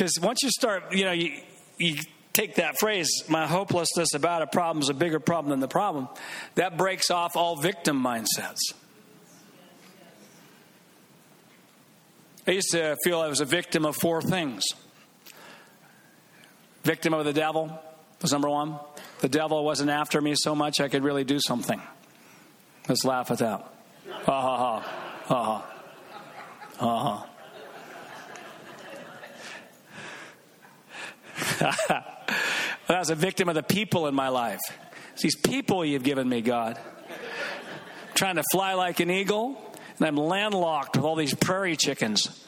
Because 0.00 0.18
once 0.18 0.42
you 0.42 0.48
start, 0.48 0.94
you 0.94 1.04
know, 1.04 1.12
you, 1.12 1.30
you 1.76 1.98
take 2.32 2.54
that 2.54 2.78
phrase, 2.78 3.10
my 3.28 3.46
hopelessness 3.46 4.14
about 4.14 4.40
a 4.40 4.46
problem 4.46 4.80
is 4.80 4.88
a 4.88 4.94
bigger 4.94 5.20
problem 5.20 5.50
than 5.50 5.60
the 5.60 5.68
problem, 5.68 6.08
that 6.54 6.78
breaks 6.78 7.10
off 7.10 7.36
all 7.36 7.56
victim 7.56 8.02
mindsets. 8.02 8.72
I 12.46 12.52
used 12.52 12.70
to 12.70 12.96
feel 13.04 13.20
I 13.20 13.28
was 13.28 13.42
a 13.42 13.44
victim 13.44 13.84
of 13.84 13.94
four 13.94 14.22
things 14.22 14.64
Victim 16.82 17.12
of 17.12 17.26
the 17.26 17.34
devil 17.34 17.78
was 18.22 18.32
number 18.32 18.48
one. 18.48 18.78
The 19.18 19.28
devil 19.28 19.62
wasn't 19.66 19.90
after 19.90 20.18
me 20.22 20.32
so 20.34 20.54
much 20.54 20.80
I 20.80 20.88
could 20.88 21.04
really 21.04 21.24
do 21.24 21.38
something. 21.38 21.78
Let's 22.88 23.04
laugh 23.04 23.30
at 23.30 23.38
that. 23.40 23.70
Ha 24.08 24.40
ha 24.40 24.56
ha. 24.56 24.80
Ha 25.26 25.44
ha. 25.44 25.66
Ha 26.78 26.98
ha. 27.02 27.29
I 32.88 32.98
was 32.98 33.10
a 33.10 33.14
victim 33.14 33.48
of 33.48 33.54
the 33.54 33.62
people 33.62 34.06
in 34.06 34.14
my 34.14 34.28
life. 34.28 34.60
It's 35.12 35.22
these 35.22 35.36
people 35.36 35.84
you've 35.84 36.02
given 36.02 36.28
me, 36.28 36.40
God. 36.40 36.78
I'm 36.78 38.14
trying 38.14 38.36
to 38.36 38.44
fly 38.50 38.74
like 38.74 39.00
an 39.00 39.10
eagle, 39.10 39.74
and 39.98 40.06
I'm 40.06 40.16
landlocked 40.16 40.96
with 40.96 41.04
all 41.04 41.16
these 41.16 41.34
prairie 41.34 41.76
chickens. 41.76 42.44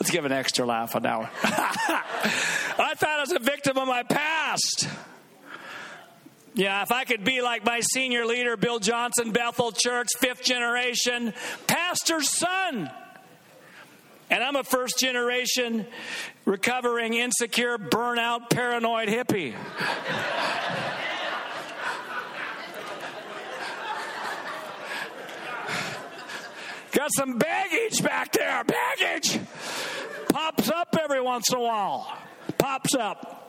Let's 0.00 0.10
give 0.10 0.24
an 0.24 0.32
extra 0.32 0.64
laugh 0.64 0.96
on 0.96 1.02
that 1.02 1.18
one. 1.18 1.28
I 1.42 2.94
thought 2.96 3.18
I 3.18 3.20
was 3.20 3.32
a 3.32 3.38
victim 3.38 3.76
of 3.76 3.86
my 3.86 4.02
past. 4.02 4.88
Yeah, 6.54 6.82
if 6.82 6.92
I 6.92 7.02
could 7.02 7.24
be 7.24 7.42
like 7.42 7.64
my 7.64 7.80
senior 7.80 8.24
leader, 8.26 8.56
Bill 8.56 8.78
Johnson, 8.78 9.32
Bethel 9.32 9.72
Church, 9.72 10.06
fifth 10.20 10.44
generation, 10.44 11.34
pastor's 11.66 12.30
son. 12.30 12.90
And 14.30 14.42
I'm 14.42 14.54
a 14.54 14.62
first 14.62 14.98
generation, 14.98 15.84
recovering, 16.44 17.14
insecure, 17.14 17.76
burnout, 17.76 18.50
paranoid 18.50 19.08
hippie. 19.08 19.54
Got 26.92 27.10
some 27.12 27.38
baggage 27.38 28.00
back 28.02 28.32
there. 28.32 28.62
Baggage 28.62 29.40
pops 30.28 30.70
up 30.70 30.96
every 31.02 31.20
once 31.20 31.52
in 31.52 31.58
a 31.58 31.62
while. 31.62 32.16
Pops 32.56 32.94
up. 32.94 33.43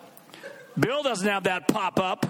Bill 0.80 1.04
doesn't 1.04 1.28
have 1.28 1.44
that 1.44 1.68
pop 1.68 2.00
up. 2.00 2.26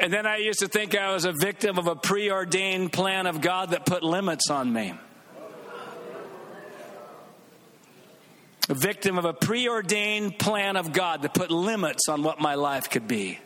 and 0.00 0.12
then 0.12 0.26
I 0.26 0.38
used 0.38 0.60
to 0.60 0.68
think 0.68 0.96
I 0.96 1.12
was 1.12 1.24
a 1.24 1.32
victim 1.32 1.78
of 1.78 1.86
a 1.86 1.96
preordained 1.96 2.92
plan 2.92 3.26
of 3.26 3.40
God 3.40 3.70
that 3.70 3.84
put 3.84 4.02
limits 4.02 4.50
on 4.50 4.72
me. 4.72 4.94
a 8.68 8.74
victim 8.74 9.18
of 9.18 9.24
a 9.24 9.32
preordained 9.32 10.38
plan 10.38 10.76
of 10.76 10.92
God 10.92 11.22
that 11.22 11.34
put 11.34 11.50
limits 11.50 12.08
on 12.08 12.22
what 12.22 12.38
my 12.38 12.54
life 12.54 12.90
could 12.90 13.08
be. 13.08 13.38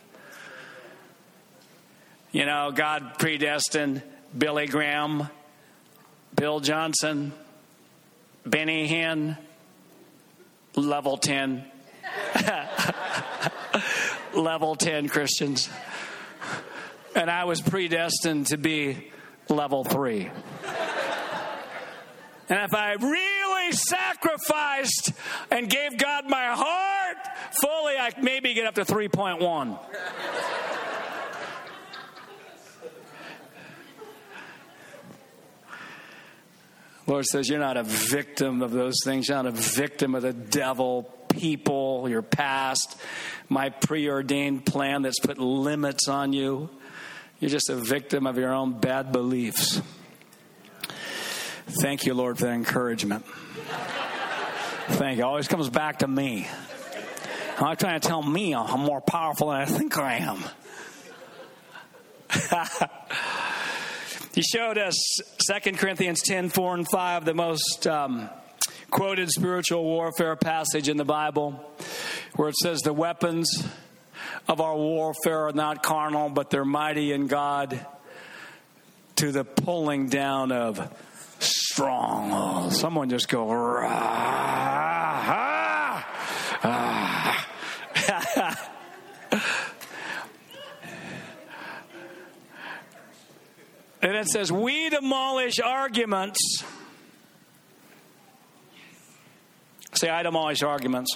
You 2.33 2.47
know, 2.47 2.71
God 2.71 3.19
predestined 3.19 4.01
Billy 4.35 4.65
Graham, 4.65 5.29
Bill 6.33 6.59
Johnson, 6.61 7.31
Benny 8.43 8.87
Hinn, 8.89 9.37
level 10.75 11.17
10. 11.17 11.63
level 14.33 14.75
10 14.75 15.09
Christians. 15.09 15.69
And 17.15 17.29
I 17.29 17.43
was 17.43 17.61
predestined 17.61 18.47
to 18.47 18.57
be 18.57 19.11
level 19.47 19.83
3. 19.83 20.31
And 22.49 22.59
if 22.63 22.73
I 22.73 22.93
really 22.93 23.71
sacrificed 23.73 25.13
and 25.51 25.69
gave 25.69 25.99
God 25.99 26.27
my 26.27 26.47
heart 26.47 27.17
fully, 27.61 27.93
I 27.95 28.11
maybe 28.19 28.55
get 28.55 28.65
up 28.65 28.73
to 28.75 28.85
3.1. 28.85 29.77
Lord 37.13 37.25
says, 37.25 37.47
You're 37.47 37.59
not 37.59 37.77
a 37.77 37.83
victim 37.83 38.63
of 38.63 38.71
those 38.71 38.95
things. 39.03 39.29
You're 39.29 39.37
not 39.37 39.45
a 39.45 39.51
victim 39.51 40.15
of 40.15 40.23
the 40.23 40.33
devil, 40.33 41.03
people, 41.29 42.09
your 42.09 42.23
past, 42.23 42.99
my 43.49 43.69
preordained 43.69 44.65
plan 44.65 45.03
that's 45.03 45.19
put 45.19 45.37
limits 45.37 46.07
on 46.07 46.33
you. 46.33 46.71
You're 47.39 47.51
just 47.51 47.69
a 47.69 47.75
victim 47.75 48.25
of 48.25 48.39
your 48.39 48.51
own 48.51 48.79
bad 48.79 49.11
beliefs. 49.11 49.79
Thank 51.81 52.07
you, 52.07 52.15
Lord, 52.15 52.39
for 52.39 52.45
that 52.45 52.53
encouragement. 52.53 53.25
Thank 54.87 55.19
you. 55.19 55.23
Always 55.23 55.47
comes 55.47 55.69
back 55.69 55.99
to 55.99 56.07
me. 56.07 56.47
I'm 57.59 57.77
trying 57.77 57.99
to 57.99 58.07
tell 58.07 58.23
me 58.23 58.55
I'm 58.55 58.79
more 58.79 59.01
powerful 59.01 59.49
than 59.49 59.57
I 59.57 59.65
think 59.65 59.99
I 59.99 60.15
am. 60.15 60.43
he 64.33 64.41
showed 64.41 64.77
us 64.77 64.95
2 65.47 65.73
Corinthians 65.73 66.21
10 66.21 66.49
4 66.49 66.73
and 66.75 66.87
5, 66.89 67.25
the 67.25 67.33
most 67.33 67.85
um, 67.85 68.29
quoted 68.89 69.29
spiritual 69.29 69.83
warfare 69.83 70.35
passage 70.35 70.89
in 70.89 70.97
the 70.97 71.05
Bible, 71.05 71.63
where 72.35 72.49
it 72.49 72.55
says, 72.55 72.79
The 72.79 72.93
weapons 72.93 73.67
of 74.47 74.59
our 74.59 74.75
warfare 74.75 75.47
are 75.47 75.53
not 75.53 75.83
carnal, 75.83 76.29
but 76.29 76.49
they're 76.49 76.65
mighty 76.65 77.11
in 77.11 77.27
God 77.27 77.85
to 79.17 79.31
the 79.31 79.43
pulling 79.43 80.09
down 80.09 80.51
of 80.51 80.91
strongholds. 81.39 82.79
Someone 82.79 83.09
just 83.09 83.29
go, 83.29 83.47
rah, 83.51 83.87
ah, 83.87 85.27
ah. 86.63 87.03
And 94.03 94.17
it 94.17 94.27
says, 94.27 94.51
We 94.51 94.89
demolish 94.89 95.59
arguments. 95.59 96.63
Say, 99.93 100.09
I 100.09 100.23
demolish 100.23 100.61
arguments. 100.61 101.15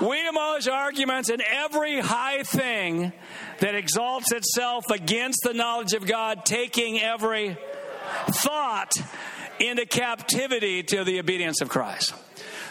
We 0.00 0.22
demolish 0.24 0.66
arguments 0.66 1.28
and 1.28 1.40
every 1.40 2.00
high 2.00 2.42
thing 2.42 3.12
that 3.60 3.76
exalts 3.76 4.32
itself 4.32 4.90
against 4.90 5.40
the 5.44 5.54
knowledge 5.54 5.92
of 5.92 6.04
God, 6.04 6.44
taking 6.44 7.00
every 7.00 7.56
thought 8.28 8.92
into 9.60 9.86
captivity 9.86 10.82
to 10.82 11.04
the 11.04 11.20
obedience 11.20 11.60
of 11.60 11.68
Christ. 11.68 12.12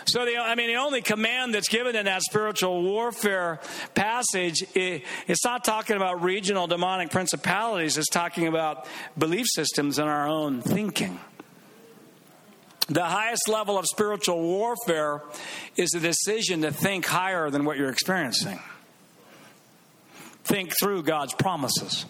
So, 0.05 0.25
the, 0.25 0.37
I 0.37 0.55
mean, 0.55 0.67
the 0.67 0.75
only 0.75 1.01
command 1.01 1.53
that's 1.53 1.69
given 1.69 1.95
in 1.95 2.05
that 2.05 2.21
spiritual 2.23 2.83
warfare 2.83 3.59
passage, 3.93 4.63
it, 4.75 5.03
it's 5.27 5.45
not 5.45 5.63
talking 5.63 5.95
about 5.95 6.21
regional 6.21 6.67
demonic 6.67 7.09
principalities, 7.09 7.97
it's 7.97 8.09
talking 8.09 8.47
about 8.47 8.87
belief 9.17 9.45
systems 9.49 9.99
in 9.99 10.05
our 10.05 10.27
own 10.27 10.61
thinking. 10.61 11.19
The 12.89 13.05
highest 13.05 13.47
level 13.47 13.77
of 13.77 13.85
spiritual 13.85 14.41
warfare 14.41 15.21
is 15.77 15.91
the 15.91 16.01
decision 16.01 16.63
to 16.63 16.71
think 16.71 17.05
higher 17.05 17.49
than 17.49 17.63
what 17.63 17.77
you're 17.77 17.89
experiencing. 17.89 18.59
Think 20.43 20.73
through 20.81 21.03
God's 21.03 21.33
promises. 21.33 22.05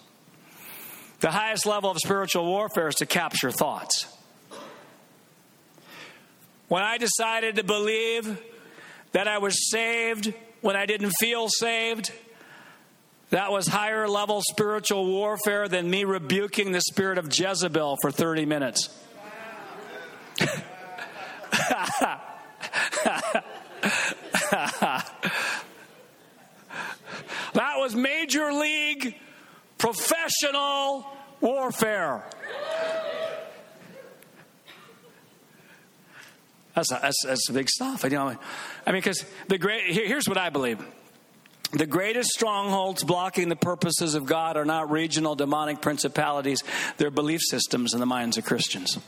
The 1.20 1.30
highest 1.30 1.64
level 1.64 1.90
of 1.90 1.98
spiritual 1.98 2.44
warfare 2.44 2.88
is 2.88 2.96
to 2.96 3.06
capture 3.06 3.52
thoughts. 3.52 4.13
When 6.68 6.82
I 6.82 6.98
decided 6.98 7.56
to 7.56 7.64
believe 7.64 8.40
that 9.12 9.28
I 9.28 9.38
was 9.38 9.70
saved 9.70 10.32
when 10.60 10.76
I 10.76 10.86
didn't 10.86 11.12
feel 11.20 11.48
saved, 11.48 12.10
that 13.30 13.52
was 13.52 13.66
higher 13.66 14.08
level 14.08 14.40
spiritual 14.42 15.06
warfare 15.06 15.68
than 15.68 15.90
me 15.90 16.04
rebuking 16.04 16.72
the 16.72 16.80
spirit 16.80 17.18
of 17.18 17.36
Jezebel 17.36 17.96
for 18.00 18.10
30 18.10 18.46
minutes. 18.46 18.88
that 27.54 27.74
was 27.76 27.94
major 27.94 28.52
league 28.52 29.16
professional 29.78 31.06
warfare. 31.40 32.24
That's, 36.74 36.90
that's, 36.90 37.24
that's 37.24 37.50
big 37.50 37.68
stuff. 37.68 38.04
I, 38.04 38.08
You 38.08 38.16
know, 38.16 38.36
I 38.86 38.92
mean, 38.92 39.00
because 39.00 39.24
the 39.48 39.58
great 39.58 39.86
here, 39.86 40.06
here's 40.06 40.28
what 40.28 40.38
I 40.38 40.50
believe. 40.50 40.84
The 41.72 41.86
greatest 41.86 42.30
strongholds 42.30 43.02
blocking 43.02 43.48
the 43.48 43.56
purposes 43.56 44.14
of 44.14 44.26
God 44.26 44.56
are 44.56 44.64
not 44.64 44.90
regional 44.90 45.34
demonic 45.34 45.80
principalities, 45.80 46.62
they're 46.98 47.10
belief 47.10 47.40
systems 47.42 47.94
in 47.94 48.00
the 48.00 48.06
minds 48.06 48.38
of 48.38 48.44
Christians. 48.44 48.98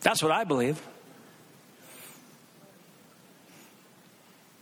That's 0.00 0.22
what 0.22 0.32
I 0.32 0.44
believe. 0.44 0.80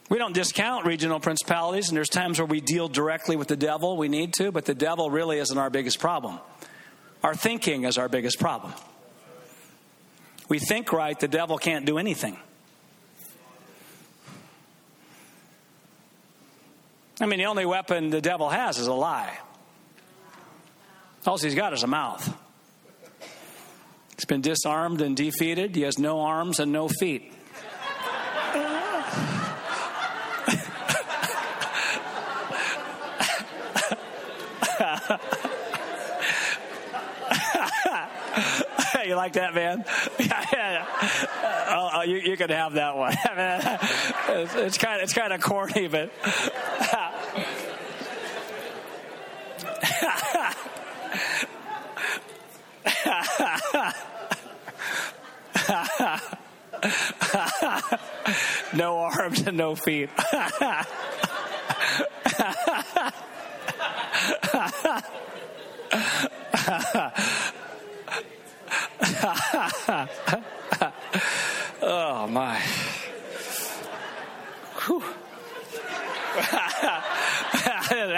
We 0.09 0.19
don't 0.19 0.35
discount 0.35 0.87
regional 0.87 1.19
principalities, 1.19 1.89
and 1.89 1.97
there's 1.97 2.09
times 2.09 2.39
where 2.39 2.47
we 2.47 2.61
deal 2.61 2.89
directly 2.89 3.37
with 3.37 3.49
the 3.49 3.57
devil. 3.57 3.97
We 3.97 4.09
need 4.09 4.33
to, 4.35 4.53
but 4.53 4.65
the 4.65 4.75
devil 4.75 5.11
really 5.11 5.39
isn't 5.39 5.57
our 5.57 5.71
biggest 5.71 5.99
problem. 5.99 6.39
Our 7.23 7.35
thinking 7.35 7.85
is 7.85 7.97
our 7.97 8.09
biggest 8.09 8.39
problem. 8.39 8.75
We 10.49 10.59
think 10.59 10.93
right, 10.93 11.19
the 11.19 11.29
devil 11.29 11.59
can't 11.59 11.87
do 11.87 11.99
anything. 11.99 12.37
I 17.21 17.27
mean, 17.27 17.39
the 17.39 17.47
only 17.47 17.65
weapon 17.65 18.11
the 18.11 18.21
devil 18.21 18.49
has 18.49 18.79
is 18.79 18.87
a 18.87 18.93
lie. 18.93 19.39
All 21.27 21.39
he's 21.39 21.55
got 21.55 21.73
is 21.73 21.83
a 21.83 21.87
mouth. 21.87 22.37
He's 24.17 24.27
been 24.27 24.43
disarmed 24.43 25.01
and 25.01 25.17
defeated. 25.17 25.75
He 25.75 25.83
has 25.83 25.99
no 25.99 26.21
arms 26.21 26.61
and 26.61 26.71
no 26.71 26.89
feet. 26.89 27.33
you 39.09 39.17
like 39.17 39.35
that, 39.35 39.55
man? 39.55 39.85
yeah, 40.19 40.47
yeah. 40.53 40.87
Oh, 41.69 41.91
oh, 41.95 42.03
you, 42.03 42.17
you 42.19 42.37
can 42.37 42.51
have 42.51 42.75
that 42.75 42.97
one. 42.97 43.13
it's, 44.29 44.55
it's 44.55 44.79
kind 44.79 44.97
of 44.97 45.05
it's 45.05 45.13
kind 45.13 45.33
of 45.33 45.41
corny, 45.41 45.89
but. 45.89 46.11
no 58.75 58.99
arms 58.99 59.41
and 59.47 59.57
no 59.57 59.75
feet. 59.75 60.11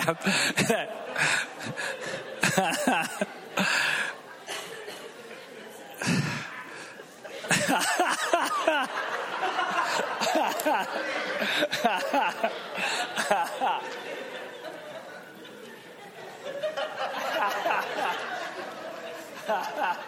Oh 0.09 0.14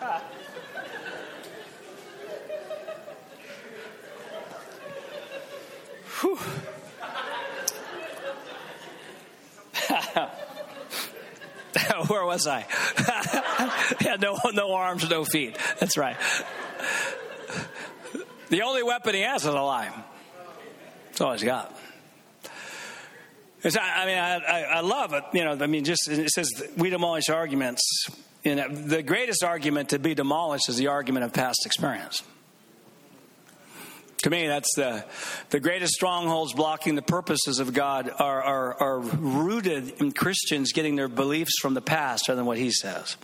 my. 0.00 0.37
Where 12.10 12.24
was 12.24 12.46
I? 12.46 12.66
yeah, 14.00 14.16
no, 14.16 14.38
no 14.52 14.72
arms, 14.72 15.08
no 15.08 15.24
feet. 15.24 15.58
That's 15.78 15.96
right. 15.98 16.16
The 18.48 18.62
only 18.62 18.82
weapon 18.82 19.14
he 19.14 19.20
has 19.20 19.42
is 19.42 19.48
a 19.48 19.52
lie. 19.52 19.92
That's 21.06 21.20
all 21.20 21.32
he's 21.32 21.44
got. 21.44 21.76
It's, 23.62 23.76
I 23.76 24.06
mean, 24.06 24.18
I, 24.18 24.36
I, 24.36 24.60
I, 24.76 24.80
love 24.80 25.12
it. 25.12 25.24
You 25.34 25.44
know, 25.44 25.58
I 25.60 25.66
mean, 25.66 25.84
just 25.84 26.08
it 26.08 26.30
says 26.30 26.48
we 26.76 26.90
demolish 26.90 27.28
arguments. 27.28 27.82
You 28.44 28.54
know, 28.54 28.68
the 28.68 29.02
greatest 29.02 29.42
argument 29.42 29.90
to 29.90 29.98
be 29.98 30.14
demolished 30.14 30.68
is 30.68 30.76
the 30.76 30.86
argument 30.86 31.24
of 31.24 31.32
past 31.32 31.66
experience. 31.66 32.22
To 34.22 34.30
me, 34.30 34.48
that's 34.48 34.74
the, 34.74 35.04
the 35.50 35.60
greatest 35.60 35.92
strongholds 35.94 36.52
blocking 36.52 36.96
the 36.96 37.02
purposes 37.02 37.60
of 37.60 37.72
God 37.72 38.10
are, 38.18 38.42
are, 38.42 38.82
are 38.82 38.98
rooted 38.98 40.00
in 40.00 40.10
Christians 40.10 40.72
getting 40.72 40.96
their 40.96 41.06
beliefs 41.08 41.52
from 41.60 41.74
the 41.74 41.80
past 41.80 42.28
rather 42.28 42.36
than 42.36 42.46
what 42.46 42.58
He 42.58 42.72
says. 42.72 43.16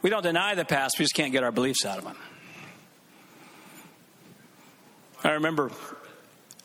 We 0.00 0.08
don't 0.08 0.22
deny 0.22 0.54
the 0.54 0.64
past, 0.64 0.98
we 0.98 1.04
just 1.04 1.14
can't 1.14 1.30
get 1.30 1.44
our 1.44 1.52
beliefs 1.52 1.84
out 1.84 1.98
of 1.98 2.04
them. 2.04 2.16
I 5.22 5.32
remember, 5.32 5.70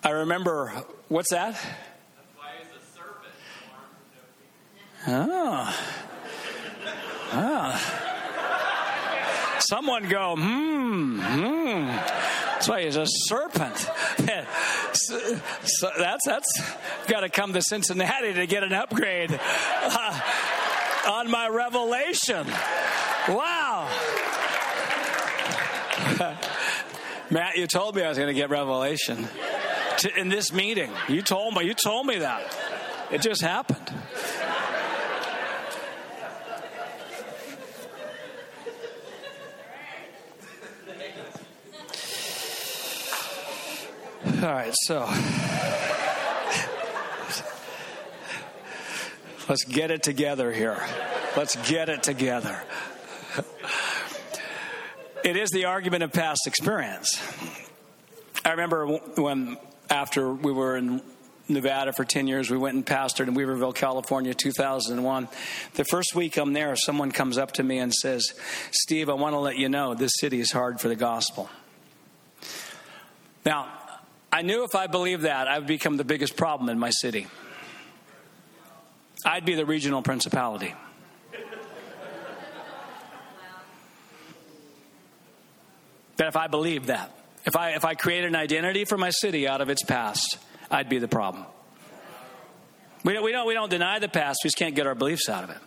I 0.03 0.09
remember, 0.11 0.69
what's 1.09 1.31
that? 1.31 1.61
Oh. 5.05 5.75
Ah. 7.33 8.03
Someone 9.59 10.07
go, 10.07 10.35
hmm, 10.37 11.19
hmm. 11.19 12.36
That's 12.57 12.69
why 12.69 12.81
he's 12.81 12.95
a 12.95 13.05
serpent. 13.05 13.77
so, 13.77 15.19
that's 15.95 16.25
that's 16.25 16.61
got 17.07 17.19
to 17.19 17.29
come 17.29 17.53
to 17.53 17.61
Cincinnati 17.61 18.33
to 18.33 18.47
get 18.47 18.63
an 18.63 18.73
upgrade 18.73 19.29
uh, 19.31 20.19
on 21.07 21.29
my 21.29 21.49
revelation. 21.49 22.47
Wow. 23.29 23.87
Matt, 27.29 27.57
you 27.57 27.67
told 27.67 27.95
me 27.95 28.01
I 28.01 28.09
was 28.09 28.17
going 28.17 28.29
to 28.29 28.33
get 28.33 28.49
revelation 28.49 29.27
to, 29.99 30.19
in 30.19 30.29
this 30.29 30.51
meeting. 30.51 30.89
You 31.07 31.21
told 31.21 31.53
me. 31.53 31.63
You 31.63 31.75
told 31.75 32.07
me 32.07 32.17
that. 32.17 32.57
It 33.11 33.21
just 33.21 33.43
happened. 33.43 33.93
All 44.37 44.43
right, 44.43 44.71
so 44.83 44.99
let's 49.49 49.63
get 49.63 49.89
it 49.89 50.03
together 50.03 50.51
here. 50.51 50.79
Let's 51.35 51.55
get 51.67 51.89
it 51.89 52.03
together. 52.03 52.55
It 55.23 55.37
is 55.37 55.49
the 55.49 55.65
argument 55.65 56.03
of 56.03 56.13
past 56.13 56.45
experience. 56.45 57.19
I 58.45 58.51
remember 58.51 58.85
when, 59.15 59.57
after 59.89 60.31
we 60.31 60.51
were 60.51 60.77
in 60.77 61.01
Nevada 61.47 61.91
for 61.91 62.05
10 62.05 62.27
years, 62.27 62.51
we 62.51 62.59
went 62.59 62.75
and 62.75 62.85
pastored 62.85 63.27
in 63.27 63.33
Weaverville, 63.33 63.73
California, 63.73 64.35
2001. 64.35 65.29
The 65.73 65.85
first 65.85 66.13
week 66.13 66.37
I'm 66.37 66.53
there, 66.53 66.75
someone 66.75 67.11
comes 67.11 67.39
up 67.39 67.53
to 67.53 67.63
me 67.63 67.79
and 67.79 67.91
says, 67.91 68.35
Steve, 68.69 69.09
I 69.09 69.13
want 69.13 69.33
to 69.33 69.39
let 69.39 69.57
you 69.57 69.67
know 69.67 69.95
this 69.95 70.13
city 70.19 70.39
is 70.39 70.51
hard 70.51 70.79
for 70.79 70.89
the 70.89 70.95
gospel. 70.95 71.49
Now, 73.43 73.69
I 74.31 74.41
knew 74.41 74.63
if 74.63 74.75
I 74.75 74.87
believed 74.87 75.23
that, 75.23 75.47
I 75.47 75.57
would 75.57 75.67
become 75.67 75.97
the 75.97 76.03
biggest 76.03 76.35
problem 76.35 76.69
in 76.69 76.77
my 76.77 76.89
city. 76.89 77.27
I'd 79.25 79.45
be 79.45 79.55
the 79.55 79.65
regional 79.65 80.01
principality. 80.01 80.73
That 86.17 86.27
if 86.27 86.35
I 86.35 86.47
believed 86.47 86.87
that, 86.87 87.11
if 87.45 87.55
I, 87.55 87.71
if 87.71 87.85
I 87.85 87.93
created 87.93 88.27
an 88.27 88.35
identity 88.35 88.85
for 88.85 88.97
my 88.97 89.11
city 89.11 89.47
out 89.47 89.61
of 89.61 89.69
its 89.69 89.83
past, 89.83 90.37
I'd 90.69 90.89
be 90.89 90.97
the 90.97 91.07
problem. 91.07 91.45
We 93.03 93.13
don't, 93.13 93.23
we 93.23 93.31
don't, 93.31 93.47
we 93.47 93.53
don't 93.53 93.69
deny 93.69 93.99
the 93.99 94.09
past, 94.09 94.39
we 94.43 94.47
just 94.47 94.57
can't 94.57 94.75
get 94.75 94.87
our 94.87 94.95
beliefs 94.95 95.29
out 95.29 95.43
of 95.43 95.51
it. 95.51 95.57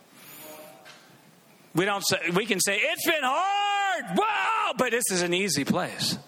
We, 1.74 1.84
don't 1.84 2.02
say, 2.06 2.18
we 2.34 2.46
can 2.46 2.58
say, 2.58 2.78
it's 2.82 3.06
been 3.06 3.22
hard, 3.22 4.18
wow, 4.18 4.72
but 4.76 4.90
this 4.90 5.04
is 5.12 5.22
an 5.22 5.32
easy 5.32 5.64
place. 5.64 6.18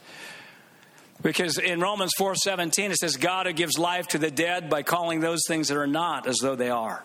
Because 1.22 1.58
in 1.58 1.80
Romans 1.80 2.12
4:17 2.18 2.90
it 2.90 2.96
says 2.96 3.16
God 3.16 3.46
who 3.46 3.52
gives 3.52 3.78
life 3.78 4.08
to 4.08 4.18
the 4.18 4.30
dead 4.30 4.68
by 4.68 4.82
calling 4.82 5.20
those 5.20 5.42
things 5.46 5.68
that 5.68 5.76
are 5.76 5.86
not 5.86 6.26
as 6.26 6.38
though 6.42 6.56
they 6.56 6.70
are. 6.70 7.04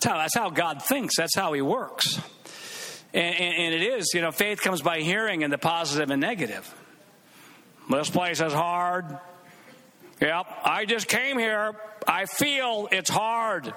That's 0.00 0.34
how, 0.36 0.44
how 0.44 0.50
God 0.50 0.82
thinks. 0.82 1.16
That's 1.16 1.34
how 1.34 1.52
He 1.54 1.62
works. 1.62 2.20
And, 3.14 3.34
and, 3.34 3.54
and, 3.54 3.74
it 3.74 3.82
is, 3.82 4.10
you 4.12 4.20
know, 4.20 4.32
faith 4.32 4.60
comes 4.60 4.82
by 4.82 5.00
hearing 5.00 5.42
in 5.42 5.50
the 5.50 5.58
positive 5.58 6.10
and 6.10 6.20
negative. 6.20 6.72
This 7.88 8.10
place 8.10 8.40
is 8.40 8.52
hard. 8.52 9.06
Yep, 10.20 10.46
I 10.64 10.84
just 10.84 11.06
came 11.06 11.38
here. 11.38 11.76
I 12.08 12.26
feel 12.26 12.88
it's 12.90 13.10
hard. 13.10 13.72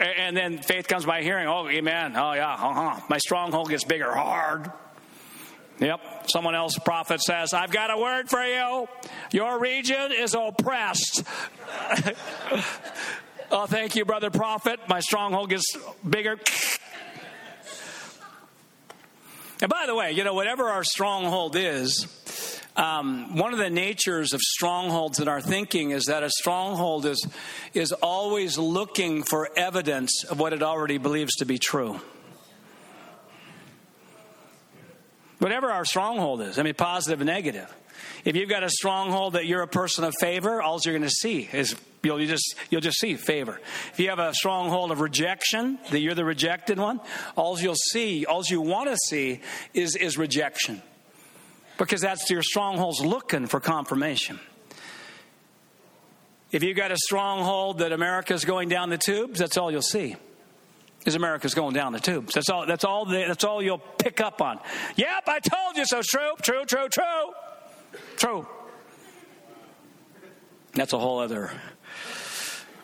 And 0.00 0.36
then 0.36 0.58
faith 0.58 0.88
comes 0.88 1.04
by 1.04 1.22
hearing. 1.22 1.48
Oh, 1.48 1.68
amen. 1.68 2.14
Oh, 2.16 2.32
yeah. 2.32 2.52
Uh-huh. 2.52 3.00
My 3.08 3.18
stronghold 3.18 3.68
gets 3.68 3.84
bigger. 3.84 4.12
Hard. 4.12 4.70
Yep. 5.80 6.30
Someone 6.30 6.54
else, 6.54 6.76
prophet 6.78 7.20
says, 7.20 7.54
I've 7.54 7.70
got 7.70 7.90
a 7.90 7.96
word 7.96 8.28
for 8.28 8.42
you. 8.44 8.88
Your 9.30 9.60
region 9.60 10.12
is 10.12 10.34
oppressed. 10.34 11.22
oh, 13.50 13.66
thank 13.66 13.94
you, 13.94 14.04
brother 14.04 14.30
prophet. 14.30 14.80
My 14.88 15.00
stronghold 15.00 15.50
gets 15.50 15.64
bigger. 16.08 16.38
And 19.60 19.70
by 19.70 19.86
the 19.86 19.94
way, 19.94 20.12
you 20.12 20.24
know, 20.24 20.34
whatever 20.34 20.68
our 20.68 20.84
stronghold 20.84 21.54
is, 21.56 22.06
um, 22.76 23.36
one 23.36 23.52
of 23.52 23.58
the 23.58 23.70
natures 23.70 24.32
of 24.32 24.40
strongholds 24.40 25.18
in 25.18 25.26
our 25.26 25.40
thinking 25.40 25.90
is 25.90 26.04
that 26.04 26.22
a 26.22 26.30
stronghold 26.30 27.06
is, 27.06 27.26
is 27.74 27.92
always 27.92 28.56
looking 28.56 29.24
for 29.24 29.48
evidence 29.56 30.24
of 30.24 30.38
what 30.38 30.52
it 30.52 30.62
already 30.62 30.98
believes 30.98 31.34
to 31.36 31.44
be 31.44 31.58
true. 31.58 32.00
Whatever 35.38 35.70
our 35.70 35.84
stronghold 35.84 36.42
is, 36.42 36.58
I 36.58 36.62
mean, 36.62 36.74
positive 36.74 37.20
and 37.20 37.28
negative. 37.28 37.72
If 38.24 38.34
you've 38.34 38.48
got 38.48 38.64
a 38.64 38.70
stronghold 38.70 39.34
that 39.34 39.46
you're 39.46 39.62
a 39.62 39.68
person 39.68 40.04
of 40.04 40.14
favor, 40.20 40.60
all 40.60 40.80
you're 40.84 40.94
going 40.94 41.08
to 41.08 41.10
see 41.10 41.48
is 41.52 41.76
you'll 42.02 42.18
just 42.26 42.56
you'll 42.70 42.80
just 42.80 42.98
see 42.98 43.14
favor. 43.14 43.60
If 43.92 44.00
you 44.00 44.08
have 44.08 44.18
a 44.18 44.34
stronghold 44.34 44.90
of 44.90 45.00
rejection, 45.00 45.78
that 45.90 46.00
you're 46.00 46.14
the 46.14 46.24
rejected 46.24 46.78
one, 46.78 47.00
all 47.36 47.58
you'll 47.60 47.74
see, 47.74 48.24
all 48.26 48.42
you 48.44 48.60
want 48.60 48.90
to 48.90 48.96
see 49.06 49.40
is 49.74 49.94
is 49.94 50.18
rejection, 50.18 50.82
because 51.76 52.00
that's 52.00 52.28
your 52.30 52.42
strongholds 52.42 53.00
looking 53.00 53.46
for 53.46 53.60
confirmation. 53.60 54.40
If 56.50 56.62
you've 56.62 56.76
got 56.76 56.90
a 56.90 56.96
stronghold 56.96 57.78
that 57.78 57.92
America's 57.92 58.44
going 58.44 58.68
down 58.68 58.88
the 58.88 58.98
tubes, 58.98 59.38
that's 59.38 59.56
all 59.56 59.70
you'll 59.70 59.82
see 59.82 60.16
is 61.06 61.14
America's 61.14 61.54
going 61.54 61.74
down 61.74 61.92
the 61.92 62.00
tubes. 62.00 62.34
That's 62.34 62.48
all. 62.48 62.66
That's 62.66 62.84
all. 62.84 63.04
The, 63.04 63.24
that's 63.28 63.44
all 63.44 63.62
you'll 63.62 63.78
pick 63.78 64.20
up 64.20 64.42
on. 64.42 64.60
Yep, 64.96 65.24
I 65.26 65.40
told 65.40 65.76
you 65.76 65.84
so. 65.86 66.02
True. 66.02 66.32
True. 66.42 66.64
True. 66.64 66.88
True. 66.88 67.32
True. 68.16 68.46
That's 70.74 70.92
a 70.92 70.98
whole 70.98 71.18
other 71.20 71.50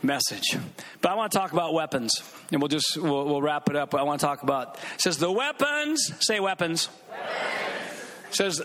message. 0.03 0.57
But 1.01 1.13
I 1.13 1.15
want 1.15 1.33
to 1.33 1.39
talk 1.39 1.53
about 1.53 1.75
weapons, 1.75 2.23
and 2.51 2.61
we'll 2.61 2.69
just 2.69 2.97
we'll, 2.97 3.25
we'll 3.25 3.43
wrap 3.43 3.69
it 3.69 3.77
up. 3.77 3.95
I 3.95 4.03
want 4.03 4.21
to 4.21 4.27
talk 4.27 4.43
about 4.43 4.79
says 4.99 5.19
the 5.19 5.31
weapons. 5.31 6.13
Say 6.21 6.41
weapons. 6.41 6.89
weapons. 7.11 8.37
Says 8.37 8.63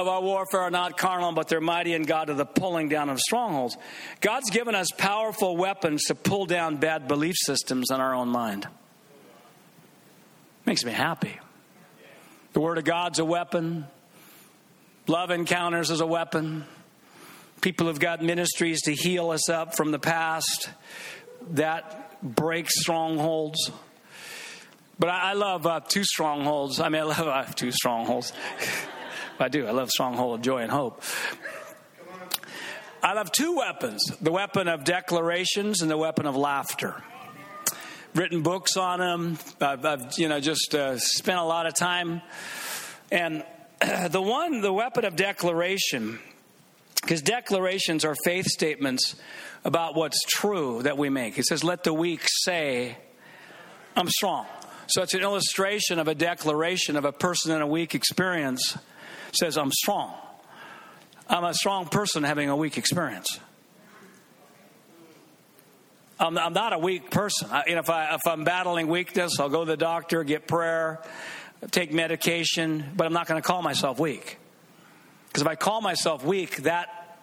of 0.00 0.08
our 0.08 0.20
warfare 0.20 0.62
are 0.62 0.70
not 0.70 0.96
carnal, 0.98 1.32
but 1.32 1.48
they're 1.48 1.60
mighty 1.60 1.94
in 1.94 2.02
God 2.02 2.26
to 2.26 2.34
the 2.34 2.44
pulling 2.44 2.88
down 2.88 3.08
of 3.08 3.20
strongholds. 3.20 3.76
God's 4.20 4.50
given 4.50 4.74
us 4.74 4.88
powerful 4.96 5.56
weapons 5.56 6.04
to 6.04 6.14
pull 6.14 6.46
down 6.46 6.76
bad 6.76 7.06
belief 7.06 7.36
systems 7.38 7.90
in 7.90 8.00
our 8.00 8.14
own 8.14 8.28
mind. 8.28 8.66
Makes 10.66 10.84
me 10.84 10.92
happy. 10.92 11.38
The 12.52 12.60
Word 12.60 12.78
of 12.78 12.84
God's 12.84 13.18
a 13.18 13.24
weapon. 13.24 13.86
Love 15.06 15.30
encounters 15.30 15.90
is 15.90 16.00
a 16.00 16.06
weapon. 16.06 16.64
People 17.60 17.88
have 17.88 18.00
got 18.00 18.22
ministries 18.22 18.82
to 18.82 18.94
heal 18.94 19.30
us 19.30 19.48
up 19.48 19.76
from 19.76 19.90
the 19.90 19.98
past. 19.98 20.70
That 21.52 22.22
breaks 22.22 22.80
strongholds. 22.80 23.70
But 24.98 25.08
I, 25.08 25.32
love 25.32 25.66
uh, 25.66 25.80
two 25.80 26.04
strongholds. 26.04 26.78
I 26.80 26.90
mean, 26.90 27.02
I 27.02 27.04
love 27.04 27.26
uh, 27.26 27.44
two 27.44 27.72
strongholds. 27.72 28.32
I 29.40 29.48
do. 29.48 29.66
I 29.66 29.70
love 29.70 29.90
stronghold 29.90 30.38
of 30.38 30.42
joy 30.42 30.58
and 30.58 30.70
hope. 30.70 31.02
I 33.02 33.14
love 33.14 33.32
two 33.32 33.56
weapons 33.56 34.04
the 34.20 34.30
weapon 34.30 34.68
of 34.68 34.84
declarations 34.84 35.80
and 35.80 35.90
the 35.90 35.96
weapon 35.96 36.26
of 36.26 36.36
laughter. 36.36 37.02
Written 38.14 38.42
books 38.42 38.76
on 38.76 38.98
them. 38.98 39.38
I've, 39.60 39.84
I've 39.84 40.18
you 40.18 40.28
know, 40.28 40.40
just 40.40 40.74
uh, 40.74 40.98
spent 40.98 41.38
a 41.38 41.44
lot 41.44 41.66
of 41.66 41.74
time. 41.74 42.20
And 43.10 43.44
the 44.10 44.20
one, 44.20 44.60
the 44.60 44.72
weapon 44.72 45.04
of 45.04 45.16
declaration, 45.16 46.18
because 47.00 47.22
declarations 47.22 48.04
are 48.04 48.16
faith 48.24 48.46
statements 48.46 49.14
about 49.64 49.94
what's 49.94 50.22
true 50.24 50.82
that 50.82 50.98
we 50.98 51.08
make. 51.08 51.38
It 51.38 51.46
says, 51.46 51.64
Let 51.64 51.84
the 51.84 51.94
weak 51.94 52.22
say, 52.26 52.98
I'm 53.96 54.08
strong. 54.08 54.46
So 54.88 55.02
it's 55.02 55.14
an 55.14 55.22
illustration 55.22 55.98
of 55.98 56.08
a 56.08 56.14
declaration 56.14 56.96
of 56.96 57.04
a 57.04 57.12
person 57.12 57.52
in 57.52 57.62
a 57.62 57.66
weak 57.66 57.94
experience 57.94 58.76
says, 59.32 59.56
I'm 59.56 59.72
strong. 59.72 60.14
I'm 61.28 61.44
a 61.44 61.54
strong 61.54 61.86
person 61.86 62.24
having 62.24 62.48
a 62.48 62.56
weak 62.56 62.76
experience. 62.76 63.38
I'm, 66.18 66.36
I'm 66.36 66.52
not 66.52 66.72
a 66.72 66.78
weak 66.78 67.10
person. 67.10 67.48
I, 67.50 67.64
you 67.66 67.74
know, 67.74 67.80
if, 67.80 67.88
I, 67.88 68.14
if 68.14 68.20
I'm 68.26 68.44
battling 68.44 68.88
weakness, 68.88 69.40
I'll 69.40 69.48
go 69.48 69.64
to 69.64 69.70
the 69.70 69.76
doctor, 69.76 70.22
get 70.22 70.46
prayer, 70.46 71.00
take 71.70 71.92
medication, 71.92 72.84
but 72.94 73.06
I'm 73.06 73.12
not 73.12 73.26
going 73.26 73.40
to 73.40 73.46
call 73.46 73.62
myself 73.62 73.98
weak. 73.98 74.38
Because 75.28 75.42
if 75.42 75.48
I 75.48 75.54
call 75.54 75.80
myself 75.80 76.24
weak, 76.24 76.64
that, 76.64 77.18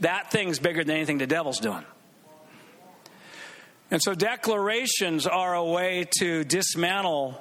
that 0.00 0.30
thing's 0.30 0.58
bigger 0.58 0.84
than 0.84 0.96
anything 0.96 1.18
the 1.18 1.26
devil's 1.26 1.58
doing. 1.58 1.84
And 3.90 4.02
so 4.02 4.14
declarations 4.14 5.26
are 5.26 5.54
a 5.54 5.64
way 5.64 6.08
to 6.18 6.44
dismantle 6.44 7.40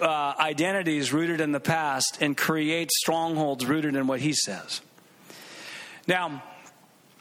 uh, 0.00 0.34
identities 0.38 1.12
rooted 1.12 1.40
in 1.40 1.52
the 1.52 1.60
past 1.60 2.18
and 2.20 2.36
create 2.36 2.90
strongholds 2.90 3.64
rooted 3.66 3.94
in 3.96 4.06
what 4.06 4.20
he 4.20 4.32
says. 4.32 4.80
Now, 6.06 6.42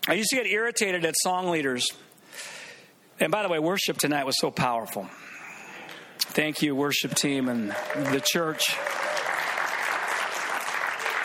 I 0.07 0.13
used 0.13 0.29
to 0.29 0.35
get 0.37 0.47
irritated 0.47 1.05
at 1.05 1.13
song 1.17 1.49
leaders 1.49 1.87
And 3.19 3.31
by 3.31 3.43
the 3.43 3.49
way, 3.49 3.59
worship 3.59 3.97
tonight 3.97 4.25
was 4.25 4.37
so 4.39 4.49
powerful. 4.49 5.09
Thank 6.19 6.61
you, 6.61 6.73
worship 6.75 7.15
team 7.15 7.49
and 7.49 7.71
the 7.95 8.21
church. 8.23 8.63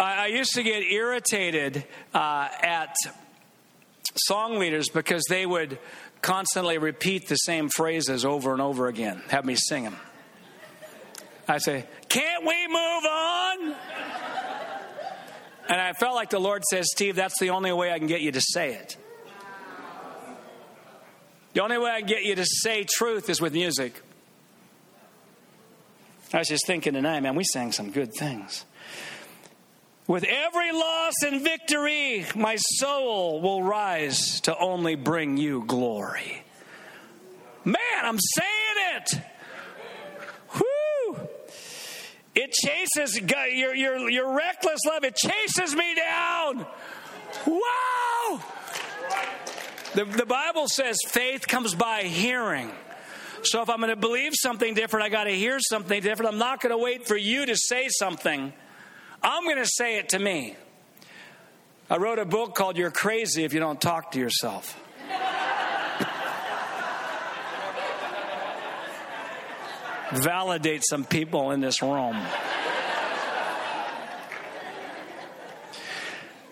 I, 0.01 0.25
I 0.25 0.27
used 0.27 0.55
to 0.55 0.65
get 0.65 0.83
irritated 0.83 1.85
uh, 2.13 2.49
at 2.63 2.97
song 4.17 4.59
leaders 4.59 4.89
because 4.89 5.23
they 5.29 5.47
would 5.47 5.79
constantly 6.21 6.79
repeat 6.79 7.29
the 7.29 7.37
same 7.37 7.69
phrases 7.69 8.25
over 8.25 8.53
and 8.53 8.61
over 8.61 8.89
again, 8.89 9.23
have 9.29 9.45
me 9.45 9.55
sing 9.55 9.85
them. 9.85 9.97
I 11.49 11.59
say, 11.59 11.85
Can't 12.09 12.45
we 12.45 12.67
move 12.69 13.05
on? 13.05 13.77
And 15.69 15.81
I 15.81 15.93
felt 15.95 16.15
like 16.15 16.31
the 16.31 16.39
Lord 16.39 16.63
says, 16.71 16.87
Steve, 16.91 17.17
that's 17.17 17.39
the 17.41 17.51
only 17.51 17.73
way 17.73 17.91
I 17.91 17.99
can 17.99 18.07
get 18.07 18.21
you 18.21 18.33
to 18.33 18.41
say 18.41 18.75
it. 18.75 18.97
The 21.55 21.63
only 21.63 21.79
way 21.79 21.91
I 21.91 22.01
can 22.01 22.09
get 22.09 22.25
you 22.25 22.35
to 22.35 22.45
say 22.45 22.85
truth 22.85 23.31
is 23.31 23.41
with 23.41 23.53
music. 23.53 24.03
I 26.33 26.39
was 26.39 26.49
just 26.49 26.67
thinking 26.67 26.95
tonight, 26.95 27.21
man, 27.21 27.37
we 27.37 27.45
sang 27.45 27.71
some 27.71 27.93
good 27.93 28.13
things. 28.19 28.65
With 30.07 30.25
every 30.25 30.73
loss 30.73 31.15
and 31.25 31.41
victory, 31.41 32.27
my 32.35 32.57
soul 32.57 33.41
will 33.41 33.63
rise 33.63 34.41
to 34.43 34.59
only 34.59 34.97
bring 34.97 35.37
you 35.37 35.65
glory. 35.65 36.43
Man, 37.65 37.77
I'm 38.03 38.19
saying 38.19 38.97
it. 38.97 39.21
It 42.35 42.53
chases, 42.53 43.21
your, 43.21 43.75
your, 43.75 44.11
your 44.11 44.37
reckless 44.37 44.81
love, 44.87 45.05
it 45.05 45.17
chases 45.17 45.75
me 45.75 45.95
down. 45.95 46.67
Wow! 47.47 48.43
The, 49.95 50.05
the 50.05 50.27
Bible 50.27 50.67
says 50.67 50.99
faith 51.07 51.47
comes 51.47 51.75
by 51.75 52.03
hearing. 52.03 52.73
So 53.43 53.63
if 53.63 53.71
I'm 53.71 53.79
going 53.79 53.91
to 53.91 53.97
believe 53.97 54.33
something 54.35 54.75
different, 54.75 55.07
I 55.07 55.11
got 55.11 55.25
to 55.25 55.31
hear 55.31 55.59
something 55.61 56.03
different. 56.03 56.33
I'm 56.33 56.39
not 56.39 56.61
going 56.61 56.73
to 56.73 56.79
wait 56.79 57.07
for 57.07 57.17
you 57.17 57.47
to 57.47 57.57
say 57.57 57.89
something. 57.89 58.53
I'm 59.23 59.45
going 59.45 59.59
to 59.59 59.67
say 59.67 59.99
it 59.99 60.11
to 60.11 60.19
me. 60.19 60.57
I 61.89 61.99
wrote 61.99 62.19
a 62.19 62.25
book 62.25 62.55
called 62.55 62.77
You're 62.77 62.91
Crazy 62.91 63.45
If 63.45 63.53
You 63.53 63.61
Don't 63.61 63.81
Talk 63.81 64.13
to 64.13 64.19
Yourself. 64.19 64.81
Validate 70.15 70.83
some 70.85 71.05
people 71.05 71.51
in 71.51 71.61
this 71.61 71.83
room. 71.83 72.17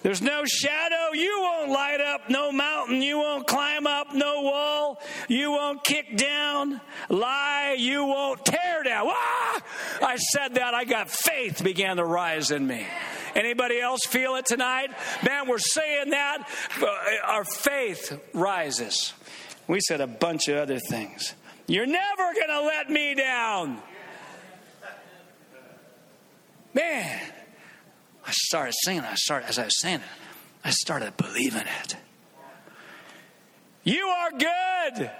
There's 0.02 0.20
no 0.20 0.44
shadow 0.44 1.12
you 1.14 1.38
won't 1.40 1.70
light 1.70 2.00
up, 2.00 2.28
no 2.28 2.50
mountain 2.50 3.02
you 3.02 3.18
won't 3.18 3.46
climb 3.46 3.86
up, 3.86 4.12
no 4.12 4.42
wall 4.42 5.00
you 5.28 5.52
won't 5.52 5.84
kick 5.84 6.16
down, 6.16 6.80
lie 7.08 7.76
you 7.78 8.04
won't 8.04 8.44
tear 8.44 8.82
down. 8.82 9.06
Ah! 9.08 9.62
I 10.02 10.16
said 10.16 10.54
that, 10.56 10.74
I 10.74 10.84
got 10.84 11.08
faith 11.08 11.62
began 11.62 11.98
to 11.98 12.04
rise 12.04 12.50
in 12.50 12.66
me. 12.66 12.84
Anybody 13.36 13.80
else 13.80 14.04
feel 14.04 14.34
it 14.34 14.46
tonight? 14.46 14.90
Man, 15.24 15.48
we're 15.48 15.58
saying 15.58 16.10
that. 16.10 16.48
Our 17.24 17.44
faith 17.44 18.20
rises. 18.34 19.12
We 19.68 19.80
said 19.80 20.00
a 20.00 20.08
bunch 20.08 20.48
of 20.48 20.56
other 20.56 20.80
things. 20.80 21.34
You're 21.72 21.86
never 21.86 22.34
going 22.34 22.48
to 22.48 22.60
let 22.60 22.90
me 22.90 23.14
down. 23.14 23.80
Man, 26.74 27.20
I 28.26 28.30
started 28.30 28.74
singing. 28.84 29.04
I 29.04 29.14
started 29.14 29.48
as 29.48 29.58
I 29.58 29.64
was 29.64 29.80
saying 29.80 30.00
it. 30.00 30.06
I 30.62 30.68
started 30.68 31.16
believing 31.16 31.62
it. 31.62 31.96
You 33.84 34.06
are 34.06 34.32
good. 34.32 35.10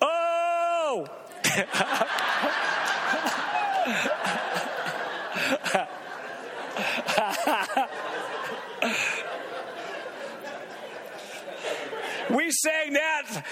Oh. 0.00 1.06
we 12.36 12.50
sang 12.50 12.92
that 12.94 13.44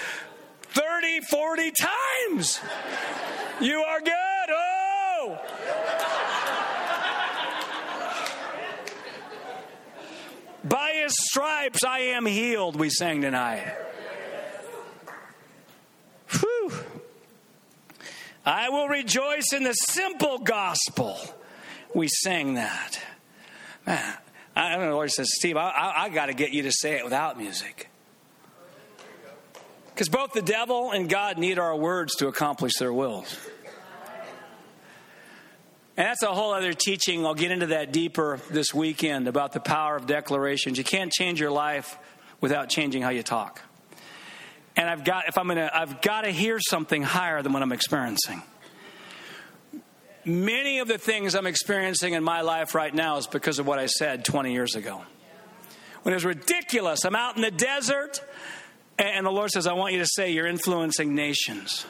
30, 0.71 1.21
40 1.21 1.71
times. 1.71 2.59
You 3.59 3.81
are 3.81 3.99
good. 3.99 4.49
Oh. 4.49 5.39
By 10.63 10.91
his 11.03 11.13
stripes 11.17 11.83
I 11.83 11.99
am 11.99 12.25
healed, 12.25 12.77
we 12.77 12.89
sang 12.89 13.21
tonight. 13.21 13.75
Whew. 16.29 16.71
I 18.45 18.69
will 18.69 18.87
rejoice 18.87 19.53
in 19.53 19.63
the 19.63 19.73
simple 19.73 20.39
gospel. 20.39 21.19
We 21.93 22.07
sang 22.07 22.53
that. 22.53 22.99
Man, 23.85 24.17
I 24.55 24.69
don't 24.69 24.79
know. 24.79 24.89
The 24.89 24.95
Lord 24.95 25.11
says, 25.11 25.29
Steve, 25.33 25.57
I, 25.57 25.69
I, 25.69 26.03
I 26.03 26.09
got 26.09 26.27
to 26.27 26.33
get 26.33 26.51
you 26.51 26.63
to 26.63 26.71
say 26.71 26.97
it 26.97 27.03
without 27.03 27.37
music. 27.37 27.90
Because 30.01 30.09
both 30.09 30.33
the 30.33 30.41
devil 30.41 30.89
and 30.89 31.07
God 31.07 31.37
need 31.37 31.59
our 31.59 31.75
words 31.75 32.15
to 32.15 32.27
accomplish 32.27 32.73
their 32.79 32.91
wills. 32.91 33.37
And 35.95 36.07
that's 36.07 36.23
a 36.23 36.33
whole 36.33 36.55
other 36.55 36.73
teaching. 36.73 37.23
I'll 37.23 37.35
get 37.35 37.51
into 37.51 37.67
that 37.67 37.93
deeper 37.93 38.39
this 38.49 38.73
weekend 38.73 39.27
about 39.27 39.51
the 39.51 39.59
power 39.59 39.95
of 39.95 40.07
declarations. 40.07 40.79
You 40.79 40.83
can't 40.83 41.11
change 41.11 41.39
your 41.39 41.51
life 41.51 41.99
without 42.39 42.67
changing 42.67 43.03
how 43.03 43.09
you 43.09 43.21
talk. 43.21 43.61
And 44.75 44.89
I've 44.89 45.03
got 45.03 45.27
if 45.27 45.37
I'm 45.37 45.47
gonna 45.47 45.69
I've 45.71 46.01
got 46.01 46.21
to 46.21 46.31
hear 46.31 46.57
something 46.59 47.03
higher 47.03 47.43
than 47.43 47.53
what 47.53 47.61
I'm 47.61 47.71
experiencing. 47.71 48.41
Many 50.25 50.79
of 50.79 50.87
the 50.87 50.97
things 50.97 51.35
I'm 51.35 51.45
experiencing 51.45 52.15
in 52.15 52.23
my 52.23 52.41
life 52.41 52.73
right 52.73 52.91
now 52.91 53.17
is 53.17 53.27
because 53.27 53.59
of 53.59 53.67
what 53.67 53.77
I 53.77 53.85
said 53.85 54.25
20 54.25 54.51
years 54.51 54.73
ago. 54.73 55.03
When 56.01 56.13
it 56.13 56.15
was 56.15 56.25
ridiculous, 56.25 57.05
I'm 57.05 57.15
out 57.15 57.35
in 57.35 57.43
the 57.43 57.51
desert, 57.51 58.19
and 58.97 59.25
the 59.25 59.31
Lord 59.31 59.51
says, 59.51 59.67
I 59.67 59.73
want 59.73 59.93
you 59.93 59.99
to 59.99 60.07
say 60.07 60.31
you're 60.31 60.47
influencing 60.47 61.15
nations. 61.15 61.85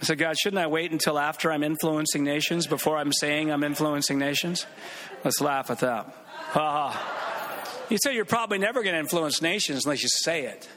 I 0.00 0.04
said, 0.06 0.18
God, 0.18 0.36
shouldn't 0.38 0.60
I 0.60 0.66
wait 0.66 0.92
until 0.92 1.18
after 1.18 1.52
I'm 1.52 1.62
influencing 1.62 2.24
nations 2.24 2.66
before 2.66 2.96
I'm 2.96 3.12
saying 3.12 3.50
I'm 3.50 3.62
influencing 3.62 4.18
nations? 4.18 4.66
Let's 5.24 5.40
laugh 5.40 5.70
at 5.70 5.80
that. 5.80 6.06
Ha 6.26 6.90
ha. 6.92 7.86
You 7.90 7.98
say 8.02 8.14
you're 8.14 8.24
probably 8.24 8.58
never 8.58 8.82
going 8.82 8.94
to 8.94 9.00
influence 9.00 9.42
nations 9.42 9.84
unless 9.84 10.02
you 10.02 10.08
say 10.08 10.46
it. 10.46 10.68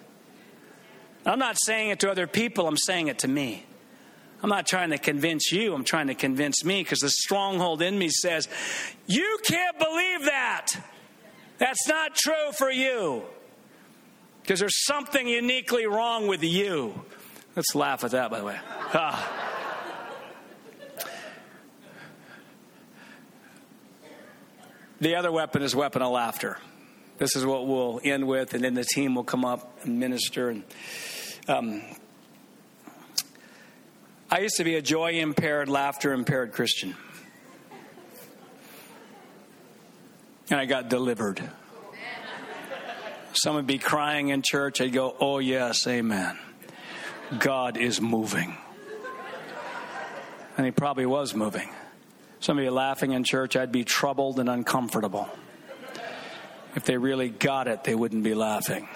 I'm 1.26 1.40
not 1.40 1.56
saying 1.64 1.92
it 1.92 2.00
to 2.02 2.12
other 2.12 2.28
people, 2.28 2.68
I'm 2.68 2.76
saying 2.78 3.08
it 3.08 3.20
to 3.20 3.28
me. 3.28 3.66
I'm 4.42 4.50
not 4.50 4.68
trying 4.68 4.90
to 4.90 4.98
convince 4.98 5.54
you, 5.54 5.74
I'm 5.74 5.86
trying 5.86 6.08
to 6.08 6.16
convince 6.16 6.66
me 6.66 6.84
because 6.84 7.00
the 7.00 7.10
stronghold 7.10 7.82
in 7.82 7.98
me 7.98 8.10
says, 8.10 8.50
You 9.08 9.38
can't 9.46 9.80
believe 9.80 10.26
that. 10.26 10.68
That's 11.60 11.88
not 11.88 12.16
true 12.16 12.52
for 12.58 12.70
you. 12.70 13.24
Because 14.44 14.60
there's 14.60 14.86
something 14.86 15.26
uniquely 15.26 15.88
wrong 15.88 16.28
with 16.28 16.44
you. 16.44 17.06
Let's 17.56 17.74
laugh 17.76 18.04
at 18.04 18.12
that, 18.12 18.30
by 18.30 18.40
the 18.40 18.46
way. 18.46 18.60
The 25.00 25.16
other 25.16 25.32
weapon 25.32 25.62
is 25.62 25.74
weapon 25.74 26.02
of 26.02 26.12
laughter. 26.12 26.58
This 27.18 27.38
is 27.38 27.46
what 27.46 27.68
we'll 27.68 28.02
end 28.04 28.28
with, 28.28 28.54
and 28.54 28.62
then 28.64 28.74
the 28.74 28.84
team 28.84 29.16
will 29.16 29.24
come 29.24 29.46
up 29.46 29.80
and 29.84 29.98
minister. 30.00 30.50
And 30.50 30.64
um, 31.48 31.82
I 34.30 34.40
used 34.40 34.58
to 34.58 34.66
be 34.66 34.76
a 34.76 34.82
joy 34.82 35.14
impaired, 35.14 35.70
laughter 35.70 36.12
impaired 36.12 36.52
Christian, 36.52 36.96
and 40.50 40.60
I 40.60 40.66
got 40.66 40.90
delivered. 40.90 41.42
Someone 43.34 43.64
would 43.64 43.68
be 43.68 43.80
crying 43.80 44.30
in 44.30 44.42
church. 44.44 44.80
I'd 44.80 44.94
go, 44.94 45.16
"Oh 45.20 45.40
yes, 45.40 45.88
Amen." 45.88 46.38
God 47.40 47.78
is 47.78 48.00
moving. 48.00 48.58
And 50.56 50.66
he 50.66 50.72
probably 50.72 51.06
was 51.06 51.34
moving. 51.34 51.70
Some 52.40 52.58
of 52.58 52.64
you 52.64 52.72
laughing 52.72 53.14
in 53.14 53.24
church, 53.24 53.56
I'd 53.56 53.72
be 53.72 53.84
troubled 53.84 54.40
and 54.40 54.50
uncomfortable. 54.50 55.30
If 56.76 56.84
they 56.86 56.98
really 56.98 57.30
got 57.30 57.68
it, 57.68 57.84
they 57.84 57.96
wouldn't 57.96 58.24
be 58.24 58.34
laughing. 58.34 58.88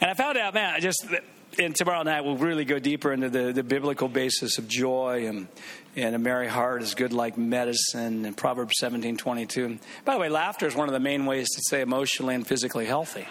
And 0.00 0.10
I 0.10 0.14
found 0.14 0.36
out, 0.36 0.54
man, 0.54 0.74
I 0.74 0.80
just 0.80 1.06
and 1.58 1.74
tomorrow 1.74 2.02
night 2.02 2.24
we'll 2.24 2.36
really 2.36 2.64
go 2.64 2.78
deeper 2.78 3.12
into 3.12 3.28
the, 3.28 3.52
the 3.52 3.62
biblical 3.62 4.08
basis 4.08 4.58
of 4.58 4.68
joy 4.68 5.26
and 5.26 5.48
and 5.94 6.14
a 6.14 6.18
merry 6.18 6.48
heart 6.48 6.82
is 6.82 6.94
good 6.94 7.12
like 7.12 7.38
medicine 7.38 8.24
and 8.24 8.36
Proverbs 8.36 8.74
seventeen 8.78 9.16
twenty 9.16 9.46
two. 9.46 9.78
By 10.04 10.14
the 10.14 10.20
way, 10.20 10.28
laughter 10.28 10.66
is 10.66 10.74
one 10.74 10.88
of 10.88 10.92
the 10.92 11.00
main 11.00 11.26
ways 11.26 11.48
to 11.50 11.62
stay 11.66 11.80
emotionally 11.80 12.34
and 12.34 12.46
physically 12.46 12.86
healthy. 12.86 13.26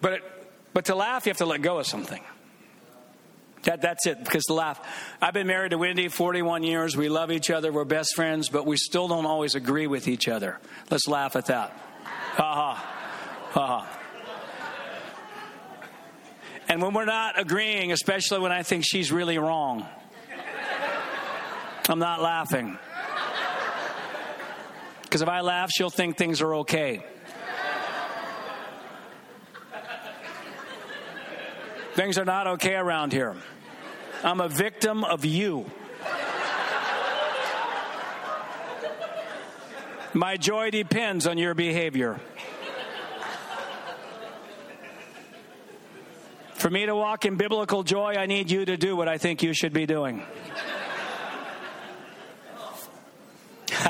But 0.00 0.14
it, 0.14 0.22
but 0.74 0.86
to 0.86 0.94
laugh, 0.94 1.26
you 1.26 1.30
have 1.30 1.38
to 1.38 1.46
let 1.46 1.62
go 1.62 1.78
of 1.78 1.86
something. 1.86 2.22
That, 3.64 3.80
that's 3.80 4.06
it, 4.06 4.24
because 4.24 4.42
the 4.48 4.54
laugh. 4.54 4.80
I've 5.20 5.34
been 5.34 5.46
married 5.46 5.70
to 5.70 5.78
Wendy 5.78 6.08
41 6.08 6.64
years. 6.64 6.96
We 6.96 7.08
love 7.08 7.30
each 7.30 7.48
other. 7.48 7.70
We're 7.70 7.84
best 7.84 8.16
friends, 8.16 8.48
but 8.48 8.66
we 8.66 8.76
still 8.76 9.06
don't 9.06 9.26
always 9.26 9.54
agree 9.54 9.86
with 9.86 10.08
each 10.08 10.26
other. 10.26 10.58
Let's 10.90 11.06
laugh 11.06 11.36
at 11.36 11.46
that. 11.46 11.70
Ha 12.02 12.54
ha. 12.54 12.74
Ha 13.52 13.66
ha. 13.66 14.01
And 16.72 16.80
when 16.80 16.94
we're 16.94 17.04
not 17.04 17.38
agreeing, 17.38 17.92
especially 17.92 18.38
when 18.38 18.50
I 18.50 18.62
think 18.62 18.82
she's 18.86 19.12
really 19.12 19.36
wrong, 19.36 19.86
I'm 21.86 21.98
not 21.98 22.22
laughing. 22.22 22.78
Because 25.02 25.20
if 25.20 25.28
I 25.28 25.42
laugh, 25.42 25.70
she'll 25.70 25.90
think 25.90 26.16
things 26.16 26.40
are 26.40 26.54
okay. 26.60 27.04
Things 31.92 32.16
are 32.16 32.24
not 32.24 32.46
okay 32.46 32.76
around 32.76 33.12
here. 33.12 33.36
I'm 34.24 34.40
a 34.40 34.48
victim 34.48 35.04
of 35.04 35.26
you. 35.26 35.70
My 40.14 40.38
joy 40.38 40.70
depends 40.70 41.26
on 41.26 41.36
your 41.36 41.52
behavior. 41.52 42.18
For 46.62 46.70
me 46.70 46.86
to 46.86 46.94
walk 46.94 47.24
in 47.24 47.34
biblical 47.34 47.82
joy, 47.82 48.14
I 48.16 48.26
need 48.26 48.48
you 48.48 48.64
to 48.64 48.76
do 48.76 48.94
what 48.94 49.08
I 49.08 49.18
think 49.18 49.42
you 49.42 49.52
should 49.52 49.72
be 49.72 49.84
doing. 49.84 50.22
but 53.66 53.76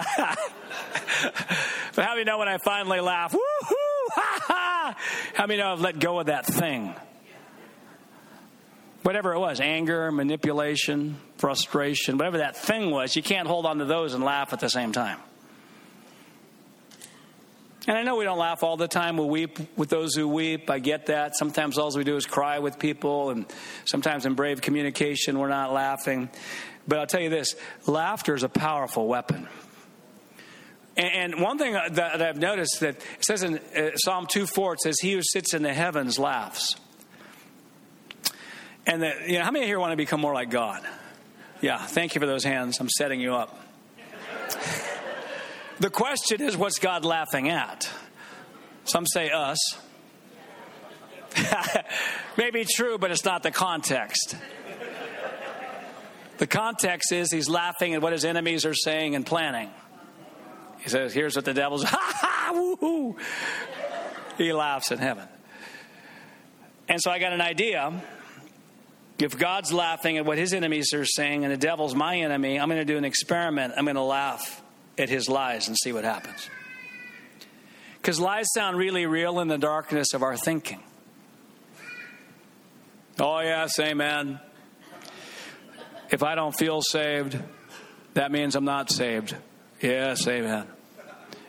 how 1.96 2.14
many 2.14 2.24
know 2.24 2.38
when 2.38 2.48
I 2.48 2.56
finally 2.56 3.00
laugh, 3.00 3.32
woohoo, 3.32 4.08
ha 4.14 4.40
ha? 4.46 4.96
How 5.34 5.46
many 5.46 5.60
know 5.60 5.70
I've 5.70 5.82
let 5.82 5.98
go 5.98 6.18
of 6.18 6.28
that 6.28 6.46
thing? 6.46 6.94
Whatever 9.02 9.34
it 9.34 9.38
was 9.38 9.60
anger, 9.60 10.10
manipulation, 10.10 11.18
frustration, 11.36 12.16
whatever 12.16 12.38
that 12.38 12.56
thing 12.56 12.90
was, 12.90 13.14
you 13.14 13.22
can't 13.22 13.48
hold 13.48 13.66
on 13.66 13.80
to 13.80 13.84
those 13.84 14.14
and 14.14 14.24
laugh 14.24 14.54
at 14.54 14.60
the 14.60 14.70
same 14.70 14.92
time. 14.92 15.18
And 17.88 17.98
I 17.98 18.02
know 18.02 18.16
we 18.16 18.24
don't 18.24 18.38
laugh 18.38 18.62
all 18.62 18.76
the 18.76 18.86
time. 18.86 19.16
We 19.16 19.26
weep 19.26 19.58
with 19.76 19.88
those 19.88 20.14
who 20.14 20.28
weep. 20.28 20.70
I 20.70 20.78
get 20.78 21.06
that. 21.06 21.36
Sometimes 21.36 21.78
all 21.78 21.90
we 21.96 22.04
do 22.04 22.16
is 22.16 22.26
cry 22.26 22.60
with 22.60 22.78
people, 22.78 23.30
and 23.30 23.46
sometimes 23.84 24.24
in 24.24 24.34
brave 24.34 24.60
communication, 24.60 25.38
we're 25.38 25.48
not 25.48 25.72
laughing. 25.72 26.30
But 26.86 27.00
I'll 27.00 27.06
tell 27.06 27.20
you 27.20 27.28
this 27.28 27.56
laughter 27.86 28.34
is 28.34 28.44
a 28.44 28.48
powerful 28.48 29.08
weapon. 29.08 29.48
And 30.96 31.40
one 31.40 31.58
thing 31.58 31.72
that 31.72 32.22
I've 32.22 32.36
noticed 32.36 32.80
that 32.80 32.96
it 32.96 33.24
says 33.24 33.42
in 33.42 33.58
uh, 33.58 33.96
Psalm 33.96 34.26
2 34.26 34.46
4, 34.46 34.74
it 34.74 34.80
says, 34.80 34.96
He 35.00 35.12
who 35.14 35.20
sits 35.22 35.54
in 35.54 35.62
the 35.62 35.72
heavens 35.72 36.18
laughs. 36.18 36.76
And 38.86 39.02
that, 39.02 39.28
you 39.28 39.38
know, 39.38 39.44
how 39.44 39.50
many 39.50 39.66
here 39.66 39.80
want 39.80 39.92
to 39.92 39.96
become 39.96 40.20
more 40.20 40.34
like 40.34 40.50
God? 40.50 40.82
Yeah, 41.60 41.78
thank 41.78 42.14
you 42.14 42.20
for 42.20 42.26
those 42.26 42.44
hands. 42.44 42.78
I'm 42.78 42.90
setting 42.90 43.20
you 43.20 43.34
up. 43.34 43.58
The 45.82 45.90
question 45.90 46.40
is, 46.40 46.56
what's 46.56 46.78
God 46.78 47.04
laughing 47.04 47.48
at? 47.48 47.90
Some 48.84 49.04
say 49.04 49.30
us. 49.30 49.58
Maybe 52.36 52.64
true, 52.64 52.98
but 52.98 53.10
it's 53.10 53.24
not 53.24 53.42
the 53.42 53.50
context. 53.50 54.36
The 56.38 56.46
context 56.46 57.10
is 57.10 57.32
he's 57.32 57.48
laughing 57.48 57.94
at 57.94 58.02
what 58.02 58.12
his 58.12 58.24
enemies 58.24 58.64
are 58.64 58.74
saying 58.74 59.16
and 59.16 59.26
planning. 59.26 59.70
He 60.78 60.88
says, 60.88 61.12
Here's 61.12 61.34
what 61.34 61.44
the 61.44 61.54
devil's, 61.54 61.82
ha 61.86 61.98
ha, 62.00 62.52
woohoo. 62.54 63.16
He 64.38 64.52
laughs 64.52 64.92
in 64.92 64.98
heaven. 64.98 65.26
And 66.88 67.00
so 67.00 67.10
I 67.10 67.18
got 67.18 67.32
an 67.32 67.40
idea 67.40 67.92
if 69.18 69.36
God's 69.36 69.72
laughing 69.72 70.16
at 70.16 70.24
what 70.24 70.38
his 70.38 70.52
enemies 70.52 70.94
are 70.94 71.04
saying 71.04 71.44
and 71.44 71.52
the 71.52 71.56
devil's 71.56 71.94
my 71.94 72.18
enemy, 72.18 72.60
I'm 72.60 72.68
going 72.68 72.80
to 72.80 72.84
do 72.84 72.98
an 72.98 73.04
experiment. 73.04 73.74
I'm 73.76 73.84
going 73.84 73.96
to 73.96 74.02
laugh 74.02 74.61
at 74.98 75.08
his 75.08 75.28
lies 75.28 75.68
and 75.68 75.76
see 75.76 75.92
what 75.92 76.04
happens. 76.04 76.48
Because 77.94 78.18
lies 78.18 78.46
sound 78.54 78.76
really 78.76 79.06
real 79.06 79.40
in 79.40 79.48
the 79.48 79.58
darkness 79.58 80.12
of 80.12 80.22
our 80.22 80.36
thinking. 80.36 80.80
Oh, 83.20 83.40
yes, 83.40 83.78
amen. 83.78 84.40
If 86.10 86.22
I 86.22 86.34
don't 86.34 86.52
feel 86.52 86.82
saved, 86.82 87.38
that 88.14 88.32
means 88.32 88.56
I'm 88.56 88.64
not 88.64 88.90
saved. 88.90 89.36
Yes, 89.80 90.26
amen. 90.26 90.66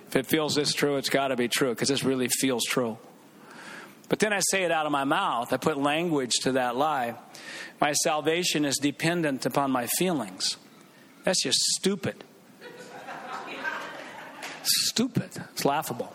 If 0.08 0.16
it 0.16 0.26
feels 0.28 0.56
this 0.56 0.74
true, 0.74 0.98
it's 0.98 1.10
got 1.10 1.30
to 1.30 1.36
be 1.36 1.48
true 1.48 1.70
because 1.70 1.90
this 1.90 2.04
really 2.04 2.28
feels 2.28 2.64
true. 2.66 2.98
But 4.10 4.20
then 4.20 4.32
I 4.32 4.42
say 4.52 4.64
it 4.64 4.72
out 4.72 4.86
of 4.86 4.92
my 4.92 5.06
mouth. 5.06 5.52
I 5.52 5.58
put 5.58 5.78
language 5.78 6.34
to 6.44 6.52
that 6.54 6.76
lie. 6.76 7.16
My 7.82 7.94
salvation 7.94 8.64
is 8.64 8.78
dependent 8.78 9.46
upon 9.46 9.72
my 9.72 9.88
feelings. 9.88 10.58
That's 11.24 11.42
just 11.42 11.58
stupid. 11.80 12.24
Stupid. 14.64 15.30
It's 15.52 15.66
laughable. 15.66 16.14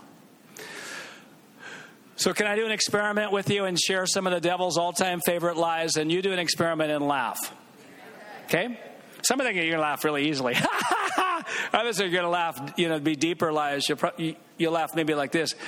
So, 2.16 2.32
can 2.32 2.46
I 2.46 2.56
do 2.56 2.66
an 2.66 2.72
experiment 2.72 3.30
with 3.30 3.48
you 3.48 3.64
and 3.64 3.78
share 3.78 4.04
some 4.04 4.26
of 4.26 4.32
the 4.32 4.40
devil's 4.40 4.76
all 4.76 4.92
time 4.92 5.20
favorite 5.20 5.56
lies? 5.56 5.96
And 5.96 6.10
you 6.10 6.20
do 6.20 6.32
an 6.32 6.38
experiment 6.40 6.90
and 6.90 7.06
laugh. 7.06 7.38
Okay? 8.46 8.78
Some 9.22 9.40
of 9.40 9.46
them 9.46 9.54
you're 9.54 9.64
going 9.64 9.76
to 9.76 9.80
laugh 9.80 10.04
really 10.04 10.28
easily. 10.28 10.56
Others 11.72 12.00
are 12.00 12.08
going 12.08 12.24
to 12.24 12.28
laugh, 12.28 12.74
you 12.76 12.88
know, 12.88 12.98
be 12.98 13.14
deeper 13.14 13.52
lies. 13.52 13.88
You'll, 13.88 13.98
pro- 13.98 14.34
you'll 14.56 14.72
laugh 14.72 14.94
maybe 14.94 15.14
like 15.14 15.32
this. 15.32 15.54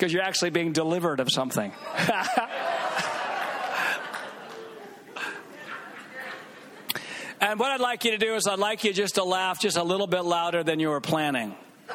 Because 0.00 0.14
you're 0.14 0.22
actually 0.22 0.48
being 0.48 0.72
delivered 0.72 1.20
of 1.20 1.30
something. 1.30 1.72
and 7.40 7.58
what 7.58 7.70
I'd 7.70 7.80
like 7.80 8.04
you 8.04 8.10
to 8.12 8.18
do 8.18 8.34
is, 8.34 8.46
I'd 8.46 8.58
like 8.58 8.84
you 8.84 8.92
just 8.92 9.14
to 9.16 9.24
laugh 9.24 9.60
just 9.60 9.76
a 9.76 9.82
little 9.82 10.06
bit 10.06 10.20
louder 10.22 10.62
than 10.62 10.78
you 10.80 10.90
were 10.90 11.00
planning. 11.00 11.54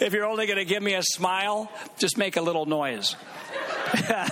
if 0.00 0.12
you're 0.12 0.26
only 0.26 0.46
going 0.46 0.58
to 0.58 0.64
give 0.64 0.82
me 0.82 0.94
a 0.94 1.02
smile, 1.02 1.72
just 1.98 2.16
make 2.18 2.36
a 2.36 2.42
little 2.42 2.66
noise. 2.66 3.16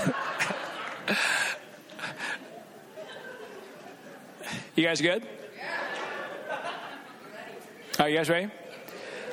you 4.76 4.84
guys 4.84 5.01
good? 5.01 5.26
Are 7.99 8.09
you 8.09 8.16
guys 8.16 8.28
ready? 8.28 8.51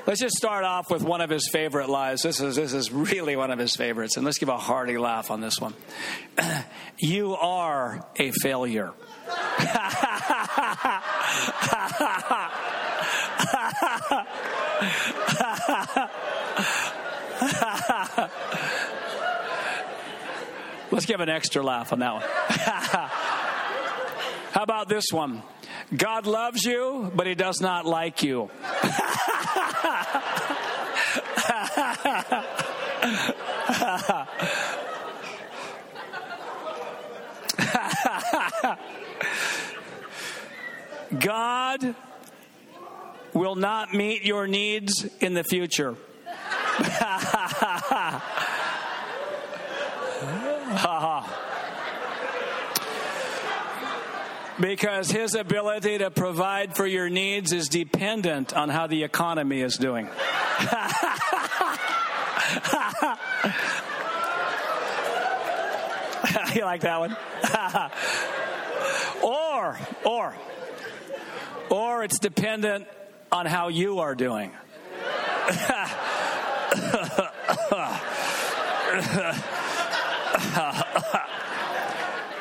Let's 0.06 0.20
just 0.20 0.36
start 0.36 0.66
off 0.66 0.92
with 0.92 1.02
one 1.02 1.22
of 1.22 1.30
his 1.30 1.48
favorite 1.50 1.88
lies. 1.88 2.24
This 2.24 2.42
is 2.42 2.58
this 2.58 2.74
is 2.74 2.92
really 2.92 3.38
one 3.38 3.52
of 3.52 3.60
his 3.60 3.74
favorites, 3.74 4.18
and 4.18 4.26
let's 4.26 4.38
give 4.38 4.50
a 4.50 4.58
hearty 4.58 4.98
laugh 4.98 5.32
on 5.32 5.40
this 5.40 5.62
one. 5.62 5.74
you 7.00 7.36
are 7.36 8.06
a 8.18 8.32
failure. 8.32 8.92
Let's 20.92 21.08
give 21.08 21.22
an 21.22 21.30
extra 21.30 21.64
laugh 21.64 21.92
on 21.92 22.00
that 22.00 22.14
one. 22.14 23.10
How 24.54 24.62
about 24.62 24.88
this 24.88 25.06
one? 25.12 25.42
God 25.98 26.28
loves 26.28 26.64
you, 26.64 27.12
but 27.16 27.26
he 27.26 27.34
does 27.34 27.60
not 27.60 27.88
like 27.88 28.22
you. 28.22 28.52
God 41.20 41.96
will 43.34 43.56
not 43.56 43.92
meet 43.92 44.24
your 44.24 44.46
needs 44.46 45.04
in 45.20 45.34
the 45.34 45.44
future. 45.44 45.96
because 54.60 55.12
his 55.12 55.36
ability 55.36 56.00
to 56.00 56.12
provide 56.12 56.76
for 56.76 56.86
your 56.86 57.10
needs 57.10 57.52
is 57.52 57.68
dependent 57.68 58.54
on 58.54 58.70
how 58.70 58.88
the 58.88 59.04
economy 59.04 59.62
is 59.62 59.78
doing. 59.78 60.06
you 66.56 66.64
like 66.64 66.82
that 66.82 67.00
one? 67.00 67.18
or, 69.24 69.80
or, 70.04 70.36
or 71.70 72.04
it's 72.04 72.20
dependent 72.20 72.86
on 73.32 73.46
how 73.46 73.70
you 73.70 74.00
are 74.00 74.16
doing. 74.16 74.52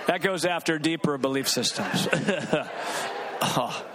that 0.07 0.21
goes 0.21 0.45
after 0.45 0.79
deeper 0.79 1.19
belief 1.19 1.49
systems. 1.49 2.09
oh. 3.43 3.87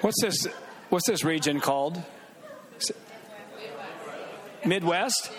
What's 0.00 0.22
this? 0.22 0.46
What's 0.88 1.06
this 1.06 1.24
region 1.24 1.60
called? 1.60 2.02
Midwest. 4.64 5.30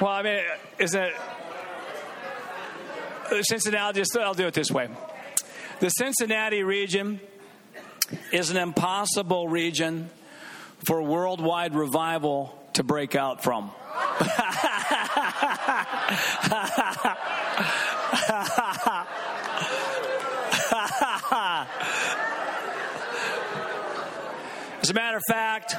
Well, 0.00 0.10
I 0.10 0.22
mean, 0.22 0.40
is 0.78 0.94
it 0.94 1.12
Cincinnati? 3.42 4.02
I'll 4.20 4.34
do 4.34 4.46
it 4.46 4.54
this 4.54 4.70
way. 4.70 4.88
The 5.80 5.88
Cincinnati 5.90 6.62
region 6.62 7.20
is 8.32 8.50
an 8.50 8.56
impossible 8.56 9.48
region 9.48 10.10
for 10.84 11.02
worldwide 11.02 11.74
revival 11.74 12.63
to 12.74 12.82
break 12.82 13.14
out 13.14 13.42
from. 13.42 13.70
As 24.82 24.90
a 24.90 24.94
matter 24.94 25.16
of 25.16 25.22
fact, 25.28 25.74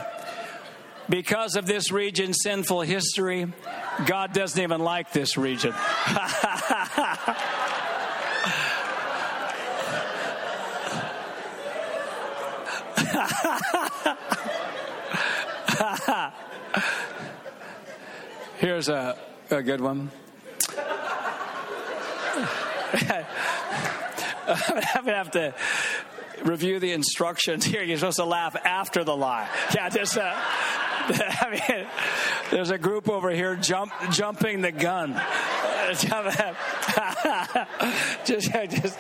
because 1.10 1.56
of 1.56 1.68
this 1.68 1.92
region's 1.92 2.38
sinful 2.42 2.82
history, 2.82 3.52
God 4.06 4.34
doesn't 4.34 4.62
even 4.62 4.82
like 4.82 5.12
this 5.12 5.38
region. 5.38 5.74
Here's 18.66 18.90
a, 18.90 19.16
a 19.52 19.62
good 19.62 19.80
one. 19.80 20.10
I'm 20.76 20.86
going 24.48 25.06
to 25.06 25.14
have 25.14 25.30
to 25.32 25.54
review 26.44 26.80
the 26.80 26.92
instructions 26.92 27.64
here. 27.64 27.84
You're 27.84 28.00
supposed 28.00 28.18
to 28.18 28.26
laugh 28.26 28.56
after 28.56 29.04
the 29.04 29.16
lie. 29.16 29.48
Yeah, 29.76 29.90
just. 29.90 30.18
Uh, 31.08 31.12
I 31.12 31.52
mean, 31.52 31.86
there's 32.50 32.72
a 32.72 32.80
group 32.80 33.08
over 33.08 33.30
here 33.30 33.56
jump, 33.56 33.92
jumping 34.10 34.62
the 34.62 34.72
gun. 34.72 35.14
just, 38.26 38.52
just. 38.52 38.98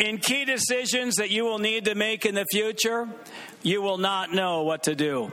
In 0.00 0.16
key 0.16 0.46
decisions 0.46 1.16
that 1.16 1.30
you 1.30 1.44
will 1.44 1.58
need 1.58 1.84
to 1.84 1.94
make 1.94 2.24
in 2.24 2.34
the 2.34 2.46
future, 2.50 3.06
you 3.62 3.82
will 3.82 3.98
not 3.98 4.32
know 4.32 4.62
what 4.62 4.84
to 4.84 4.94
do. 4.94 5.24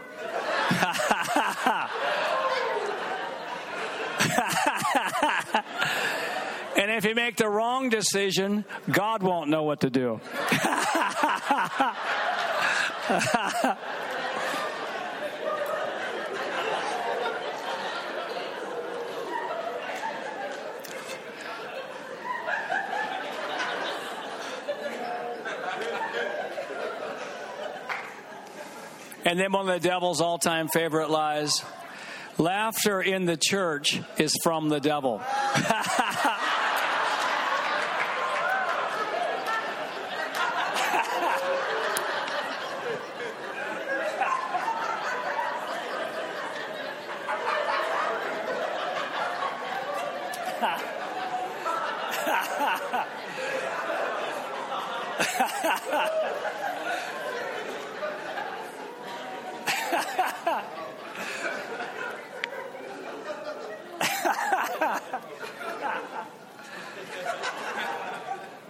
and 6.75 6.91
if 6.91 7.05
you 7.05 7.15
make 7.15 7.37
the 7.37 7.47
wrong 7.47 7.87
decision, 7.87 8.65
God 8.91 9.23
won't 9.23 9.49
know 9.49 9.63
what 9.63 9.79
to 9.81 9.89
do. 9.89 10.19
And 29.27 29.37
then 29.37 29.51
one 29.51 29.67
of 29.67 29.81
the 29.81 29.85
devil's 29.85 30.21
all 30.21 30.37
time 30.37 30.69
favorite 30.69 31.09
lies 31.09 31.61
laughter 32.37 33.01
in 33.01 33.25
the 33.25 33.35
church 33.35 33.99
is 34.17 34.33
from 34.41 34.69
the 34.69 34.79
devil. 34.79 35.21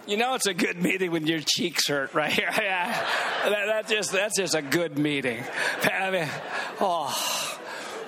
You 0.07 0.15
know 0.15 0.26
it's 0.37 0.45
a 0.45 0.53
good 0.53 0.81
meeting 0.81 1.11
when 1.11 1.25
your 1.27 1.39
cheeks 1.39 1.87
hurt 1.87 2.13
right 2.13 2.31
here. 2.31 2.49
Yeah, 2.57 3.05
that, 3.49 3.65
that 3.67 3.87
just 3.87 4.11
that's 4.11 4.37
just 4.37 4.53
a 4.55 4.61
good 4.61 4.97
meeting. 4.97 5.43
I 5.83 6.11
mean, 6.11 6.27
oh, 6.79 7.09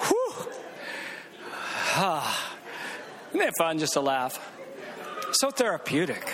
whew. 0.02 0.52
Ah. 1.96 2.56
Isn't 3.30 3.42
it 3.42 3.54
fun 3.58 3.80
just 3.80 3.94
to 3.94 4.02
laugh? 4.02 4.40
So 5.34 5.50
therapeutic. 5.50 6.34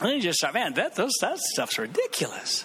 And 0.00 0.12
you 0.12 0.20
just 0.20 0.40
thought, 0.40 0.54
man, 0.54 0.74
that 0.74 0.94
those 0.94 1.12
that 1.20 1.38
stuff's 1.38 1.78
ridiculous. 1.78 2.64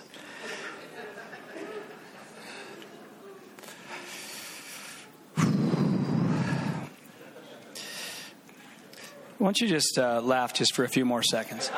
Why 9.47 9.51
don't 9.51 9.61
you 9.61 9.69
just 9.69 9.97
uh, 9.97 10.19
laugh 10.19 10.53
just 10.53 10.75
for 10.75 10.83
a 10.83 10.89
few 10.89 11.05
more 11.05 11.23
seconds? 11.23 11.71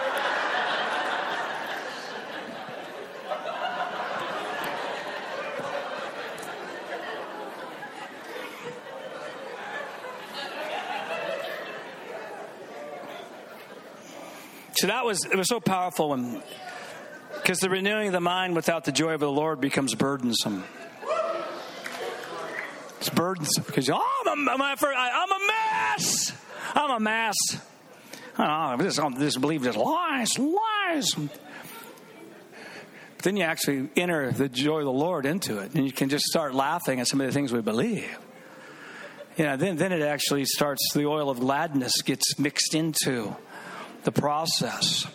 So 14.73 14.87
that 14.87 15.05
was 15.05 15.25
it 15.25 15.35
was 15.35 15.47
so 15.47 15.59
powerful 15.59 16.09
when 16.09 16.41
because 17.35 17.59
the 17.59 17.69
renewing 17.69 18.07
of 18.07 18.13
the 18.13 18.19
mind 18.19 18.55
without 18.55 18.85
the 18.85 18.91
joy 18.91 19.13
of 19.13 19.19
the 19.19 19.31
Lord 19.31 19.61
becomes 19.61 19.93
burdensome. 19.93 20.63
It's 22.97 23.09
burdensome 23.09 23.65
because 23.67 23.91
oh, 23.91 24.23
I'm 24.27 24.47
a, 24.47 24.51
I'm 24.51 25.31
a 25.31 25.47
mess. 25.47 26.33
I'm 26.75 26.91
a 26.91 26.99
mess. 26.99 27.35
I 28.37 28.47
don't 28.47 28.79
know, 28.79 28.85
I 28.85 29.11
just, 29.19 29.41
believe 29.41 29.63
just 29.63 29.77
lies, 29.77 30.39
lies. 30.39 31.13
But 31.13 31.29
then 33.23 33.35
you 33.35 33.43
actually 33.43 33.89
enter 33.97 34.31
the 34.31 34.47
joy 34.47 34.79
of 34.79 34.85
the 34.85 34.91
Lord 34.91 35.25
into 35.25 35.59
it, 35.59 35.75
and 35.75 35.85
you 35.85 35.91
can 35.91 36.07
just 36.07 36.25
start 36.25 36.55
laughing 36.55 37.01
at 37.01 37.07
some 37.07 37.19
of 37.19 37.27
the 37.27 37.33
things 37.33 37.51
we 37.51 37.61
believe. 37.61 38.17
You 39.35 39.45
know, 39.45 39.57
then, 39.57 39.75
then 39.75 39.91
it 39.91 40.01
actually 40.01 40.45
starts, 40.45 40.93
the 40.93 41.05
oil 41.05 41.29
of 41.29 41.39
gladness 41.39 42.01
gets 42.01 42.39
mixed 42.39 42.75
into 42.75 43.35
the 44.03 44.11
process. 44.11 45.05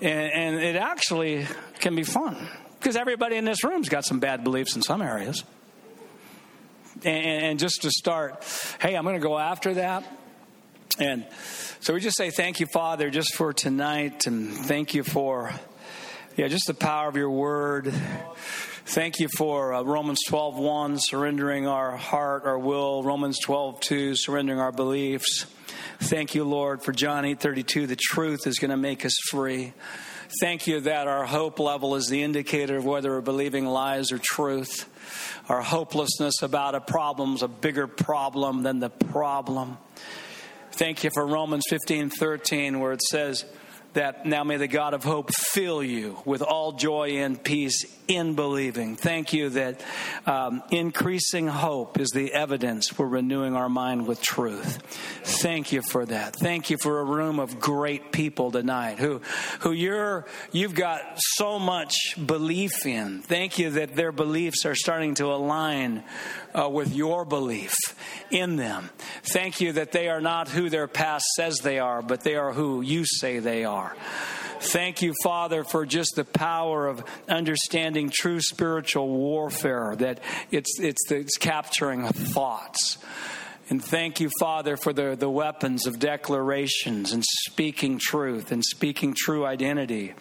And, 0.00 0.32
and 0.32 0.56
it 0.56 0.76
actually 0.76 1.46
can 1.80 1.94
be 1.94 2.02
fun 2.02 2.48
because 2.78 2.96
everybody 2.96 3.36
in 3.36 3.44
this 3.44 3.64
room's 3.64 3.88
got 3.88 4.04
some 4.04 4.20
bad 4.20 4.44
beliefs 4.44 4.76
in 4.76 4.82
some 4.82 5.00
areas. 5.00 5.44
And, 7.04 7.44
and 7.44 7.58
just 7.58 7.82
to 7.82 7.90
start, 7.90 8.44
hey, 8.80 8.96
I'm 8.96 9.04
going 9.04 9.16
to 9.16 9.22
go 9.22 9.38
after 9.38 9.74
that. 9.74 10.04
And 10.98 11.26
so 11.80 11.94
we 11.94 12.00
just 12.00 12.16
say 12.16 12.30
thank 12.30 12.60
you, 12.60 12.66
Father, 12.66 13.10
just 13.10 13.34
for 13.34 13.52
tonight, 13.52 14.26
and 14.26 14.52
thank 14.52 14.94
you 14.94 15.02
for, 15.02 15.52
yeah, 16.36 16.48
just 16.48 16.66
the 16.66 16.74
power 16.74 17.08
of 17.08 17.16
your 17.16 17.30
word. 17.30 17.92
Thank 18.86 19.18
you 19.18 19.28
for 19.36 19.72
uh, 19.72 19.82
Romans 19.82 20.20
12, 20.28 20.58
1, 20.58 20.98
surrendering 21.00 21.66
our 21.66 21.96
heart, 21.96 22.44
our 22.44 22.58
will. 22.58 23.02
Romans 23.02 23.38
12, 23.40 23.80
2, 23.80 24.14
surrendering 24.14 24.60
our 24.60 24.72
beliefs. 24.72 25.46
Thank 26.00 26.34
you, 26.34 26.44
Lord, 26.44 26.82
for 26.82 26.92
John 26.92 27.24
8, 27.24 27.40
32. 27.40 27.86
The 27.86 27.96
truth 27.96 28.46
is 28.46 28.58
going 28.58 28.70
to 28.70 28.76
make 28.76 29.04
us 29.04 29.16
free. 29.30 29.72
Thank 30.40 30.66
you 30.66 30.80
that 30.80 31.06
our 31.06 31.24
hope 31.24 31.58
level 31.58 31.94
is 31.94 32.08
the 32.08 32.22
indicator 32.22 32.76
of 32.76 32.84
whether 32.84 33.10
we're 33.10 33.20
believing 33.20 33.66
lies 33.66 34.12
or 34.12 34.18
truth. 34.18 34.88
Our 35.48 35.62
hopelessness 35.62 36.42
about 36.42 36.74
a 36.74 36.80
problem 36.80 37.34
is 37.34 37.42
a 37.42 37.48
bigger 37.48 37.86
problem 37.86 38.62
than 38.62 38.80
the 38.80 38.90
problem. 38.90 39.78
Thank 40.74 41.04
you 41.04 41.10
for 41.14 41.24
Romans 41.24 41.62
15 41.70 42.10
13, 42.10 42.80
where 42.80 42.92
it 42.92 43.02
says, 43.02 43.44
that 43.94 44.26
now 44.26 44.44
may 44.44 44.56
the 44.56 44.68
God 44.68 44.92
of 44.92 45.04
hope 45.04 45.30
fill 45.52 45.82
you 45.82 46.18
with 46.24 46.42
all 46.42 46.72
joy 46.72 47.18
and 47.18 47.42
peace 47.42 47.84
in 48.06 48.34
believing. 48.34 48.96
Thank 48.96 49.32
you 49.32 49.50
that 49.50 49.80
um, 50.26 50.62
increasing 50.70 51.46
hope 51.46 51.98
is 51.98 52.10
the 52.10 52.32
evidence 52.32 52.98
we're 52.98 53.06
renewing 53.06 53.54
our 53.54 53.68
mind 53.68 54.06
with 54.06 54.20
truth. 54.20 54.82
Thank 55.22 55.72
you 55.72 55.80
for 55.80 56.04
that. 56.06 56.36
Thank 56.36 56.70
you 56.70 56.76
for 56.76 57.00
a 57.00 57.04
room 57.04 57.38
of 57.38 57.60
great 57.60 58.12
people 58.12 58.50
tonight 58.50 58.98
who, 58.98 59.22
who 59.60 59.72
you're, 59.72 60.26
you've 60.52 60.74
got 60.74 61.00
so 61.36 61.58
much 61.58 61.94
belief 62.26 62.84
in. 62.84 63.22
Thank 63.22 63.58
you 63.58 63.70
that 63.70 63.94
their 63.94 64.12
beliefs 64.12 64.66
are 64.66 64.74
starting 64.74 65.14
to 65.16 65.26
align 65.26 66.02
uh, 66.54 66.68
with 66.68 66.94
your 66.94 67.24
belief 67.24 67.74
in 68.30 68.56
them. 68.56 68.90
Thank 69.24 69.60
you 69.60 69.72
that 69.72 69.92
they 69.92 70.08
are 70.08 70.20
not 70.20 70.48
who 70.48 70.70
their 70.70 70.86
past 70.86 71.24
says 71.36 71.58
they 71.62 71.78
are, 71.78 72.02
but 72.02 72.22
they 72.22 72.36
are 72.36 72.52
who 72.52 72.80
you 72.80 73.04
say 73.04 73.38
they 73.38 73.64
are. 73.64 73.94
Thank 74.60 75.02
you, 75.02 75.12
Father, 75.22 75.62
for 75.62 75.84
just 75.84 76.16
the 76.16 76.24
power 76.24 76.86
of 76.86 77.04
understanding 77.28 78.10
true 78.10 78.40
spiritual 78.40 79.08
warfare, 79.08 79.94
that 79.96 80.20
it's, 80.50 80.80
it's, 80.80 81.10
it's 81.10 81.36
capturing 81.36 82.06
thoughts. 82.08 82.98
And 83.70 83.82
thank 83.82 84.20
you, 84.20 84.28
Father, 84.40 84.76
for 84.76 84.92
the, 84.92 85.16
the 85.16 85.30
weapons 85.30 85.86
of 85.86 85.98
declarations 85.98 87.12
and 87.12 87.24
speaking 87.24 87.98
truth 87.98 88.52
and 88.52 88.62
speaking 88.62 89.14
true 89.16 89.46
identity 89.46 90.12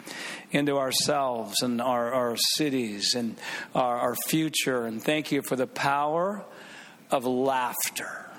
into 0.52 0.78
ourselves 0.78 1.62
and 1.62 1.82
our, 1.82 2.14
our 2.14 2.38
cities 2.56 3.16
and 3.16 3.36
our, 3.76 3.98
our 3.98 4.16
future. 4.28 4.86
And 4.86 5.04
thank 5.04 5.32
you 5.34 5.42
for 5.42 5.58
the 5.58 5.68
power 5.68 6.46
of 7.12 7.26
laughter 7.26 8.30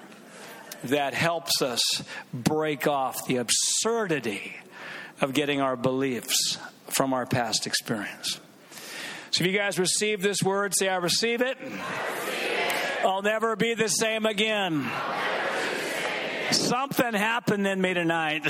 that 0.84 1.12
helps 1.12 1.60
us 1.60 1.80
break 2.32 2.86
off 2.86 3.26
the 3.26 3.36
absurdity 3.36 4.56
of 5.20 5.34
getting 5.34 5.60
our 5.60 5.76
beliefs 5.76 6.58
from 6.88 7.12
our 7.12 7.26
past 7.26 7.66
experience. 7.66 8.40
So 9.30 9.44
if 9.44 9.50
you 9.50 9.56
guys 9.58 9.78
receive 9.78 10.22
this 10.22 10.42
word, 10.42 10.74
say, 10.74 10.88
I 10.88 10.96
receive 10.96 11.42
it. 11.42 11.58
I'll 13.04 13.20
never 13.20 13.54
be 13.54 13.74
the 13.74 13.88
same 13.88 14.24
again. 14.24 14.90
Something 16.50 17.12
happened 17.12 17.66
in 17.66 17.78
me 17.78 17.92
tonight. 17.92 18.42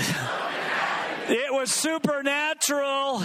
It 1.26 1.52
was 1.52 1.72
supernatural. 1.72 3.22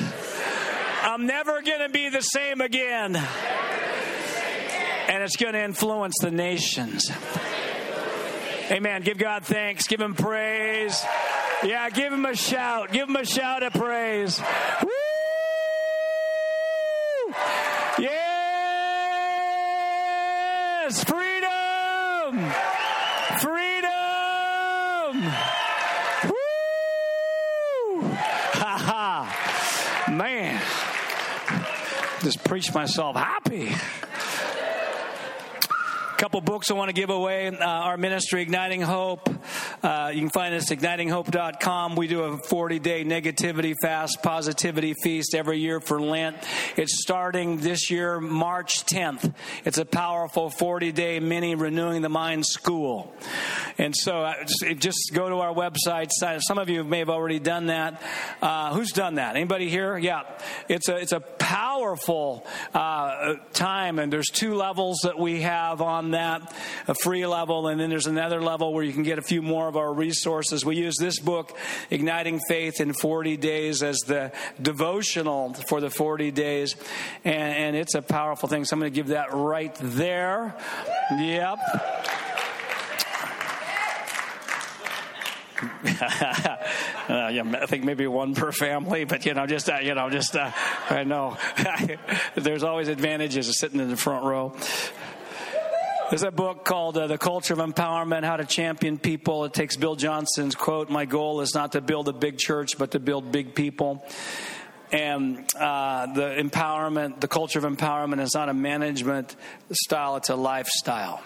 I'm 1.03 1.27
never 1.27 1.61
going 1.61 1.81
to 1.81 1.89
be 1.89 2.09
the 2.09 2.21
same 2.21 2.61
again. 2.61 3.15
And 5.07 5.23
it's 5.23 5.35
going 5.35 5.53
to 5.53 5.63
influence 5.63 6.15
the 6.19 6.31
nations. 6.31 7.11
Amen. 8.71 9.03
Give 9.03 9.17
God 9.17 9.43
thanks. 9.43 9.87
Give 9.87 10.01
Him 10.01 10.15
praise. 10.15 11.03
Yeah, 11.63 11.89
give 11.91 12.11
Him 12.11 12.25
a 12.25 12.35
shout. 12.35 12.91
Give 12.91 13.07
Him 13.07 13.17
a 13.17 13.25
shout 13.25 13.61
of 13.61 13.73
praise. 13.73 14.41
Woo! 14.81 14.89
Freedom! 20.91 22.51
Freedom! 23.39 23.91
Woo! 26.23 28.09
Ha 28.53 28.75
ha! 28.79 30.09
Man, 30.11 30.59
just 32.23 32.43
preached 32.43 32.73
myself 32.73 33.15
happy 33.15 33.71
couple 36.19 36.41
books 36.41 36.69
I 36.69 36.73
want 36.73 36.89
to 36.89 36.93
give 36.93 37.09
away. 37.09 37.47
Uh, 37.47 37.65
our 37.65 37.95
ministry, 37.95 38.41
Igniting 38.41 38.81
Hope. 38.81 39.29
Uh, 39.81 40.11
you 40.13 40.19
can 40.19 40.29
find 40.29 40.53
us 40.53 40.69
at 40.69 40.79
ignitinghope.com. 40.79 41.95
We 41.95 42.07
do 42.07 42.23
a 42.23 42.37
40 42.37 42.79
day 42.79 43.05
negativity 43.05 43.73
fast, 43.81 44.21
positivity 44.21 44.95
feast 45.01 45.33
every 45.33 45.59
year 45.59 45.79
for 45.79 46.01
Lent. 46.01 46.35
It's 46.75 47.01
starting 47.01 47.59
this 47.59 47.89
year, 47.89 48.19
March 48.19 48.85
10th. 48.85 49.33
It's 49.63 49.77
a 49.77 49.85
powerful 49.85 50.49
40 50.49 50.91
day 50.91 51.21
mini 51.21 51.55
renewing 51.55 52.01
the 52.01 52.09
mind 52.09 52.45
school. 52.45 53.15
And 53.77 53.95
so 53.95 54.23
uh, 54.23 54.33
just 54.77 55.11
go 55.13 55.29
to 55.29 55.35
our 55.35 55.53
website. 55.53 56.09
Some 56.41 56.57
of 56.57 56.67
you 56.67 56.83
may 56.83 56.99
have 56.99 57.09
already 57.09 57.39
done 57.39 57.67
that. 57.67 58.01
Uh, 58.41 58.73
who's 58.73 58.91
done 58.91 59.15
that? 59.15 59.37
Anybody 59.37 59.69
here? 59.69 59.97
Yeah. 59.97 60.23
It's 60.67 60.89
a, 60.89 60.97
it's 60.97 61.13
a 61.13 61.21
powerful 61.21 62.45
uh, 62.73 63.35
time, 63.53 63.99
and 63.99 64.11
there's 64.11 64.27
two 64.27 64.55
levels 64.55 64.99
that 65.03 65.17
we 65.17 65.41
have 65.41 65.81
on 65.81 66.08
that 66.11 66.53
a 66.87 66.95
free 66.95 67.25
level, 67.25 67.67
and 67.67 67.79
then 67.79 67.89
there's 67.89 68.07
another 68.07 68.41
level 68.41 68.73
where 68.73 68.83
you 68.83 68.93
can 68.93 69.03
get 69.03 69.19
a 69.19 69.21
few 69.21 69.41
more 69.41 69.67
of 69.67 69.77
our 69.77 69.93
resources. 69.93 70.65
We 70.65 70.75
use 70.75 70.95
this 70.97 71.19
book, 71.19 71.57
Igniting 71.89 72.39
Faith 72.47 72.79
in 72.81 72.93
40 72.93 73.37
Days, 73.37 73.83
as 73.83 73.97
the 73.99 74.31
devotional 74.61 75.53
for 75.53 75.81
the 75.81 75.89
40 75.89 76.31
days, 76.31 76.75
and, 77.23 77.53
and 77.53 77.75
it's 77.75 77.95
a 77.95 78.01
powerful 78.01 78.49
thing. 78.49 78.65
So 78.65 78.75
I'm 78.75 78.79
going 78.79 78.91
to 78.91 78.95
give 78.95 79.07
that 79.07 79.33
right 79.33 79.75
there. 79.81 80.55
Yep. 81.17 81.59
uh, 87.09 87.29
yeah, 87.33 87.43
I 87.61 87.65
think 87.65 87.83
maybe 87.83 88.07
one 88.07 88.33
per 88.33 88.51
family, 88.51 89.03
but 89.03 89.25
you 89.25 89.33
know, 89.33 89.45
just 89.45 89.69
uh, 89.69 89.79
you 89.81 89.93
know, 89.93 90.09
just 90.09 90.35
uh, 90.35 90.51
I 90.89 91.03
know 91.03 91.37
there's 92.35 92.63
always 92.63 92.87
advantages 92.87 93.49
of 93.49 93.55
sitting 93.55 93.79
in 93.79 93.89
the 93.89 93.97
front 93.97 94.23
row. 94.23 94.55
There's 96.09 96.23
a 96.23 96.31
book 96.31 96.65
called 96.65 96.97
uh, 96.97 97.05
The 97.05 97.19
Culture 97.19 97.53
of 97.53 97.59
Empowerment 97.59 98.23
How 98.23 98.37
to 98.37 98.43
Champion 98.43 98.97
People. 98.97 99.45
It 99.45 99.53
takes 99.53 99.75
Bill 99.75 99.95
Johnson's 99.95 100.55
quote 100.55 100.89
My 100.89 101.05
goal 101.05 101.41
is 101.41 101.53
not 101.53 101.73
to 101.73 101.81
build 101.81 102.07
a 102.09 102.13
big 102.13 102.39
church, 102.39 102.79
but 102.79 102.91
to 102.91 102.99
build 102.99 103.31
big 103.31 103.53
people. 103.53 104.03
And 104.91 105.47
uh, 105.55 106.07
the 106.07 106.35
empowerment, 106.39 107.19
the 107.19 107.27
culture 107.27 107.59
of 107.59 107.65
empowerment 107.65 108.21
is 108.21 108.33
not 108.33 108.49
a 108.49 108.55
management 108.55 109.35
style, 109.71 110.15
it's 110.15 110.29
a 110.29 110.35
lifestyle. 110.35 111.21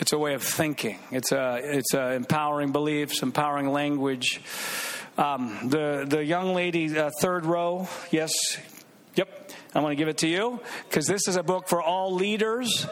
It's 0.00 0.12
a 0.12 0.18
way 0.18 0.34
of 0.34 0.42
thinking. 0.42 0.98
It's 1.12 1.30
a, 1.30 1.60
it's 1.62 1.94
a 1.94 2.14
empowering 2.14 2.72
beliefs, 2.72 3.22
empowering 3.22 3.68
language. 3.70 4.40
Um, 5.16 5.56
the, 5.68 6.04
the 6.04 6.24
young 6.24 6.52
lady, 6.52 6.98
uh, 6.98 7.10
third 7.20 7.46
row, 7.46 7.86
yes, 8.10 8.32
yep. 9.14 9.47
I'm 9.78 9.84
going 9.84 9.96
to 9.96 10.00
give 10.00 10.08
it 10.08 10.18
to 10.18 10.26
you 10.26 10.58
because 10.88 11.06
this 11.06 11.28
is 11.28 11.36
a 11.36 11.42
book 11.44 11.68
for 11.68 11.80
all 11.80 12.12
leaders. 12.12 12.84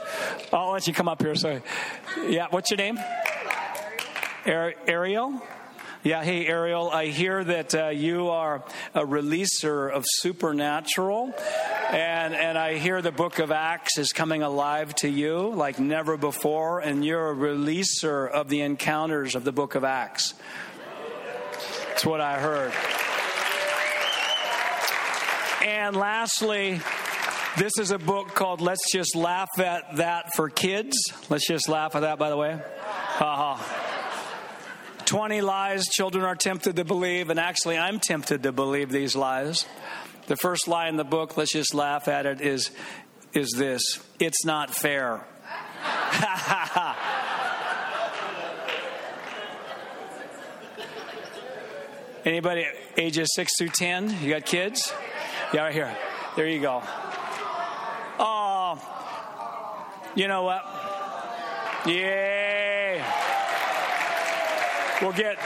I'll 0.52 0.70
let 0.70 0.86
you 0.86 0.92
come 0.92 1.08
up 1.08 1.20
here. 1.20 1.34
So, 1.34 1.60
yeah, 2.28 2.46
what's 2.50 2.70
your 2.70 2.78
name? 2.78 3.00
Ariel? 4.46 5.42
Yeah, 6.04 6.22
hey, 6.22 6.46
Ariel, 6.46 6.88
I 6.88 7.06
hear 7.06 7.42
that 7.42 7.74
uh, 7.74 7.88
you 7.88 8.28
are 8.28 8.62
a 8.94 9.00
releaser 9.00 9.90
of 9.90 10.04
supernatural, 10.06 11.34
and, 11.90 12.36
and 12.36 12.56
I 12.56 12.78
hear 12.78 13.02
the 13.02 13.10
book 13.10 13.40
of 13.40 13.50
Acts 13.50 13.98
is 13.98 14.12
coming 14.12 14.44
alive 14.44 14.94
to 14.96 15.08
you 15.08 15.52
like 15.54 15.80
never 15.80 16.16
before, 16.16 16.78
and 16.78 17.04
you're 17.04 17.32
a 17.32 17.34
releaser 17.34 18.30
of 18.30 18.48
the 18.48 18.60
encounters 18.60 19.34
of 19.34 19.42
the 19.42 19.50
book 19.50 19.74
of 19.74 19.82
Acts. 19.82 20.34
That's 21.88 22.06
what 22.06 22.20
I 22.20 22.38
heard. 22.38 22.72
And 25.66 25.96
lastly, 25.96 26.80
this 27.58 27.72
is 27.80 27.90
a 27.90 27.98
book 27.98 28.36
called 28.36 28.60
Let's 28.60 28.92
Just 28.92 29.16
Laugh 29.16 29.48
at 29.58 29.96
That 29.96 30.32
for 30.32 30.48
Kids. 30.48 30.96
Let's 31.28 31.48
just 31.48 31.68
laugh 31.68 31.96
at 31.96 32.02
that, 32.02 32.20
by 32.20 32.30
the 32.30 32.36
way. 32.36 32.56
Ha. 32.84 35.02
20 35.06 35.40
lies 35.40 35.88
children 35.88 36.24
are 36.24 36.36
tempted 36.36 36.76
to 36.76 36.84
believe, 36.84 37.30
and 37.30 37.40
actually, 37.40 37.76
I'm 37.76 37.98
tempted 37.98 38.44
to 38.44 38.52
believe 38.52 38.90
these 38.90 39.16
lies. 39.16 39.66
The 40.28 40.36
first 40.36 40.68
lie 40.68 40.88
in 40.88 40.96
the 40.96 41.02
book, 41.02 41.36
let's 41.36 41.50
just 41.50 41.74
laugh 41.74 42.06
at 42.06 42.26
it, 42.26 42.40
is, 42.40 42.70
is 43.32 43.52
this 43.56 43.98
it's 44.20 44.44
not 44.44 44.72
fair. 44.72 45.26
Anybody 52.24 52.66
ages 52.96 53.26
6 53.34 53.50
through 53.58 53.70
10? 53.70 54.22
You 54.22 54.30
got 54.30 54.46
kids? 54.46 54.92
Yeah, 55.52 55.62
right 55.62 55.72
here. 55.72 55.96
There 56.34 56.48
you 56.48 56.60
go. 56.60 56.82
Oh, 58.18 58.78
you 60.14 60.28
know 60.28 60.42
what? 60.42 60.64
Yeah. 61.86 63.04
We'll 65.00 65.12
get 65.12 65.38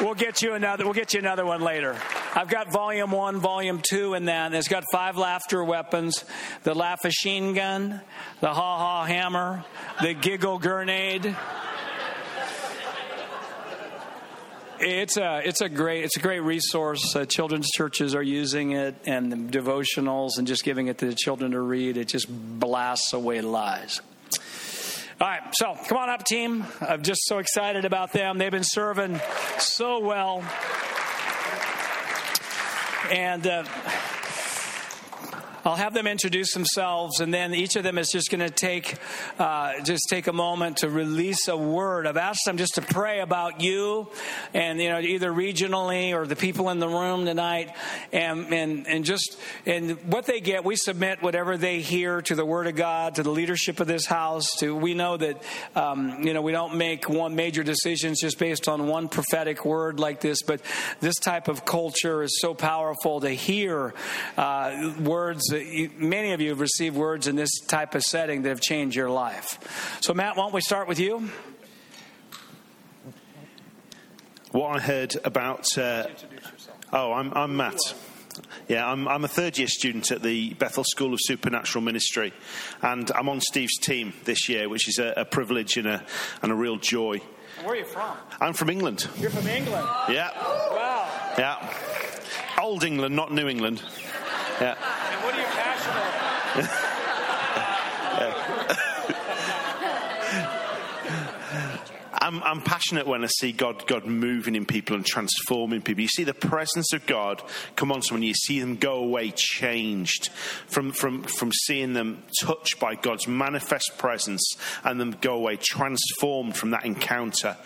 we'll 0.00 0.14
get 0.14 0.42
you 0.42 0.54
another 0.54 0.84
we'll 0.84 0.94
get 0.94 1.12
you 1.12 1.20
another 1.20 1.44
one 1.44 1.60
later. 1.60 1.96
I've 2.34 2.48
got 2.48 2.72
volume 2.72 3.12
one, 3.12 3.38
volume 3.38 3.80
two 3.88 4.14
in 4.14 4.24
that. 4.24 4.52
It's 4.52 4.68
got 4.68 4.82
five 4.90 5.16
laughter 5.16 5.62
weapons: 5.62 6.24
the 6.64 6.74
laugh 6.74 7.04
machine 7.04 7.54
gun, 7.54 8.00
the 8.40 8.52
ha 8.52 8.78
ha 8.78 9.04
hammer, 9.04 9.64
the 10.02 10.14
giggle 10.14 10.58
grenade. 10.58 11.36
It's 14.80 15.16
a 15.16 15.40
it's 15.44 15.60
a 15.60 15.68
great 15.68 16.04
it's 16.04 16.16
a 16.16 16.20
great 16.20 16.40
resource. 16.40 17.14
Uh, 17.14 17.24
children's 17.24 17.70
churches 17.70 18.14
are 18.14 18.22
using 18.22 18.72
it, 18.72 18.96
and 19.06 19.30
the 19.30 19.36
devotionals, 19.36 20.38
and 20.38 20.46
just 20.46 20.64
giving 20.64 20.88
it 20.88 20.98
to 20.98 21.06
the 21.06 21.14
children 21.14 21.52
to 21.52 21.60
read. 21.60 21.96
It 21.96 22.08
just 22.08 22.26
blasts 22.28 23.12
away 23.12 23.40
lies. 23.40 24.00
All 25.20 25.28
right, 25.28 25.42
so 25.52 25.76
come 25.88 25.98
on 25.98 26.10
up, 26.10 26.24
team. 26.24 26.64
I'm 26.80 27.02
just 27.02 27.20
so 27.26 27.38
excited 27.38 27.84
about 27.84 28.12
them. 28.12 28.38
They've 28.38 28.50
been 28.50 28.64
serving 28.64 29.20
so 29.58 30.00
well. 30.00 30.42
and. 33.10 33.46
Uh, 33.46 33.64
I'll 35.64 35.76
have 35.76 35.94
them 35.94 36.06
introduce 36.06 36.52
themselves, 36.52 37.20
and 37.20 37.32
then 37.32 37.54
each 37.54 37.74
of 37.76 37.84
them 37.84 37.96
is 37.96 38.10
just 38.10 38.30
going 38.30 38.40
to 38.40 38.50
take 38.50 38.96
uh, 39.38 39.80
just 39.80 40.02
take 40.10 40.26
a 40.26 40.32
moment 40.32 40.78
to 40.78 40.90
release 40.90 41.48
a 41.48 41.56
word. 41.56 42.06
I've 42.06 42.18
asked 42.18 42.42
them 42.44 42.58
just 42.58 42.74
to 42.74 42.82
pray 42.82 43.20
about 43.20 43.62
you, 43.62 44.10
and 44.52 44.78
you 44.78 44.90
know 44.90 45.00
either 45.00 45.32
regionally 45.32 46.12
or 46.12 46.26
the 46.26 46.36
people 46.36 46.68
in 46.68 46.80
the 46.80 46.88
room 46.88 47.24
tonight, 47.24 47.74
and 48.12 48.52
and 48.52 48.86
and 48.86 49.06
just 49.06 49.38
and 49.64 49.92
what 50.12 50.26
they 50.26 50.40
get, 50.40 50.66
we 50.66 50.76
submit 50.76 51.22
whatever 51.22 51.56
they 51.56 51.80
hear 51.80 52.20
to 52.20 52.34
the 52.34 52.44
Word 52.44 52.66
of 52.66 52.76
God, 52.76 53.14
to 53.14 53.22
the 53.22 53.30
leadership 53.30 53.80
of 53.80 53.86
this 53.86 54.04
house. 54.04 54.46
To 54.58 54.76
we 54.76 54.92
know 54.92 55.16
that 55.16 55.42
um, 55.74 56.24
you 56.24 56.34
know 56.34 56.42
we 56.42 56.52
don't 56.52 56.76
make 56.76 57.08
one 57.08 57.36
major 57.36 57.62
decisions 57.62 58.20
just 58.20 58.38
based 58.38 58.68
on 58.68 58.86
one 58.86 59.08
prophetic 59.08 59.64
word 59.64 59.98
like 59.98 60.20
this, 60.20 60.42
but 60.42 60.60
this 61.00 61.14
type 61.14 61.48
of 61.48 61.64
culture 61.64 62.22
is 62.22 62.38
so 62.38 62.52
powerful 62.52 63.20
to 63.20 63.30
hear 63.30 63.94
uh, 64.36 64.92
words 65.00 65.53
many 65.96 66.32
of 66.32 66.40
you 66.40 66.50
have 66.50 66.60
received 66.60 66.96
words 66.96 67.26
in 67.26 67.36
this 67.36 67.50
type 67.66 67.94
of 67.94 68.02
setting 68.02 68.42
that 68.42 68.48
have 68.48 68.60
changed 68.60 68.96
your 68.96 69.10
life. 69.10 69.58
So, 70.00 70.14
Matt, 70.14 70.36
why 70.36 70.44
don't 70.44 70.54
we 70.54 70.60
start 70.60 70.88
with 70.88 70.98
you? 70.98 71.30
What 74.52 74.76
I 74.76 74.80
heard 74.80 75.16
about. 75.24 75.66
Uh, 75.76 76.06
oh, 76.92 77.12
I'm, 77.12 77.32
I'm 77.34 77.56
Matt. 77.56 77.78
Yeah, 78.68 78.90
I'm, 78.90 79.06
I'm, 79.08 79.24
a 79.24 79.28
third 79.28 79.58
year 79.58 79.68
student 79.68 80.10
at 80.10 80.22
the 80.22 80.54
Bethel 80.54 80.84
School 80.84 81.12
of 81.12 81.20
Supernatural 81.22 81.82
Ministry, 81.82 82.32
and 82.82 83.10
I'm 83.12 83.28
on 83.28 83.40
Steve's 83.40 83.76
team 83.78 84.12
this 84.24 84.48
year, 84.48 84.68
which 84.68 84.88
is 84.88 84.98
a, 84.98 85.12
a 85.16 85.24
privilege 85.24 85.76
and 85.76 85.86
a, 85.86 86.04
and 86.42 86.50
a 86.50 86.54
real 86.54 86.76
joy. 86.76 87.20
Where 87.62 87.74
are 87.74 87.76
you 87.76 87.84
from? 87.84 88.16
I'm 88.40 88.52
from 88.52 88.70
England. 88.70 89.08
You're 89.18 89.30
from 89.30 89.46
England? 89.46 89.86
Yeah. 90.08 90.30
Wow. 90.34 91.34
Yeah. 91.38 91.74
Old 92.60 92.84
England, 92.84 93.14
not 93.14 93.32
New 93.32 93.48
England. 93.48 93.82
Yeah. 94.60 94.76
And 95.12 95.24
what 95.24 95.34
are 95.34 95.40
you 95.40 95.46
passionate 95.46 95.96
about? 95.96 96.34
I'm, 102.24 102.42
I'm, 102.42 102.62
passionate 102.62 103.06
when 103.06 103.24
I 103.24 103.26
see 103.26 103.52
God, 103.52 103.86
God 103.86 104.06
moving 104.06 104.54
in 104.54 104.64
people 104.64 104.94
and 104.96 105.04
transforming 105.04 105.82
people. 105.82 106.02
You 106.02 106.08
see 106.08 106.24
the 106.24 106.32
presence 106.32 106.92
of 106.92 107.06
God 107.06 107.42
come 107.76 107.90
on 107.90 108.02
someone, 108.02 108.22
you 108.22 108.34
see 108.34 108.60
them 108.60 108.76
go 108.76 108.94
away 108.94 109.32
changed 109.34 110.28
from, 110.68 110.92
from, 110.92 111.24
from 111.24 111.52
seeing 111.52 111.92
them 111.92 112.22
touched 112.40 112.78
by 112.78 112.94
God's 112.94 113.26
manifest 113.26 113.98
presence 113.98 114.56
and 114.84 115.00
them 115.00 115.16
go 115.20 115.34
away 115.34 115.56
transformed 115.56 116.56
from 116.56 116.70
that 116.70 116.84
encounter. 116.86 117.56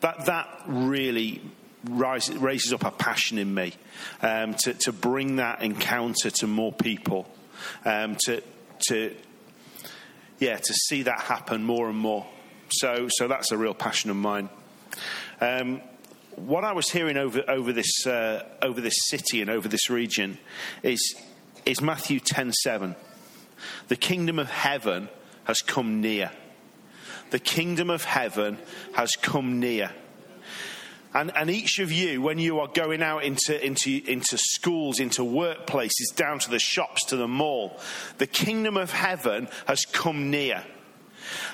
That, 0.00 0.26
that 0.26 0.62
really 0.66 1.40
raises 1.88 2.72
up 2.72 2.84
a 2.84 2.90
passion 2.90 3.38
in 3.38 3.54
me 3.54 3.72
um, 4.20 4.54
to, 4.54 4.74
to 4.74 4.92
bring 4.92 5.36
that 5.36 5.62
encounter 5.62 6.30
to 6.30 6.46
more 6.46 6.72
people, 6.72 7.26
um, 7.84 8.16
to, 8.24 8.42
to, 8.88 9.14
yeah, 10.38 10.56
to 10.56 10.72
see 10.72 11.02
that 11.02 11.20
happen 11.20 11.64
more 11.64 11.88
and 11.88 11.98
more. 11.98 12.26
So, 12.70 13.08
so 13.10 13.28
that's 13.28 13.52
a 13.52 13.56
real 13.56 13.74
passion 13.74 14.10
of 14.10 14.16
mine. 14.16 14.48
Um, 15.40 15.82
what 16.36 16.64
I 16.64 16.72
was 16.72 16.88
hearing 16.88 17.16
over, 17.16 17.42
over, 17.48 17.72
this, 17.72 18.06
uh, 18.06 18.46
over 18.62 18.80
this 18.80 18.96
city 19.08 19.40
and 19.40 19.50
over 19.50 19.68
this 19.68 19.90
region 19.90 20.38
is, 20.82 21.14
is 21.66 21.80
Matthew 21.80 22.20
10 22.20 22.52
7. 22.52 22.96
The 23.88 23.96
kingdom 23.96 24.38
of 24.38 24.50
heaven 24.50 25.08
has 25.44 25.60
come 25.60 26.00
near. 26.00 26.30
The 27.30 27.38
kingdom 27.38 27.90
of 27.90 28.04
heaven 28.04 28.58
has 28.94 29.12
come 29.12 29.60
near. 29.60 29.92
And, 31.14 31.30
and 31.36 31.50
each 31.50 31.78
of 31.78 31.92
you, 31.92 32.22
when 32.22 32.38
you 32.38 32.60
are 32.60 32.68
going 32.68 33.02
out 33.02 33.24
into, 33.24 33.64
into, 33.64 34.00
into 34.10 34.38
schools, 34.38 34.98
into 34.98 35.22
workplaces, 35.22 36.14
down 36.16 36.38
to 36.40 36.50
the 36.50 36.58
shops, 36.58 37.04
to 37.06 37.16
the 37.16 37.28
mall, 37.28 37.78
the 38.18 38.26
kingdom 38.26 38.76
of 38.76 38.90
heaven 38.90 39.48
has 39.66 39.84
come 39.84 40.30
near. 40.30 40.64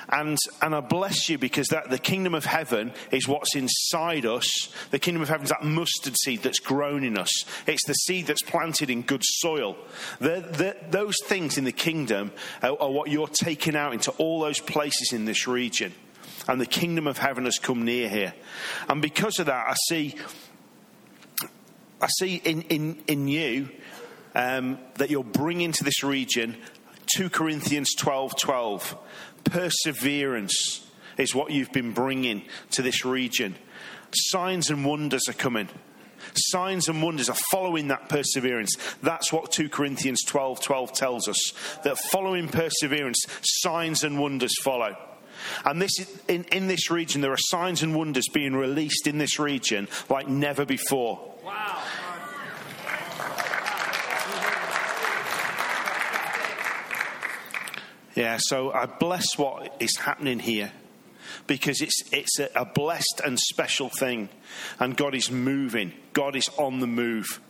And, 0.09 0.39
and 0.63 0.75
I 0.75 0.81
bless 0.81 1.29
you 1.29 1.39
because 1.39 1.69
that 1.69 1.91
the 1.91 1.99
kingdom 1.99 2.35
of 2.35 2.45
heaven 2.45 2.93
is 3.11 3.29
what's 3.29 3.55
inside 3.55 4.25
us. 4.25 4.73
The 4.91 4.99
kingdom 4.99 5.23
of 5.23 5.29
heaven 5.29 5.45
is 5.45 5.51
that 5.51 5.65
mustard 5.65 6.17
seed 6.17 6.43
that's 6.43 6.61
grown 6.61 7.05
in 7.05 7.19
us. 7.19 7.45
It's 7.67 7.87
the 7.87 7.95
seed 7.95 8.27
that's 8.27 8.43
planted 8.43 8.91
in 8.91 9.03
good 9.03 9.23
soil. 9.25 9.77
The, 10.21 10.41
the, 10.41 10.77
those 10.91 11.17
things 11.27 11.59
in 11.59 11.65
the 11.65 11.73
kingdom 11.73 12.33
are, 12.63 12.81
are 12.81 12.91
what 12.91 13.11
you're 13.11 13.29
taking 13.29 13.77
out 13.77 13.93
into 13.93 14.11
all 14.13 14.41
those 14.41 14.61
places 14.61 15.13
in 15.13 15.25
this 15.25 15.47
region 15.47 15.93
and 16.49 16.61
the 16.61 16.67
kingdom 16.67 17.07
of 17.07 17.19
heaven 17.19 17.45
has 17.45 17.59
come 17.59 17.85
near 17.85 18.09
here. 18.09 18.35
And 18.89 19.03
because 19.03 19.39
of 19.39 19.47
that, 19.47 19.69
I 19.69 19.75
see, 19.89 20.17
I 22.01 22.09
see 22.19 22.37
in, 22.37 22.63
in, 22.63 23.03
in 23.07 23.29
you 23.29 23.69
um, 24.35 24.79
that 24.97 25.11
you're 25.11 25.23
bringing 25.23 25.73
to 25.73 25.85
this 25.85 26.03
region 26.03 26.57
2 27.17 27.31
Corinthians 27.31 27.95
12 27.95 28.37
12. 28.37 28.99
Perseverance 29.45 30.87
is 31.17 31.35
what 31.35 31.51
you've 31.51 31.73
been 31.73 31.93
bringing 31.93 32.43
to 32.73 32.83
this 32.83 33.05
region. 33.05 33.55
Signs 34.13 34.71
and 34.71 34.85
wonders 34.85 35.29
are 35.29 35.35
coming. 35.35 35.69
Signs 36.35 36.89
and 36.89 37.03
wonders 37.03 37.29
are 37.29 37.37
following 37.51 37.89
that 37.89 38.09
perseverance. 38.09 38.75
That's 39.03 39.33
what 39.33 39.53
2 39.53 39.69
Corinthians 39.69 40.23
12 40.25 40.61
12 40.63 40.93
tells 40.93 41.29
us. 41.29 41.53
That 41.85 41.99
following 42.11 42.49
perseverance, 42.49 43.25
signs 43.43 44.03
and 44.03 44.19
wonders 44.19 44.55
follow. 44.63 44.97
And 45.65 45.81
this 45.81 45.99
is, 45.99 46.23
in, 46.29 46.45
in 46.45 46.67
this 46.67 46.91
region, 46.91 47.21
there 47.21 47.33
are 47.33 47.37
signs 47.39 47.83
and 47.83 47.95
wonders 47.95 48.29
being 48.33 48.55
released 48.55 49.07
in 49.07 49.19
this 49.19 49.39
region 49.39 49.89
like 50.09 50.29
never 50.29 50.65
before. 50.65 51.35
Wow. 51.45 51.83
Yeah, 58.19 58.39
so 58.41 58.73
I 58.73 58.87
bless 58.87 59.39
what 59.39 59.77
is 59.79 59.97
happening 59.97 60.41
here 60.41 60.73
because 61.47 61.81
it's, 61.81 62.03
it's 62.13 62.41
a, 62.41 62.51
a, 62.57 62.65
blessed 62.65 63.21
and 63.25 63.39
special 63.39 63.89
thing. 63.89 64.29
And 64.81 64.97
God 64.97 65.15
is 65.15 65.31
moving, 65.31 65.93
God 66.15 66.35
is 66.35 66.49
on 66.57 66.81
the 66.81 66.89
move. 66.89 67.41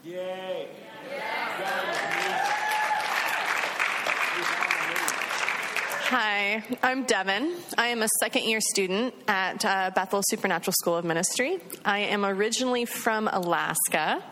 Hi, 6.11 6.63
I'm 6.83 7.05
Devin. 7.05 7.55
I 7.77 7.89
am 7.89 8.01
a 8.01 8.09
second 8.19 8.45
year 8.45 8.63
student 8.63 9.13
at 9.29 9.63
uh, 9.63 9.91
Bethel 9.95 10.23
Supernatural 10.25 10.73
School 10.73 10.97
of 10.97 11.05
Ministry. 11.05 11.59
I 11.85 11.99
am 11.99 12.25
originally 12.25 12.87
from 12.87 13.29
Alaska. 13.31 14.25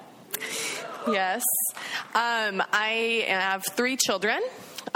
Yes. 1.07 1.43
Um, 2.15 2.62
I 2.73 3.27
have 3.28 3.66
three 3.66 3.98
children. 3.98 4.40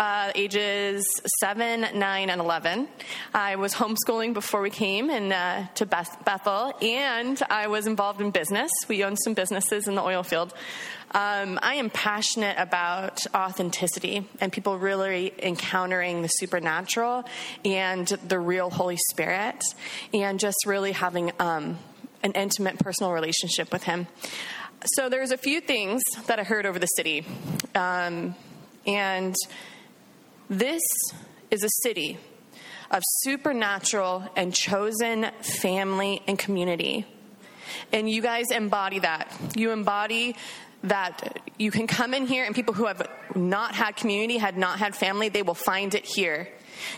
Uh, 0.00 0.32
ages 0.34 1.04
7, 1.40 1.88
9, 1.94 2.30
and 2.30 2.40
11. 2.40 2.88
I 3.34 3.56
was 3.56 3.74
homeschooling 3.74 4.32
before 4.32 4.62
we 4.62 4.70
came 4.70 5.10
in, 5.10 5.30
uh, 5.30 5.66
to 5.74 5.84
Beth- 5.84 6.24
Bethel, 6.24 6.72
and 6.80 7.38
I 7.50 7.66
was 7.66 7.86
involved 7.86 8.22
in 8.22 8.30
business. 8.30 8.70
We 8.88 9.04
owned 9.04 9.18
some 9.22 9.34
businesses 9.34 9.86
in 9.86 9.96
the 9.96 10.02
oil 10.02 10.22
field. 10.22 10.54
Um, 11.10 11.58
I 11.60 11.74
am 11.74 11.90
passionate 11.90 12.56
about 12.58 13.26
authenticity 13.34 14.26
and 14.40 14.50
people 14.50 14.78
really 14.78 15.34
encountering 15.38 16.22
the 16.22 16.28
supernatural 16.28 17.26
and 17.62 18.06
the 18.06 18.38
real 18.38 18.70
Holy 18.70 18.96
Spirit 19.10 19.62
and 20.14 20.40
just 20.40 20.64
really 20.64 20.92
having 20.92 21.30
um, 21.38 21.78
an 22.22 22.32
intimate 22.32 22.78
personal 22.78 23.12
relationship 23.12 23.70
with 23.70 23.82
Him. 23.82 24.06
So 24.94 25.10
there's 25.10 25.30
a 25.30 25.36
few 25.36 25.60
things 25.60 26.00
that 26.26 26.40
I 26.40 26.44
heard 26.44 26.64
over 26.64 26.78
the 26.78 26.86
city. 26.86 27.26
Um, 27.74 28.34
and 28.86 29.36
this 30.50 30.82
is 31.50 31.62
a 31.62 31.68
city 31.82 32.18
of 32.90 33.02
supernatural 33.20 34.28
and 34.36 34.52
chosen 34.52 35.30
family 35.42 36.22
and 36.26 36.38
community. 36.38 37.06
And 37.92 38.10
you 38.10 38.20
guys 38.20 38.50
embody 38.50 38.98
that. 38.98 39.32
You 39.56 39.70
embody 39.70 40.34
that 40.82 41.40
you 41.56 41.70
can 41.70 41.86
come 41.86 42.14
in 42.14 42.26
here 42.26 42.44
and 42.44 42.54
people 42.54 42.74
who 42.74 42.86
have 42.86 43.06
not 43.36 43.74
had 43.74 43.96
community, 43.96 44.38
had 44.38 44.58
not 44.58 44.78
had 44.78 44.96
family, 44.96 45.28
they 45.28 45.42
will 45.42 45.54
find 45.54 45.94
it 45.94 46.04
here. 46.04 46.48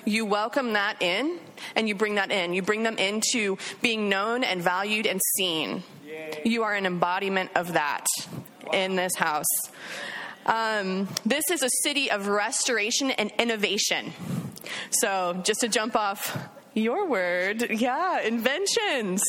You 0.07 0.25
welcome 0.25 0.73
that 0.73 1.03
in 1.03 1.39
and 1.77 1.89
you 1.89 1.95
bring 1.95 2.15
that 2.15 2.31
in. 2.31 2.55
You 2.55 2.63
bring 2.63 2.85
them 2.85 2.97
into 2.97 3.59
being 3.83 4.09
known 4.09 4.45
and 4.45 4.63
valued 4.63 5.07
and 5.07 5.21
seen. 5.37 5.83
Yay. 6.07 6.41
You 6.45 6.63
are 6.63 6.75
an 6.75 6.87
embodiment 6.87 7.51
of 7.55 7.75
that 7.75 8.07
wow. 8.65 8.73
in 8.73 8.97
this 8.97 9.15
house. 9.17 9.45
Um, 10.47 11.09
this 11.25 11.45
is 11.51 11.63
a 11.63 11.71
city 11.83 12.11
of 12.11 12.29
restoration 12.29 13.11
and 13.11 13.31
innovation. 13.39 14.13
So, 14.91 15.41
just 15.45 15.61
to 15.61 15.69
jump 15.69 15.97
off 15.97 16.37
your 16.75 17.07
word. 17.07 17.71
Yeah, 17.71 18.21
inventions. 18.21 19.23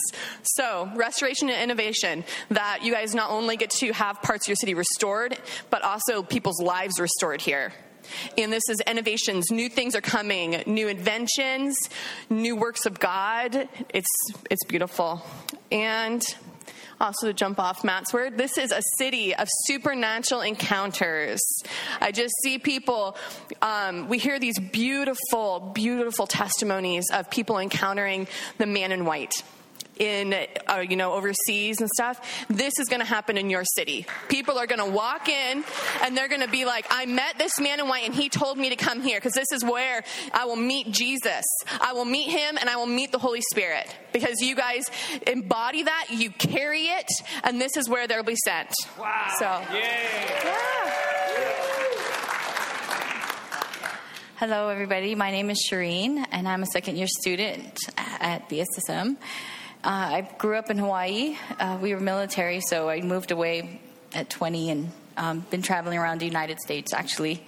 So, 0.44 0.90
restoration 0.95 1.49
and 1.49 1.61
innovation 1.61 2.23
that 2.49 2.84
you 2.84 2.94
guys 2.94 3.14
not 3.14 3.30
only 3.30 3.57
get 3.57 3.69
to 3.72 3.91
have 3.94 4.22
parts 4.22 4.45
of 4.45 4.49
your 4.49 4.56
city 4.56 4.73
restored, 4.73 5.38
but 5.69 5.81
also 5.84 6.23
people's 6.23 6.61
lives 6.61 6.99
restored 6.99 7.41
here. 7.41 7.73
And 8.38 8.52
this 8.52 8.64
is 8.69 8.81
innovations. 8.81 9.49
New 9.49 9.69
things 9.69 9.95
are 9.95 10.02
coming, 10.02 10.61
new 10.65 10.88
inventions, 10.88 11.77
new 12.30 12.56
works 12.56 12.85
of 12.85 12.99
God. 12.99 13.68
It's 13.90 14.07
it's 14.49 14.64
beautiful. 14.65 15.26
And 15.72 16.22
also 17.04 17.28
to 17.28 17.34
jump 17.34 17.60
off 17.60 17.84
Matt's 17.84 18.14
word, 18.14 18.38
this 18.38 18.58
is 18.58 18.72
a 18.72 18.82
city 18.98 19.36
of 19.36 19.48
supernatural 19.66 20.42
encounters. 20.42 21.42
I 22.00 22.12
just 22.12 22.34
see 22.42 22.58
people, 22.58 23.18
um, 23.62 24.08
we 24.08 24.18
hear 24.18 24.40
these 24.40 24.58
beautiful, 24.58 25.72
beautiful 25.74 26.26
testimonies 26.26 27.04
of 27.14 27.30
people 27.30 27.60
encountering 27.60 28.28
the 28.58 28.66
man 28.66 28.92
in 28.92 29.06
white 29.06 29.34
in 30.04 30.34
uh, 30.68 30.84
you 30.88 30.96
know 30.96 31.14
overseas 31.14 31.80
and 31.80 31.90
stuff 31.90 32.46
this 32.50 32.74
is 32.80 32.88
going 32.90 33.00
to 33.00 33.06
happen 33.06 33.38
in 33.38 33.50
your 33.50 33.64
city 33.64 34.06
people 34.30 34.58
are 34.60 34.68
going 34.68 34.80
to 34.80 34.90
walk 34.90 35.30
in 35.30 35.64
and 36.04 36.16
they're 36.18 36.28
going 36.28 36.42
to 36.42 36.50
be 36.50 36.66
like 36.66 36.86
i 36.90 37.06
met 37.06 37.38
this 37.38 37.60
man 37.60 37.80
in 37.80 37.88
white 37.88 38.04
and 38.06 38.14
he 38.14 38.30
told 38.30 38.58
me 38.58 38.70
to 38.70 38.76
come 38.76 39.02
here 39.02 39.18
because 39.18 39.34
this 39.34 39.52
is 39.52 39.64
where 39.64 40.04
i 40.34 40.46
will 40.46 40.56
meet 40.56 40.92
jesus 40.92 41.44
i 41.82 41.94
will 41.94 42.06
meet 42.06 42.30
him 42.30 42.58
and 42.60 42.70
i 42.70 42.76
will 42.76 42.86
meet 42.86 43.12
the 43.12 43.20
holy 43.20 43.42
spirit 43.52 43.88
because 44.12 44.42
you 44.42 44.56
guys 44.56 44.84
embody 45.26 45.84
that 45.84 46.08
you 46.12 46.30
carry 46.32 46.84
it 46.88 47.08
and 47.44 47.60
this 47.62 47.76
is 47.78 47.88
where 47.90 48.08
they'll 48.08 48.24
be 48.24 48.36
sent 48.36 48.70
Wow. 49.00 49.28
so 49.40 49.46
Yeah. 49.74 51.00
Hello, 54.38 54.68
everybody. 54.68 55.16
My 55.16 55.32
name 55.32 55.50
is 55.50 55.66
Shireen, 55.72 56.26
and 56.32 56.50
I'm 56.50 56.64
a 56.64 56.66
second 56.66 56.98
year 56.98 57.08
student 57.08 57.78
at 57.98 58.50
BSSM. 58.50 59.16
Uh, 59.84 59.89
I 59.89 60.30
grew 60.38 60.55
up 60.55 60.69
in 60.69 60.77
Hawaii. 60.77 61.35
Uh, 61.60 61.77
we 61.81 61.93
were 61.93 61.99
military, 61.99 62.61
so 62.61 62.88
I 62.88 63.01
moved 63.01 63.31
away 63.31 63.81
at 64.14 64.30
20 64.30 64.69
and 64.69 64.91
um, 65.18 65.39
been 65.49 65.61
traveling 65.61 65.97
around 65.97 66.19
the 66.19 66.26
United 66.26 66.61
States 66.61 66.93
actually. 66.93 67.43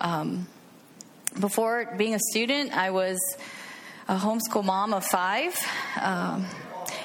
Um, 0.00 0.48
before 1.38 1.94
being 1.96 2.14
a 2.14 2.18
student, 2.18 2.76
I 2.76 2.90
was 2.90 3.20
a 4.08 4.16
homeschool 4.16 4.64
mom 4.64 4.94
of 4.94 5.04
five. 5.04 5.56
Um, 6.00 6.46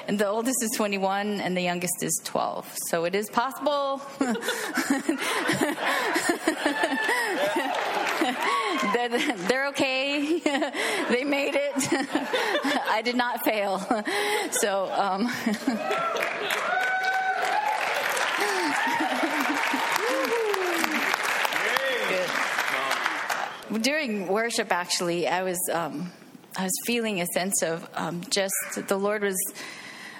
and 0.08 0.18
the 0.18 0.26
oldest 0.26 0.60
is 0.64 0.70
21 0.76 1.40
and 1.40 1.56
the 1.56 1.62
youngest 1.62 2.02
is 2.02 2.20
12. 2.24 2.74
So 2.90 3.04
it 3.04 3.14
is 3.14 3.30
possible. 3.30 4.02
that 8.94 9.34
they're 9.48 9.66
okay. 9.68 10.38
they 11.08 11.24
made 11.24 11.54
it. 11.56 11.72
I 12.88 13.02
did 13.02 13.16
not 13.16 13.44
fail. 13.44 13.78
So, 14.52 14.90
um, 14.92 15.30
During 23.80 24.28
worship, 24.28 24.70
actually, 24.70 25.26
I 25.26 25.42
was 25.42 25.58
um, 25.72 26.12
I 26.56 26.64
was 26.64 26.72
feeling 26.84 27.20
a 27.22 27.26
sense 27.26 27.62
of 27.62 27.88
um, 27.94 28.20
just 28.28 28.54
the 28.86 28.96
Lord 28.96 29.22
was. 29.22 29.36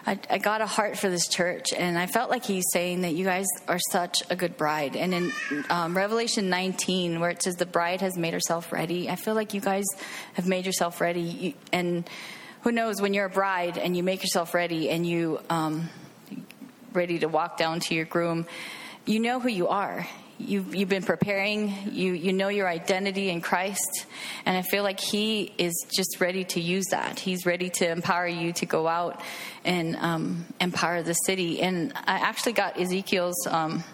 I, 0.05 0.19
I 0.29 0.39
got 0.39 0.61
a 0.61 0.66
heart 0.66 0.99
for 0.99 1.09
this 1.09 1.29
church, 1.29 1.73
and 1.77 1.97
I 1.97 2.07
felt 2.07 2.31
like 2.31 2.45
He's 2.45 2.65
saying 2.73 3.03
that 3.03 3.15
you 3.15 3.24
guys 3.24 3.47
are 3.69 3.79
such 3.91 4.16
a 4.31 4.37
good 4.37 4.57
bride. 4.57 4.97
And 4.97 5.15
in 5.15 5.33
um, 5.70 5.97
Revelation 5.97 6.51
19, 6.51 7.20
where 7.20 7.31
it 7.31 7.43
says 7.43 7.55
the 7.55 7.66
bride 7.66 8.01
has 8.01 8.16
made 8.16 8.33
herself 8.33 8.73
ready, 8.73 9.09
I 9.09 9.16
feel 9.16 9.35
like 9.35 9.55
you 9.55 9.61
guys 9.61 9.85
have 10.35 10.49
made 10.49 10.66
yourself 10.66 11.01
ready. 11.01 11.57
And 11.73 12.09
who 12.62 12.73
knows 12.73 13.01
when 13.01 13.15
you're 13.15 13.27
a 13.27 13.31
bride 13.31 13.79
and 13.79 13.97
you 13.97 14.03
make 14.03 14.23
yourself 14.23 14.55
ready 14.55 14.91
and 14.91 15.07
you 15.07 15.41
um, 15.49 15.89
ready 16.93 17.20
to 17.20 17.27
walk 17.27 17.57
down 17.57 17.81
to 17.81 17.95
your 17.95 18.05
groom, 18.05 18.47
you 19.07 19.20
know 19.20 19.41
who 19.41 19.49
you 19.49 19.69
are. 19.69 20.07
You've, 20.44 20.74
you've 20.74 20.89
been 20.89 21.02
preparing, 21.05 21.74
you, 21.93 22.12
you 22.12 22.32
know 22.32 22.48
your 22.48 22.69
identity 22.69 23.31
in 23.31 23.40
Christ, 23.40 24.06
and 24.44 24.56
I 24.56 24.62
feel 24.62 24.82
like 24.82 25.01
He 25.01 25.52
is 25.56 25.86
just 25.94 26.20
ready 26.20 26.44
to 26.44 26.60
use 26.60 26.86
that. 26.90 27.19
He's 27.19 27.47
ready 27.47 27.70
to 27.70 27.89
empower 27.89 28.27
you 28.27 28.52
to 28.55 28.66
go 28.66 28.89
out 28.89 29.20
and 29.64 29.97
um, 29.97 30.47
empower 30.60 31.02
the 31.02 31.14
city. 31.14 31.62
And 31.62 31.93
I 31.94 32.16
actually 32.19 32.52
got 32.52 32.78
Ezekiel's, 32.81 33.47
um, 33.47 33.85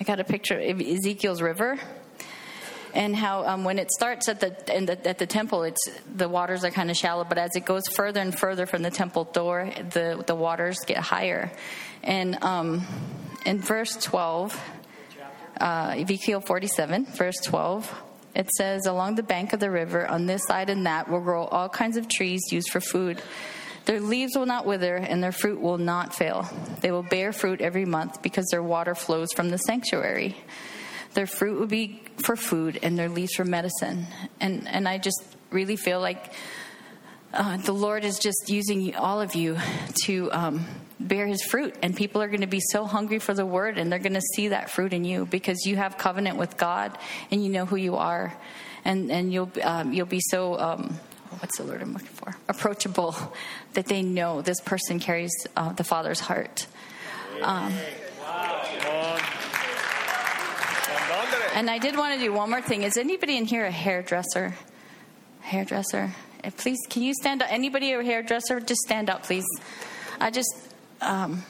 I 0.00 0.04
got 0.04 0.20
a 0.20 0.24
picture 0.24 0.58
of 0.58 0.80
Ezekiel's 0.80 1.40
river 1.40 1.78
and 2.94 3.14
how 3.14 3.46
um, 3.46 3.64
when 3.64 3.78
it 3.78 3.90
starts 3.90 4.28
at 4.28 4.40
the, 4.40 4.50
the 4.66 5.08
at 5.08 5.18
the 5.18 5.26
temple, 5.26 5.62
it's 5.62 5.88
the 6.14 6.28
waters 6.28 6.64
are 6.64 6.70
kind 6.70 6.90
of 6.90 6.96
shallow, 6.96 7.24
but 7.24 7.38
as 7.38 7.54
it 7.54 7.64
goes 7.64 7.86
further 7.88 8.20
and 8.20 8.36
further 8.36 8.66
from 8.66 8.82
the 8.82 8.90
temple 8.90 9.24
door, 9.24 9.70
the 9.90 10.22
the 10.26 10.34
waters 10.34 10.78
get 10.86 10.98
higher. 10.98 11.52
And 12.02 12.42
um, 12.42 12.86
in 13.44 13.60
verse 13.60 13.96
twelve, 13.96 14.58
uh, 15.60 15.94
Ezekiel 15.96 16.40
forty-seven, 16.40 17.06
verse 17.06 17.38
twelve. 17.44 17.92
It 18.34 18.48
says, 18.50 18.86
Along 18.86 19.16
the 19.16 19.22
bank 19.22 19.52
of 19.52 19.58
the 19.58 19.70
river, 19.70 20.06
on 20.06 20.26
this 20.26 20.44
side 20.46 20.70
and 20.70 20.86
that, 20.86 21.08
will 21.08 21.20
grow 21.20 21.44
all 21.44 21.68
kinds 21.68 21.96
of 21.96 22.08
trees 22.08 22.40
used 22.52 22.70
for 22.70 22.80
food. 22.80 23.20
Their 23.86 24.00
leaves 24.00 24.36
will 24.36 24.46
not 24.46 24.66
wither, 24.66 24.96
and 24.96 25.22
their 25.22 25.32
fruit 25.32 25.60
will 25.60 25.78
not 25.78 26.14
fail. 26.14 26.46
They 26.82 26.92
will 26.92 27.02
bear 27.02 27.32
fruit 27.32 27.60
every 27.60 27.86
month 27.86 28.22
because 28.22 28.46
their 28.50 28.62
water 28.62 28.94
flows 28.94 29.28
from 29.34 29.48
the 29.48 29.56
sanctuary. 29.56 30.36
Their 31.14 31.26
fruit 31.26 31.58
will 31.58 31.66
be 31.66 32.02
for 32.18 32.36
food, 32.36 32.78
and 32.82 32.98
their 32.98 33.08
leaves 33.08 33.32
for 33.34 33.46
medicine. 33.46 34.06
And 34.40 34.68
and 34.68 34.86
I 34.86 34.98
just 34.98 35.24
really 35.50 35.76
feel 35.76 36.00
like 36.00 36.32
uh, 37.32 37.56
the 37.56 37.72
Lord 37.72 38.04
is 38.04 38.18
just 38.18 38.48
using 38.48 38.94
all 38.94 39.20
of 39.22 39.34
you 39.34 39.56
to 40.04 40.30
um, 40.32 40.66
bear 41.00 41.26
His 41.26 41.42
fruit, 41.42 41.74
and 41.82 41.96
people 41.96 42.22
are 42.22 42.28
going 42.28 42.40
to 42.40 42.46
be 42.46 42.60
so 42.60 42.84
hungry 42.84 43.18
for 43.18 43.34
the 43.34 43.46
Word, 43.46 43.78
and 43.78 43.90
they're 43.90 43.98
going 43.98 44.14
to 44.14 44.20
see 44.34 44.48
that 44.48 44.70
fruit 44.70 44.92
in 44.92 45.04
you 45.04 45.26
because 45.26 45.66
you 45.66 45.76
have 45.76 45.98
covenant 45.98 46.36
with 46.36 46.56
God, 46.56 46.96
and 47.30 47.42
you 47.42 47.50
know 47.50 47.66
who 47.66 47.76
you 47.76 47.96
are, 47.96 48.36
and 48.84 49.10
and 49.10 49.32
you'll 49.32 49.50
um, 49.62 49.92
you'll 49.92 50.06
be 50.06 50.20
so. 50.20 50.58
Um, 50.58 50.98
What's 51.40 51.58
the 51.58 51.64
word 51.64 51.82
I'm 51.82 51.92
looking 51.92 52.08
for? 52.08 52.34
Approachable, 52.48 53.14
that 53.74 53.86
they 53.86 54.02
know 54.02 54.40
this 54.40 54.60
person 54.62 54.98
carries 54.98 55.30
uh, 55.56 55.72
the 55.72 55.84
Father's 55.84 56.20
heart. 56.20 56.66
Um, 57.42 57.72
And 61.54 61.68
I 61.68 61.78
did 61.78 61.96
want 61.96 62.14
to 62.14 62.20
do 62.20 62.32
one 62.32 62.50
more 62.50 62.62
thing. 62.62 62.84
Is 62.84 62.96
anybody 62.96 63.36
in 63.36 63.44
here 63.44 63.64
a 63.64 63.70
hairdresser? 63.70 64.54
Hairdresser? 65.40 66.12
Please, 66.56 66.78
can 66.88 67.02
you 67.02 67.12
stand 67.14 67.42
up? 67.42 67.48
Anybody 67.50 67.92
a 67.92 68.02
hairdresser? 68.02 68.60
Just 68.60 68.80
stand 68.82 69.10
up, 69.10 69.24
please. 69.24 69.44
I 70.20 70.30
just, 70.30 70.48
um, 71.00 71.44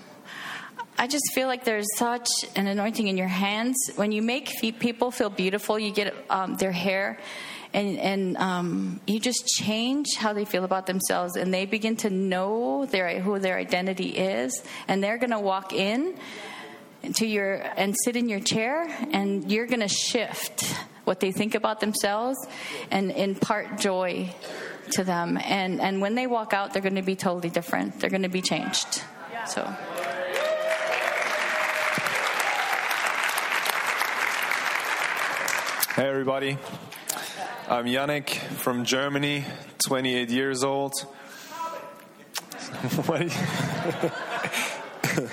I 1.01 1.07
just 1.07 1.33
feel 1.33 1.47
like 1.47 1.62
there's 1.62 1.87
such 1.97 2.29
an 2.57 2.66
anointing 2.66 3.07
in 3.07 3.16
your 3.16 3.29
hands. 3.29 3.77
When 3.95 4.11
you 4.11 4.20
make 4.20 4.51
people 4.81 5.12
feel 5.12 5.31
beautiful, 5.31 5.79
you 5.79 5.93
get 5.93 6.12
um, 6.29 6.57
their 6.57 6.73
hair, 6.73 7.20
and 7.73 7.99
and 7.99 8.37
um, 8.37 9.01
you 9.07 9.20
just 9.20 9.47
change 9.47 10.16
how 10.16 10.33
they 10.33 10.45
feel 10.45 10.65
about 10.65 10.87
themselves, 10.87 11.37
and 11.37 11.55
they 11.55 11.66
begin 11.66 11.95
to 11.99 12.11
know 12.11 12.85
their 12.87 13.20
who 13.20 13.39
their 13.39 13.57
identity 13.59 14.09
is, 14.09 14.61
and 14.89 15.03
they're 15.03 15.19
going 15.19 15.31
to 15.31 15.39
walk 15.39 15.73
in 15.73 16.16
to 17.15 17.27
your 17.27 17.62
and 17.77 17.95
sit 18.05 18.16
in 18.16 18.29
your 18.29 18.41
chair 18.41 18.89
and 19.12 19.53
you're 19.53 19.66
going 19.66 19.81
to 19.81 19.89
shift 19.89 20.65
what 21.05 21.20
they 21.20 21.31
think 21.31 21.55
about 21.55 21.79
themselves 21.79 22.37
and 22.91 23.12
impart 23.12 23.79
joy 23.79 24.29
to 24.91 25.05
them. 25.05 25.39
And 25.45 25.81
and 25.81 26.01
when 26.01 26.16
they 26.16 26.27
walk 26.27 26.53
out 26.53 26.73
they're 26.73 26.83
going 26.83 26.97
to 26.97 27.03
be 27.03 27.15
totally 27.15 27.51
different. 27.51 28.01
They're 28.01 28.11
going 28.11 28.25
to 28.25 28.29
be 28.29 28.43
changed 28.43 29.05
so 29.47 29.65
Hey 35.94 36.09
everybody, 36.09 36.59
I'm 37.69 37.86
Yannick 37.86 38.31
from 38.31 38.85
Germany, 38.85 39.44
28 39.85 40.31
years 40.31 40.62
old. 40.62 40.93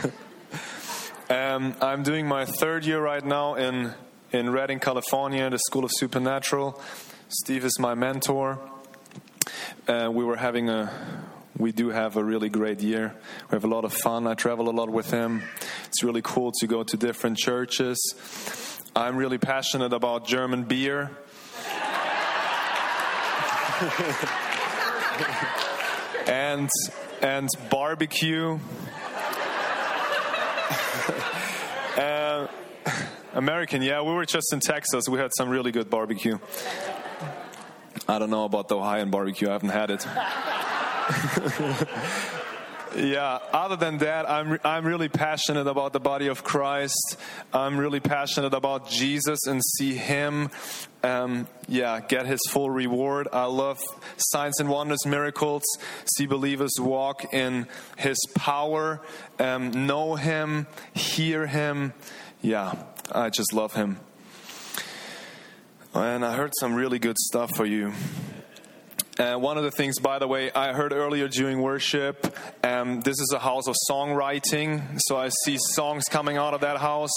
Um, 1.27 1.75
I'm 1.81 2.03
doing 2.03 2.27
my 2.27 2.45
third 2.45 2.85
year 2.85 3.01
right 3.01 3.25
now 3.25 3.55
in, 3.55 3.95
in 4.31 4.51
Redding, 4.51 4.79
California, 4.79 5.49
the 5.49 5.57
School 5.57 5.83
of 5.83 5.89
Supernatural. 5.91 6.79
Steve 7.29 7.65
is 7.65 7.79
my 7.79 7.95
mentor. 7.95 8.59
Uh, 9.87 10.09
we 10.13 10.23
were 10.23 10.35
having 10.35 10.69
a, 10.69 10.91
we 11.57 11.71
do 11.71 11.89
have 11.89 12.17
a 12.17 12.23
really 12.23 12.49
great 12.49 12.81
year. 12.81 13.15
We 13.49 13.55
have 13.55 13.63
a 13.63 13.67
lot 13.67 13.85
of 13.85 13.93
fun. 13.93 14.27
I 14.27 14.33
travel 14.33 14.69
a 14.69 14.71
lot 14.71 14.89
with 14.89 15.11
him. 15.11 15.43
It's 15.85 16.03
really 16.03 16.21
cool 16.21 16.51
to 16.59 16.67
go 16.67 16.83
to 16.83 16.97
different 16.97 17.37
churches. 17.37 17.97
I'm 18.95 19.15
really 19.15 19.37
passionate 19.37 19.93
about 19.93 20.27
German 20.27 20.63
beer. 20.63 21.11
and 26.27 26.69
and 27.21 27.49
barbecue. 27.69 28.59
Uh, 31.95 32.47
American, 33.33 33.81
yeah, 33.81 34.01
we 34.01 34.11
were 34.11 34.25
just 34.25 34.51
in 34.51 34.59
Texas. 34.59 35.07
We 35.07 35.17
had 35.17 35.31
some 35.37 35.47
really 35.47 35.71
good 35.71 35.89
barbecue. 35.89 36.37
I 38.05 38.19
don't 38.19 38.29
know 38.29 38.43
about 38.43 38.67
the 38.67 38.75
Ohioan 38.75 39.11
barbecue. 39.11 39.47
I 39.47 39.53
haven't 39.53 39.69
had 39.69 39.91
it. 39.91 40.05
yeah, 42.95 43.39
other 43.51 43.75
than 43.75 43.99
that, 43.99 44.29
I'm, 44.29 44.59
I'm 44.63 44.85
really 44.85 45.09
passionate 45.09 45.67
about 45.67 45.93
the 45.93 45.99
body 45.99 46.27
of 46.27 46.43
Christ. 46.43 47.17
I'm 47.53 47.77
really 47.77 47.99
passionate 47.99 48.53
about 48.53 48.89
Jesus 48.89 49.45
and 49.47 49.61
see 49.77 49.93
Him, 49.93 50.49
um, 51.03 51.47
yeah, 51.67 51.99
get 51.99 52.25
His 52.25 52.39
full 52.49 52.69
reward. 52.69 53.27
I 53.31 53.45
love 53.45 53.79
signs 54.17 54.59
and 54.59 54.69
wonders, 54.69 55.05
miracles, 55.05 55.63
see 56.17 56.25
believers 56.25 56.73
walk 56.79 57.33
in 57.33 57.67
His 57.97 58.17
power, 58.33 59.01
um, 59.39 59.85
know 59.85 60.15
Him, 60.15 60.65
hear 60.93 61.45
Him. 61.45 61.93
Yeah, 62.41 62.73
I 63.11 63.29
just 63.29 63.53
love 63.53 63.73
Him. 63.73 63.99
And 65.93 66.25
I 66.25 66.35
heard 66.35 66.51
some 66.59 66.73
really 66.73 66.99
good 66.99 67.17
stuff 67.17 67.55
for 67.55 67.65
you. 67.65 67.93
Uh, 69.17 69.37
one 69.37 69.57
of 69.57 69.63
the 69.63 69.71
things, 69.71 69.97
by 69.99 70.19
the 70.19 70.27
way, 70.27 70.51
I 70.51 70.73
heard 70.73 70.91
earlier 70.91 71.29
during 71.29 71.61
worship, 71.61 72.35
um, 72.65 72.99
this 72.99 73.17
is 73.17 73.31
a 73.33 73.39
house 73.39 73.65
of 73.65 73.75
songwriting, 73.89 74.99
so 75.07 75.15
I 75.15 75.29
see 75.45 75.57
songs 75.57 76.03
coming 76.09 76.35
out 76.35 76.53
of 76.53 76.59
that 76.61 76.79
house. 76.79 77.13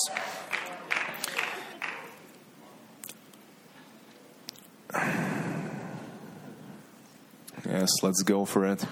Yes, 7.69 7.91
let's 8.03 8.23
go 8.23 8.45
for 8.45 8.65
it. 8.65 8.87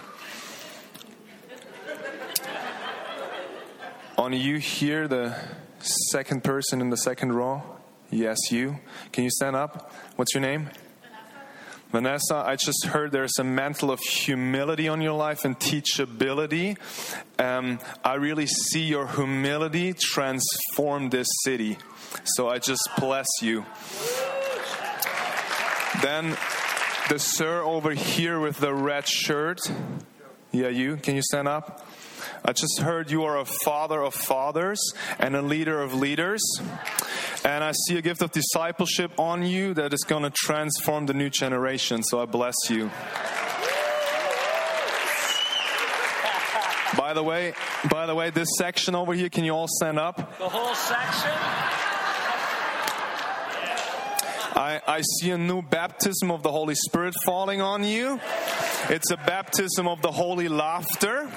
On 4.19 4.33
you 4.33 4.59
here, 4.59 5.07
the 5.07 5.37
second 6.11 6.43
person 6.43 6.81
in 6.81 6.91
the 6.91 6.97
second 6.97 7.35
row. 7.35 7.63
Yes, 8.11 8.51
you. 8.51 8.81
Can 9.13 9.23
you 9.23 9.31
stand 9.31 9.55
up? 9.55 9.93
What's 10.17 10.35
your 10.35 10.41
name? 10.41 10.71
Vanessa, 11.97 12.35
I 12.45 12.57
just 12.57 12.85
heard 12.85 13.11
there's 13.11 13.39
a 13.39 13.43
mantle 13.43 13.91
of 13.91 14.01
humility 14.01 14.87
on 14.87 15.01
your 15.01 15.15
life 15.15 15.47
and 15.47 15.59
teachability. 15.59 16.77
Um, 17.39 17.79
I 18.05 18.17
really 18.17 18.45
see 18.45 18.83
your 18.83 19.09
humility 19.09 19.95
transform 19.95 21.09
this 21.09 21.27
city. 21.43 21.79
So 22.23 22.51
I 22.51 22.59
just 22.59 22.87
bless 22.99 23.25
you. 23.41 23.65
Then 26.03 26.37
the 27.09 27.19
sir 27.19 27.63
over 27.63 27.93
here 27.93 28.41
with 28.41 28.59
the 28.59 28.75
red 28.75 29.09
shirt. 29.09 29.61
Yeah, 30.53 30.69
you. 30.69 30.97
Can 30.97 31.15
you 31.15 31.23
stand 31.23 31.49
up? 31.49 31.89
I 32.45 32.53
just 32.53 32.81
heard 32.81 33.11
you 33.11 33.25
are 33.25 33.39
a 33.39 33.47
father 33.47 34.03
of 34.03 34.13
fathers 34.13 34.81
and 35.19 35.35
a 35.35 35.41
leader 35.41 35.81
of 35.81 35.95
leaders. 35.95 36.43
And 37.47 37.63
I 37.63 37.71
see 37.87 37.97
a 37.97 38.03
gift 38.03 38.23
of 38.23 38.33
discipleship 38.33 39.21
on 39.21 39.45
you 39.45 39.73
that 39.75 39.95
is 39.95 40.01
going 40.01 40.25
to 40.25 40.31
transform 40.31 41.07
the 41.07 41.15
new 41.15 41.31
generation. 41.31 42.03
So 42.03 42.21
I 42.21 42.25
bless 42.25 42.57
you. 42.69 42.91
By 46.99 47.15
the 47.15 47.23
way, 47.23 47.55
by 47.89 48.07
the 48.07 48.17
way, 48.17 48.31
this 48.31 48.49
section 48.59 48.97
over 48.97 49.15
here, 49.15 49.29
can 49.29 49.45
you 49.45 49.53
all 49.53 49.69
stand 49.69 49.97
up? 49.97 50.17
The 50.39 50.49
whole 50.49 50.75
section? 50.75 51.31
I, 54.57 54.81
I 54.85 55.03
see 55.21 55.31
a 55.31 55.39
new 55.39 55.63
baptism 55.63 56.33
of 56.33 56.43
the 56.43 56.51
Holy 56.51 56.75
Spirit 56.75 57.15
falling 57.25 57.61
on 57.61 57.85
you. 57.85 58.19
It's 58.89 59.13
a 59.13 59.17
baptism 59.17 59.87
of 59.87 60.03
the 60.03 60.11
holy 60.11 60.49
laughter. 60.49 61.31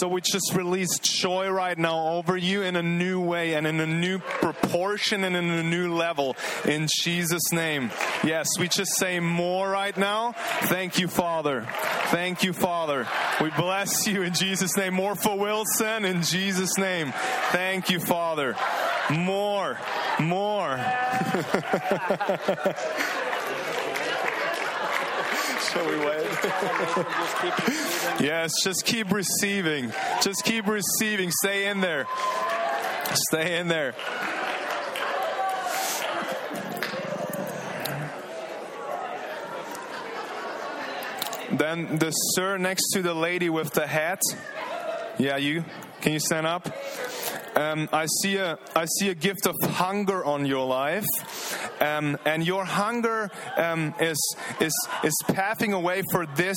So 0.00 0.08
we 0.08 0.22
just 0.22 0.54
release 0.54 0.98
joy 0.98 1.50
right 1.50 1.76
now 1.76 2.12
over 2.12 2.34
you 2.34 2.62
in 2.62 2.74
a 2.74 2.82
new 2.82 3.20
way 3.20 3.52
and 3.52 3.66
in 3.66 3.80
a 3.80 3.86
new 3.86 4.18
proportion 4.18 5.24
and 5.24 5.36
in 5.36 5.50
a 5.50 5.62
new 5.62 5.94
level 5.94 6.38
in 6.64 6.88
Jesus' 7.02 7.52
name. 7.52 7.90
Yes, 8.24 8.48
we 8.58 8.68
just 8.68 8.96
say 8.96 9.20
more 9.20 9.68
right 9.68 9.94
now. 9.94 10.32
Thank 10.62 10.98
you, 10.98 11.06
Father. 11.06 11.68
Thank 12.06 12.42
you, 12.42 12.54
Father. 12.54 13.06
We 13.42 13.50
bless 13.50 14.06
you 14.06 14.22
in 14.22 14.32
Jesus' 14.32 14.74
name. 14.74 14.94
More 14.94 15.16
for 15.16 15.38
Wilson 15.38 16.06
in 16.06 16.22
Jesus' 16.22 16.78
name. 16.78 17.12
Thank 17.52 17.90
you, 17.90 18.00
Father. 18.00 18.56
More, 19.10 19.78
more. 20.18 20.80
We 25.76 25.82
wait? 25.82 26.26
yes, 28.20 28.50
just 28.64 28.84
keep 28.84 29.12
receiving. 29.12 29.92
Just 30.20 30.44
keep 30.44 30.66
receiving. 30.66 31.30
Stay 31.30 31.66
in 31.66 31.80
there. 31.80 32.06
Stay 33.28 33.58
in 33.58 33.68
there. 33.68 33.94
Then 41.52 41.98
the 41.98 42.10
sir 42.10 42.56
next 42.58 42.90
to 42.94 43.02
the 43.02 43.14
lady 43.14 43.48
with 43.48 43.72
the 43.72 43.86
hat. 43.86 44.22
Yeah, 45.18 45.36
you. 45.36 45.64
Can 46.00 46.12
you 46.12 46.20
stand 46.20 46.46
up? 46.46 46.68
Um, 47.60 47.90
I 47.92 48.06
see 48.22 48.38
a 48.38 48.58
I 48.74 48.86
see 48.86 49.10
a 49.10 49.14
gift 49.14 49.46
of 49.46 49.54
hunger 49.62 50.24
on 50.24 50.46
your 50.46 50.66
life, 50.66 51.04
um, 51.82 52.16
and 52.24 52.42
your 52.42 52.64
hunger 52.64 53.30
um, 53.54 53.92
is 54.00 54.16
is 54.60 54.72
is 55.04 55.14
paving 55.28 55.74
a 55.74 55.80
way 55.80 56.00
for 56.10 56.24
this 56.24 56.56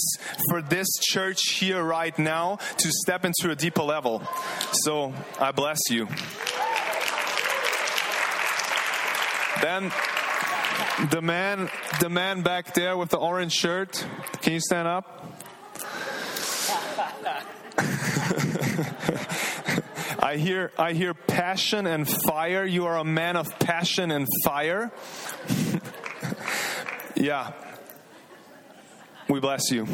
for 0.50 0.62
this 0.62 0.88
church 1.02 1.42
here 1.60 1.84
right 1.84 2.18
now 2.18 2.56
to 2.78 2.90
step 2.90 3.26
into 3.26 3.52
a 3.52 3.56
deeper 3.56 3.84
level. 3.84 4.24
So 4.72 5.14
I 5.42 5.52
bless 5.52 5.80
you. 5.90 6.08
Then 9.62 9.92
the 11.12 11.22
man 11.22 11.70
the 12.00 12.08
man 12.10 12.44
back 12.44 12.74
there 12.76 12.96
with 12.96 13.10
the 13.10 13.18
orange 13.18 13.52
shirt. 13.52 14.06
Can 14.42 14.54
you 14.54 14.62
stand 14.62 14.88
up? 14.88 15.20
I 20.34 20.38
hear, 20.38 20.72
I 20.80 20.94
hear 20.94 21.14
passion 21.14 21.86
and 21.86 22.10
fire. 22.10 22.66
You 22.66 22.88
are 22.88 22.98
a 22.98 23.04
man 23.04 23.36
of 23.36 23.60
passion 23.60 24.10
and 24.10 24.28
fire. 24.44 24.92
yeah. 27.16 27.52
We 29.30 29.40
bless 29.40 29.70
you. 29.70 29.82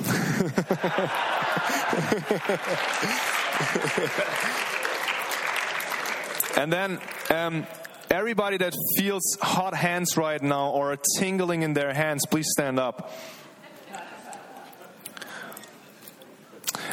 and 6.56 6.72
then, 6.72 7.02
um, 7.30 7.68
everybody 8.10 8.56
that 8.60 8.74
feels 8.98 9.38
hot 9.42 9.74
hands 9.74 10.16
right 10.16 10.42
now 10.42 10.70
or 10.70 10.94
a 10.94 11.00
tingling 11.18 11.64
in 11.64 11.74
their 11.74 11.94
hands, 11.94 12.26
please 12.26 12.48
stand 12.50 12.80
up. 12.80 13.12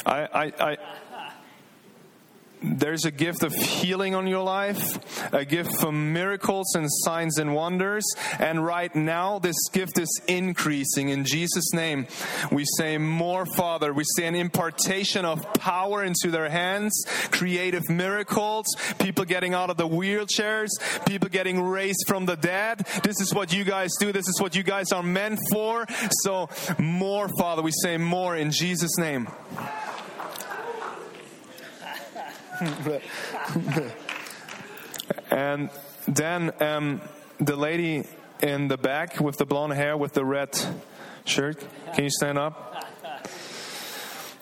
I, 0.04 0.28
I, 0.34 0.52
I 0.58 0.76
there's 2.66 3.04
a 3.04 3.10
gift 3.10 3.42
of 3.42 3.54
healing 3.54 4.14
on 4.14 4.26
your 4.26 4.42
life, 4.42 5.32
a 5.32 5.44
gift 5.44 5.76
for 5.80 5.92
miracles 5.92 6.74
and 6.74 6.86
signs 6.90 7.38
and 7.38 7.54
wonders. 7.54 8.04
And 8.38 8.64
right 8.64 8.94
now, 8.94 9.38
this 9.38 9.56
gift 9.72 9.98
is 9.98 10.20
increasing. 10.26 11.08
In 11.10 11.24
Jesus' 11.24 11.72
name, 11.72 12.06
we 12.50 12.64
say 12.76 12.98
more, 12.98 13.46
Father. 13.46 13.92
We 13.92 14.04
say 14.16 14.26
an 14.26 14.34
impartation 14.34 15.24
of 15.24 15.54
power 15.54 16.02
into 16.02 16.30
their 16.30 16.48
hands, 16.48 17.04
creative 17.30 17.88
miracles, 17.88 18.66
people 18.98 19.24
getting 19.24 19.54
out 19.54 19.70
of 19.70 19.76
the 19.76 19.88
wheelchairs, 19.88 20.70
people 21.06 21.28
getting 21.28 21.62
raised 21.62 22.04
from 22.06 22.26
the 22.26 22.36
dead. 22.36 22.86
This 23.02 23.20
is 23.20 23.32
what 23.32 23.52
you 23.52 23.64
guys 23.64 23.90
do. 23.98 24.12
This 24.12 24.28
is 24.28 24.40
what 24.40 24.54
you 24.56 24.62
guys 24.62 24.92
are 24.92 25.02
meant 25.02 25.38
for. 25.52 25.86
So, 26.22 26.48
more, 26.78 27.28
Father. 27.38 27.62
We 27.62 27.72
say 27.82 27.96
more 27.96 28.36
in 28.36 28.50
Jesus' 28.50 28.98
name. 28.98 29.28
and 35.30 35.70
then 36.08 36.62
um, 36.62 37.00
the 37.38 37.56
lady 37.56 38.04
in 38.42 38.68
the 38.68 38.78
back 38.78 39.20
with 39.20 39.36
the 39.36 39.44
blonde 39.44 39.74
hair 39.74 39.96
with 39.96 40.14
the 40.14 40.24
red 40.24 40.58
shirt, 41.24 41.62
can 41.94 42.04
you 42.04 42.10
stand 42.10 42.38
up? 42.38 42.84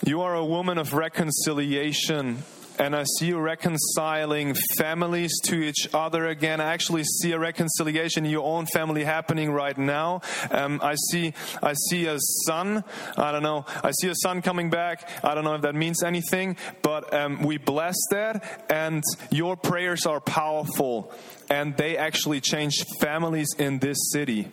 You 0.04 0.20
are 0.20 0.34
a 0.34 0.44
woman 0.44 0.78
of 0.78 0.92
reconciliation 0.92 2.44
and 2.78 2.94
I 2.94 3.04
see 3.18 3.26
you 3.26 3.38
reconciling 3.38 4.54
families 4.78 5.32
to 5.44 5.56
each 5.56 5.88
other 5.92 6.26
again. 6.26 6.60
I 6.60 6.72
actually 6.72 7.04
see 7.04 7.32
a 7.32 7.38
reconciliation 7.38 8.24
in 8.24 8.30
your 8.30 8.44
own 8.44 8.66
family 8.66 9.04
happening 9.04 9.50
right 9.50 9.76
now. 9.76 10.20
Um, 10.50 10.80
I 10.82 10.94
see, 11.10 11.34
I 11.62 11.74
see 11.88 12.06
a 12.06 12.18
son. 12.46 12.84
I 13.16 13.32
don't 13.32 13.42
know. 13.42 13.64
I 13.82 13.90
see 13.92 14.08
a 14.08 14.14
son 14.14 14.42
coming 14.42 14.70
back. 14.70 15.08
I 15.24 15.34
don't 15.34 15.44
know 15.44 15.54
if 15.54 15.62
that 15.62 15.74
means 15.74 16.02
anything, 16.02 16.56
but 16.82 17.12
um, 17.14 17.42
we 17.42 17.58
bless 17.58 17.96
that, 18.10 18.64
and 18.70 19.02
your 19.30 19.56
prayers 19.56 20.06
are 20.06 20.20
powerful, 20.20 21.12
and 21.50 21.76
they 21.76 21.96
actually 21.96 22.40
change 22.40 22.84
families 23.00 23.48
in 23.58 23.78
this 23.78 23.98
city. 24.12 24.48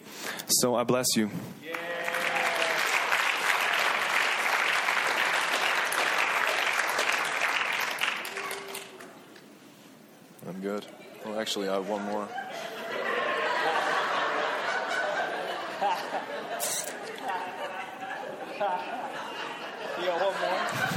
So 0.48 0.76
I 0.76 0.84
bless 0.84 1.08
you. 1.16 1.30
I'm 10.62 10.68
good. 10.68 10.86
Well, 11.26 11.40
actually, 11.40 11.70
I 11.70 11.74
have 11.74 11.90
one 11.90 12.04
more. 12.04 12.28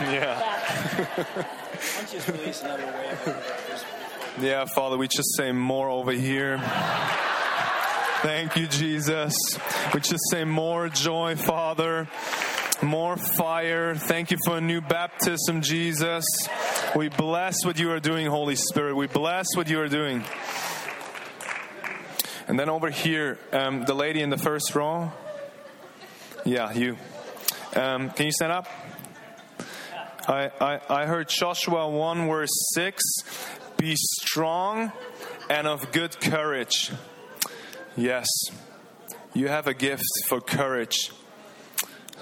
Yeah. 0.01 1.07
just 2.11 2.29
release 2.29 2.63
another 2.63 2.85
wave. 2.85 4.37
Yeah, 4.43 4.67
Father, 4.75 4.99
we 4.99 5.09
just 5.09 5.35
say 5.37 5.51
more 5.51 5.89
over 5.89 6.13
here. 6.13 6.59
Thank 8.21 8.57
you, 8.57 8.67
Jesus. 8.67 9.35
We 9.95 10.01
just 10.01 10.31
say 10.31 10.45
more 10.45 10.91
joy, 10.91 11.37
Father. 11.37 12.07
More 12.83 13.17
fire. 13.17 13.95
Thank 13.95 14.31
you 14.31 14.37
for 14.45 14.59
a 14.59 14.61
new 14.61 14.83
baptism, 14.83 15.63
Jesus. 15.63 16.27
We 16.95 17.09
bless 17.09 17.65
what 17.65 17.77
you 17.77 17.91
are 17.91 17.99
doing, 17.99 18.29
Holy 18.29 18.55
Spirit. 18.55 18.95
We 18.95 19.09
bless 19.09 19.47
what 19.57 19.69
you 19.69 19.81
are 19.81 19.89
doing. 19.89 20.23
And 22.47 22.57
then 22.57 22.69
over 22.69 22.89
here, 22.89 23.37
um, 23.53 23.85
the 23.85 23.95
lady 23.95 24.21
in 24.21 24.31
the 24.31 24.39
first 24.39 24.77
row. 24.77 25.11
Yeah, 26.45 26.73
you. 26.73 26.97
Um, 27.75 28.11
can 28.11 28.27
you 28.27 28.33
stand 28.33 28.53
up? 28.53 28.69
I, 30.29 30.53
I, 30.61 30.81
I 30.89 31.07
heard 31.07 31.29
Joshua 31.29 31.89
1 31.89 32.29
verse 32.29 32.73
6 32.75 33.03
Be 33.77 33.97
strong 33.97 34.93
and 35.51 35.67
of 35.67 35.91
good 35.91 36.21
courage. 36.21 36.93
Yes, 37.97 38.29
you 39.33 39.49
have 39.49 39.67
a 39.67 39.75
gift 39.75 40.05
for 40.29 40.41
courage. 40.41 41.11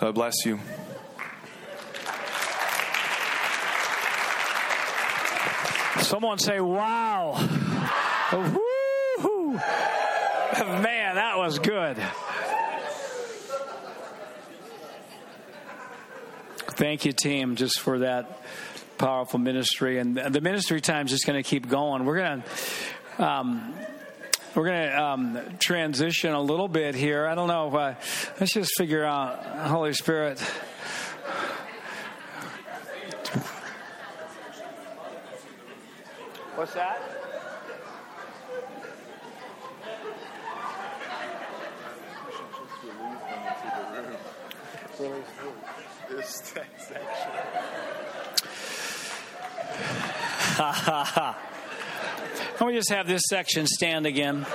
So 0.01 0.09
I 0.09 0.12
bless 0.12 0.47
you. 0.47 0.61
Someone 6.12 6.39
say, 6.39 6.60
wow. 6.60 7.32
Woo-hoo. 8.34 9.55
Man, 9.55 11.14
that 11.14 11.39
was 11.39 11.59
good. 11.59 11.97
Thank 16.72 17.06
you, 17.06 17.12
team, 17.12 17.56
just 17.56 17.80
for 17.80 18.01
that 18.01 18.43
powerful 18.98 19.39
ministry. 19.39 19.98
And 20.01 20.14
the 20.14 20.43
ministry 20.43 20.82
time 20.82 21.06
is 21.06 21.12
just 21.12 21.24
going 21.24 21.43
to 21.43 21.48
keep 21.48 21.66
going. 21.66 22.05
We're 22.05 22.18
going 22.18 22.43
to. 23.16 23.24
Um, 23.24 23.74
we're 24.55 24.66
going 24.66 24.90
to 24.90 25.02
um, 25.02 25.39
transition 25.60 26.34
a 26.34 26.43
little 26.43 26.68
bit 26.68 26.94
here. 26.94 27.26
I 27.26 27.34
don't 27.34 27.48
know. 27.48 27.74
Uh, 27.74 27.94
let's 28.39 28.52
just 28.52 28.72
figure 28.76 29.02
out, 29.02 29.43
Holy 29.66 29.94
Spirit. 29.94 30.39
What's 36.62 36.74
that? 36.74 37.02
Can 52.59 52.66
we 52.68 52.74
just 52.74 52.90
have 52.90 53.09
this 53.09 53.22
section 53.28 53.66
stand 53.66 54.06
again? 54.06 54.47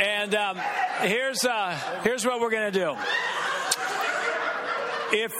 and 0.00 0.36
um, 0.36 0.56
here's 1.00 1.44
uh, 1.44 1.76
here's 2.04 2.24
what 2.24 2.40
we're 2.40 2.50
going 2.50 2.72
to 2.72 2.78
do. 2.78 2.96
If 5.12 5.32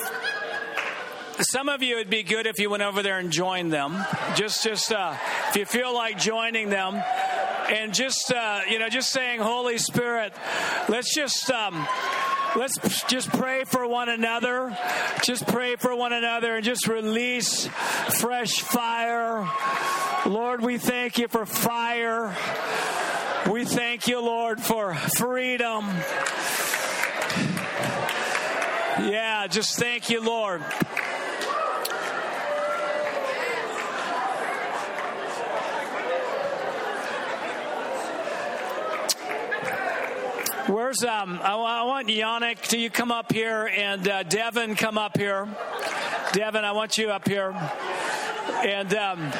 some 1.40 1.68
of 1.68 1.82
you, 1.82 1.96
it'd 1.96 2.10
be 2.10 2.22
good 2.22 2.46
if 2.46 2.58
you 2.58 2.70
went 2.70 2.82
over 2.82 3.02
there 3.02 3.18
and 3.18 3.30
joined 3.30 3.72
them. 3.72 3.96
Just, 4.34 4.64
just 4.64 4.92
uh, 4.92 5.14
if 5.50 5.56
you 5.56 5.64
feel 5.66 5.94
like 5.94 6.18
joining 6.18 6.70
them, 6.70 7.02
and 7.70 7.92
just 7.92 8.32
uh, 8.32 8.60
you 8.68 8.78
know, 8.78 8.88
just 8.88 9.10
saying, 9.10 9.40
Holy 9.40 9.78
Spirit, 9.78 10.32
let's 10.88 11.14
just. 11.14 11.50
Um, 11.50 11.86
let's 12.56 13.04
just 13.04 13.28
pray 13.30 13.64
for 13.64 13.86
one 13.86 14.08
another. 14.08 14.76
Just 15.22 15.46
pray 15.46 15.76
for 15.76 15.94
one 15.94 16.12
another 16.12 16.56
and 16.56 16.64
just 16.64 16.88
release 16.88 17.66
fresh 17.66 18.62
fire. 18.62 19.48
Lord, 20.26 20.62
we 20.62 20.78
thank 20.78 21.18
you 21.18 21.28
for 21.28 21.46
fire. 21.46 22.34
We 23.50 23.64
thank 23.64 24.08
you, 24.08 24.20
Lord, 24.20 24.60
for 24.60 24.94
freedom. 24.94 25.84
Yeah, 29.00 29.46
just 29.46 29.78
thank 29.78 30.10
you, 30.10 30.20
Lord. 30.20 30.62
Where's 40.66 41.02
um? 41.04 41.40
I, 41.42 41.54
I 41.54 41.82
want 41.84 42.08
Yannick. 42.08 42.68
Do 42.68 42.78
you 42.78 42.90
come 42.90 43.10
up 43.10 43.32
here 43.32 43.70
and 43.74 44.06
uh, 44.06 44.22
Devin 44.24 44.74
come 44.74 44.98
up 44.98 45.16
here? 45.16 45.48
Devin, 46.32 46.64
I 46.64 46.72
want 46.72 46.98
you 46.98 47.10
up 47.10 47.26
here. 47.26 47.54
And 48.62 48.92
um, 48.94 49.32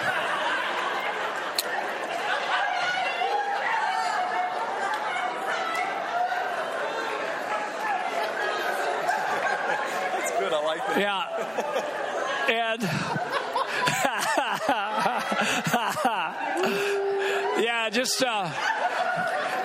That's 10.13 10.31
good. 10.39 10.53
I 10.53 10.65
like 10.65 10.79
that. 10.79 10.85
Yeah, 10.99 11.23
and 12.49 12.83
yeah, 17.63 17.91
just 17.91 18.23
uh, 18.23 18.51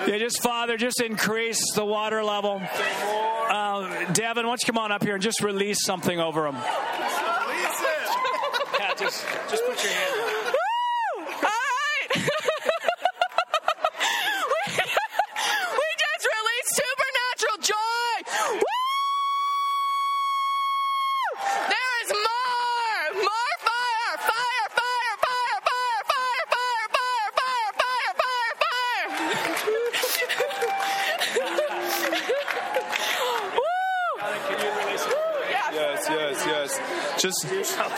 yeah, 0.06 0.18
just 0.18 0.42
Father, 0.42 0.76
just 0.76 1.00
increase 1.00 1.72
the 1.74 1.84
water 1.84 2.22
level. 2.22 2.60
Uh, 2.62 4.12
Devin, 4.12 4.46
why 4.46 4.50
don't 4.50 4.62
you 4.62 4.66
come 4.66 4.78
on 4.78 4.92
up 4.92 5.02
here 5.02 5.14
and 5.14 5.22
just 5.22 5.42
release 5.42 5.84
something 5.84 6.20
over 6.20 6.46
him? 6.46 6.54
them? 6.54 6.62
Yeah, 8.78 8.94
just 8.96 9.26
just 9.48 9.64
put 9.66 9.82
your 9.82 9.92
hand. 9.92 10.43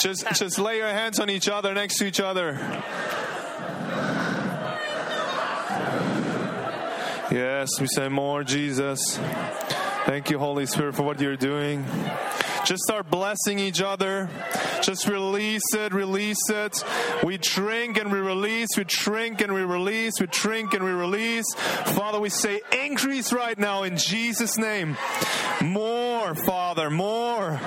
Just, 0.06 0.24
just 0.36 0.58
lay 0.60 0.76
your 0.76 0.86
hands 0.86 1.18
on 1.18 1.28
each 1.28 1.48
other, 1.48 1.74
next 1.74 1.96
to 1.96 2.06
each 2.06 2.20
other. 2.20 2.52
Yes, 7.32 7.68
we 7.80 7.88
say 7.88 8.08
more, 8.08 8.44
Jesus. 8.44 9.18
Thank 10.06 10.30
you, 10.30 10.38
Holy 10.38 10.66
Spirit, 10.66 10.94
for 10.94 11.02
what 11.02 11.20
you're 11.20 11.36
doing. 11.36 11.84
Just 12.64 12.84
start 12.84 13.10
blessing 13.10 13.58
each 13.58 13.82
other. 13.82 14.30
Just 14.80 15.08
release 15.08 15.74
it, 15.74 15.92
release 15.92 16.50
it. 16.50 16.84
We 17.24 17.38
drink 17.38 17.98
and 17.98 18.12
we 18.12 18.20
release, 18.20 18.68
we 18.76 18.84
drink 18.84 19.40
and 19.40 19.52
we 19.52 19.62
release, 19.62 20.20
we 20.20 20.28
drink 20.28 20.72
and 20.74 20.84
we 20.84 20.92
release. 20.92 21.52
Father, 21.54 22.20
we 22.20 22.28
say 22.28 22.60
increase 22.84 23.32
right 23.32 23.58
now 23.58 23.82
in 23.82 23.96
Jesus' 23.96 24.56
name. 24.56 24.96
More, 25.60 26.36
Father, 26.36 26.90
more. 26.90 27.58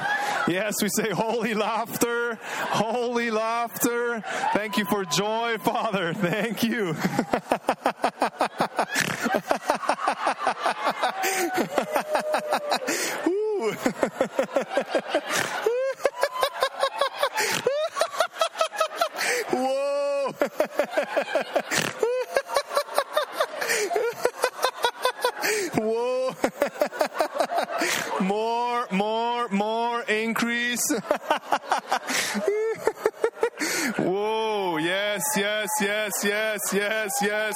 Yes, 0.59 0.81
we 0.81 0.89
say 0.89 1.11
holy 1.11 1.53
laughter, 1.53 2.39
holy 2.41 3.29
laughter. 3.29 4.23
Thank 4.53 4.79
you 4.79 4.85
for 4.85 5.05
joy, 5.05 5.59
Father. 5.59 6.11
Thank 6.15 6.63
you. 6.63 6.93
Whoa! 25.75 26.35
more, 28.21 28.87
more, 28.91 29.47
more 29.49 30.03
increase. 30.29 30.85
Whoa! 33.97 34.77
Yes, 34.77 35.23
yes, 35.35 35.67
yes, 35.81 36.11
yes, 36.23 36.59
yes, 36.71 37.11
yes. 37.21 37.55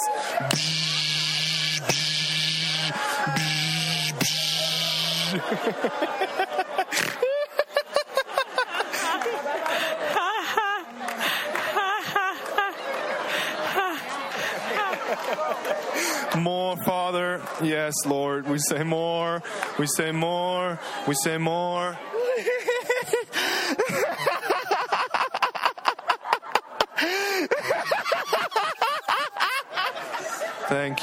More, 16.36 16.76
Father. 16.86 17.42
Yes, 17.62 17.94
Lord. 18.08 18.48
We 18.48 18.58
say 18.58 18.84
more. 18.84 19.44
We 19.78 19.86
say 19.86 20.12
more. 20.12 20.80
We 21.08 21.14
say 21.14 21.38
more. 21.38 21.98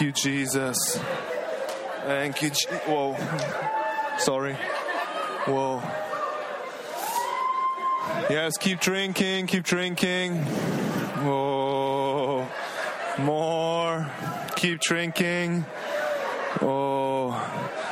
Thank 0.00 0.16
you, 0.16 0.30
Jesus. 0.30 0.98
Thank 2.06 2.40
you. 2.40 2.48
Je- 2.48 2.68
Whoa. 2.86 3.18
Sorry. 4.16 4.54
Whoa. 5.44 5.82
Yes, 8.30 8.56
keep 8.56 8.80
drinking, 8.80 9.46
keep 9.48 9.62
drinking. 9.62 10.36
Whoa. 11.22 12.48
More. 13.18 14.10
Keep 14.56 14.80
drinking. 14.80 15.66
Oh, 16.62 17.36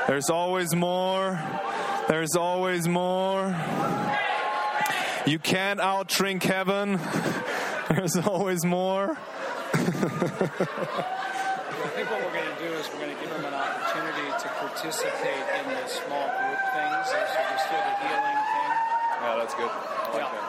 there's 0.07 0.31
always 0.31 0.75
more. 0.75 1.39
There's 2.09 2.37
always 2.37 2.89
more. 2.89 3.55
You 5.27 5.39
can't 5.39 5.79
outdrink 5.79 6.43
heaven. 6.43 6.99
There's 7.91 8.17
always 8.17 8.65
more. 8.65 9.19
I 11.79 11.89
think 11.95 12.11
what 12.11 12.19
we're 12.25 12.35
going 12.35 12.51
to 12.51 12.59
do 12.59 12.71
is 12.75 12.91
we're 12.91 13.07
going 13.07 13.15
to 13.15 13.21
give 13.23 13.31
them 13.31 13.45
an 13.47 13.55
opportunity 13.55 14.27
to 14.35 14.49
participate 14.59 15.47
in 15.63 15.65
the 15.71 15.87
small 15.87 16.27
group 16.27 16.61
things. 16.75 17.07
So 17.07 17.17
just 17.23 17.71
do 17.71 17.79
the 17.79 17.95
healing 18.03 18.41
thing. 18.51 18.73
Yeah, 19.23 19.35
that's 19.39 19.55
good. 19.55 19.71
Yeah. 20.15 20.48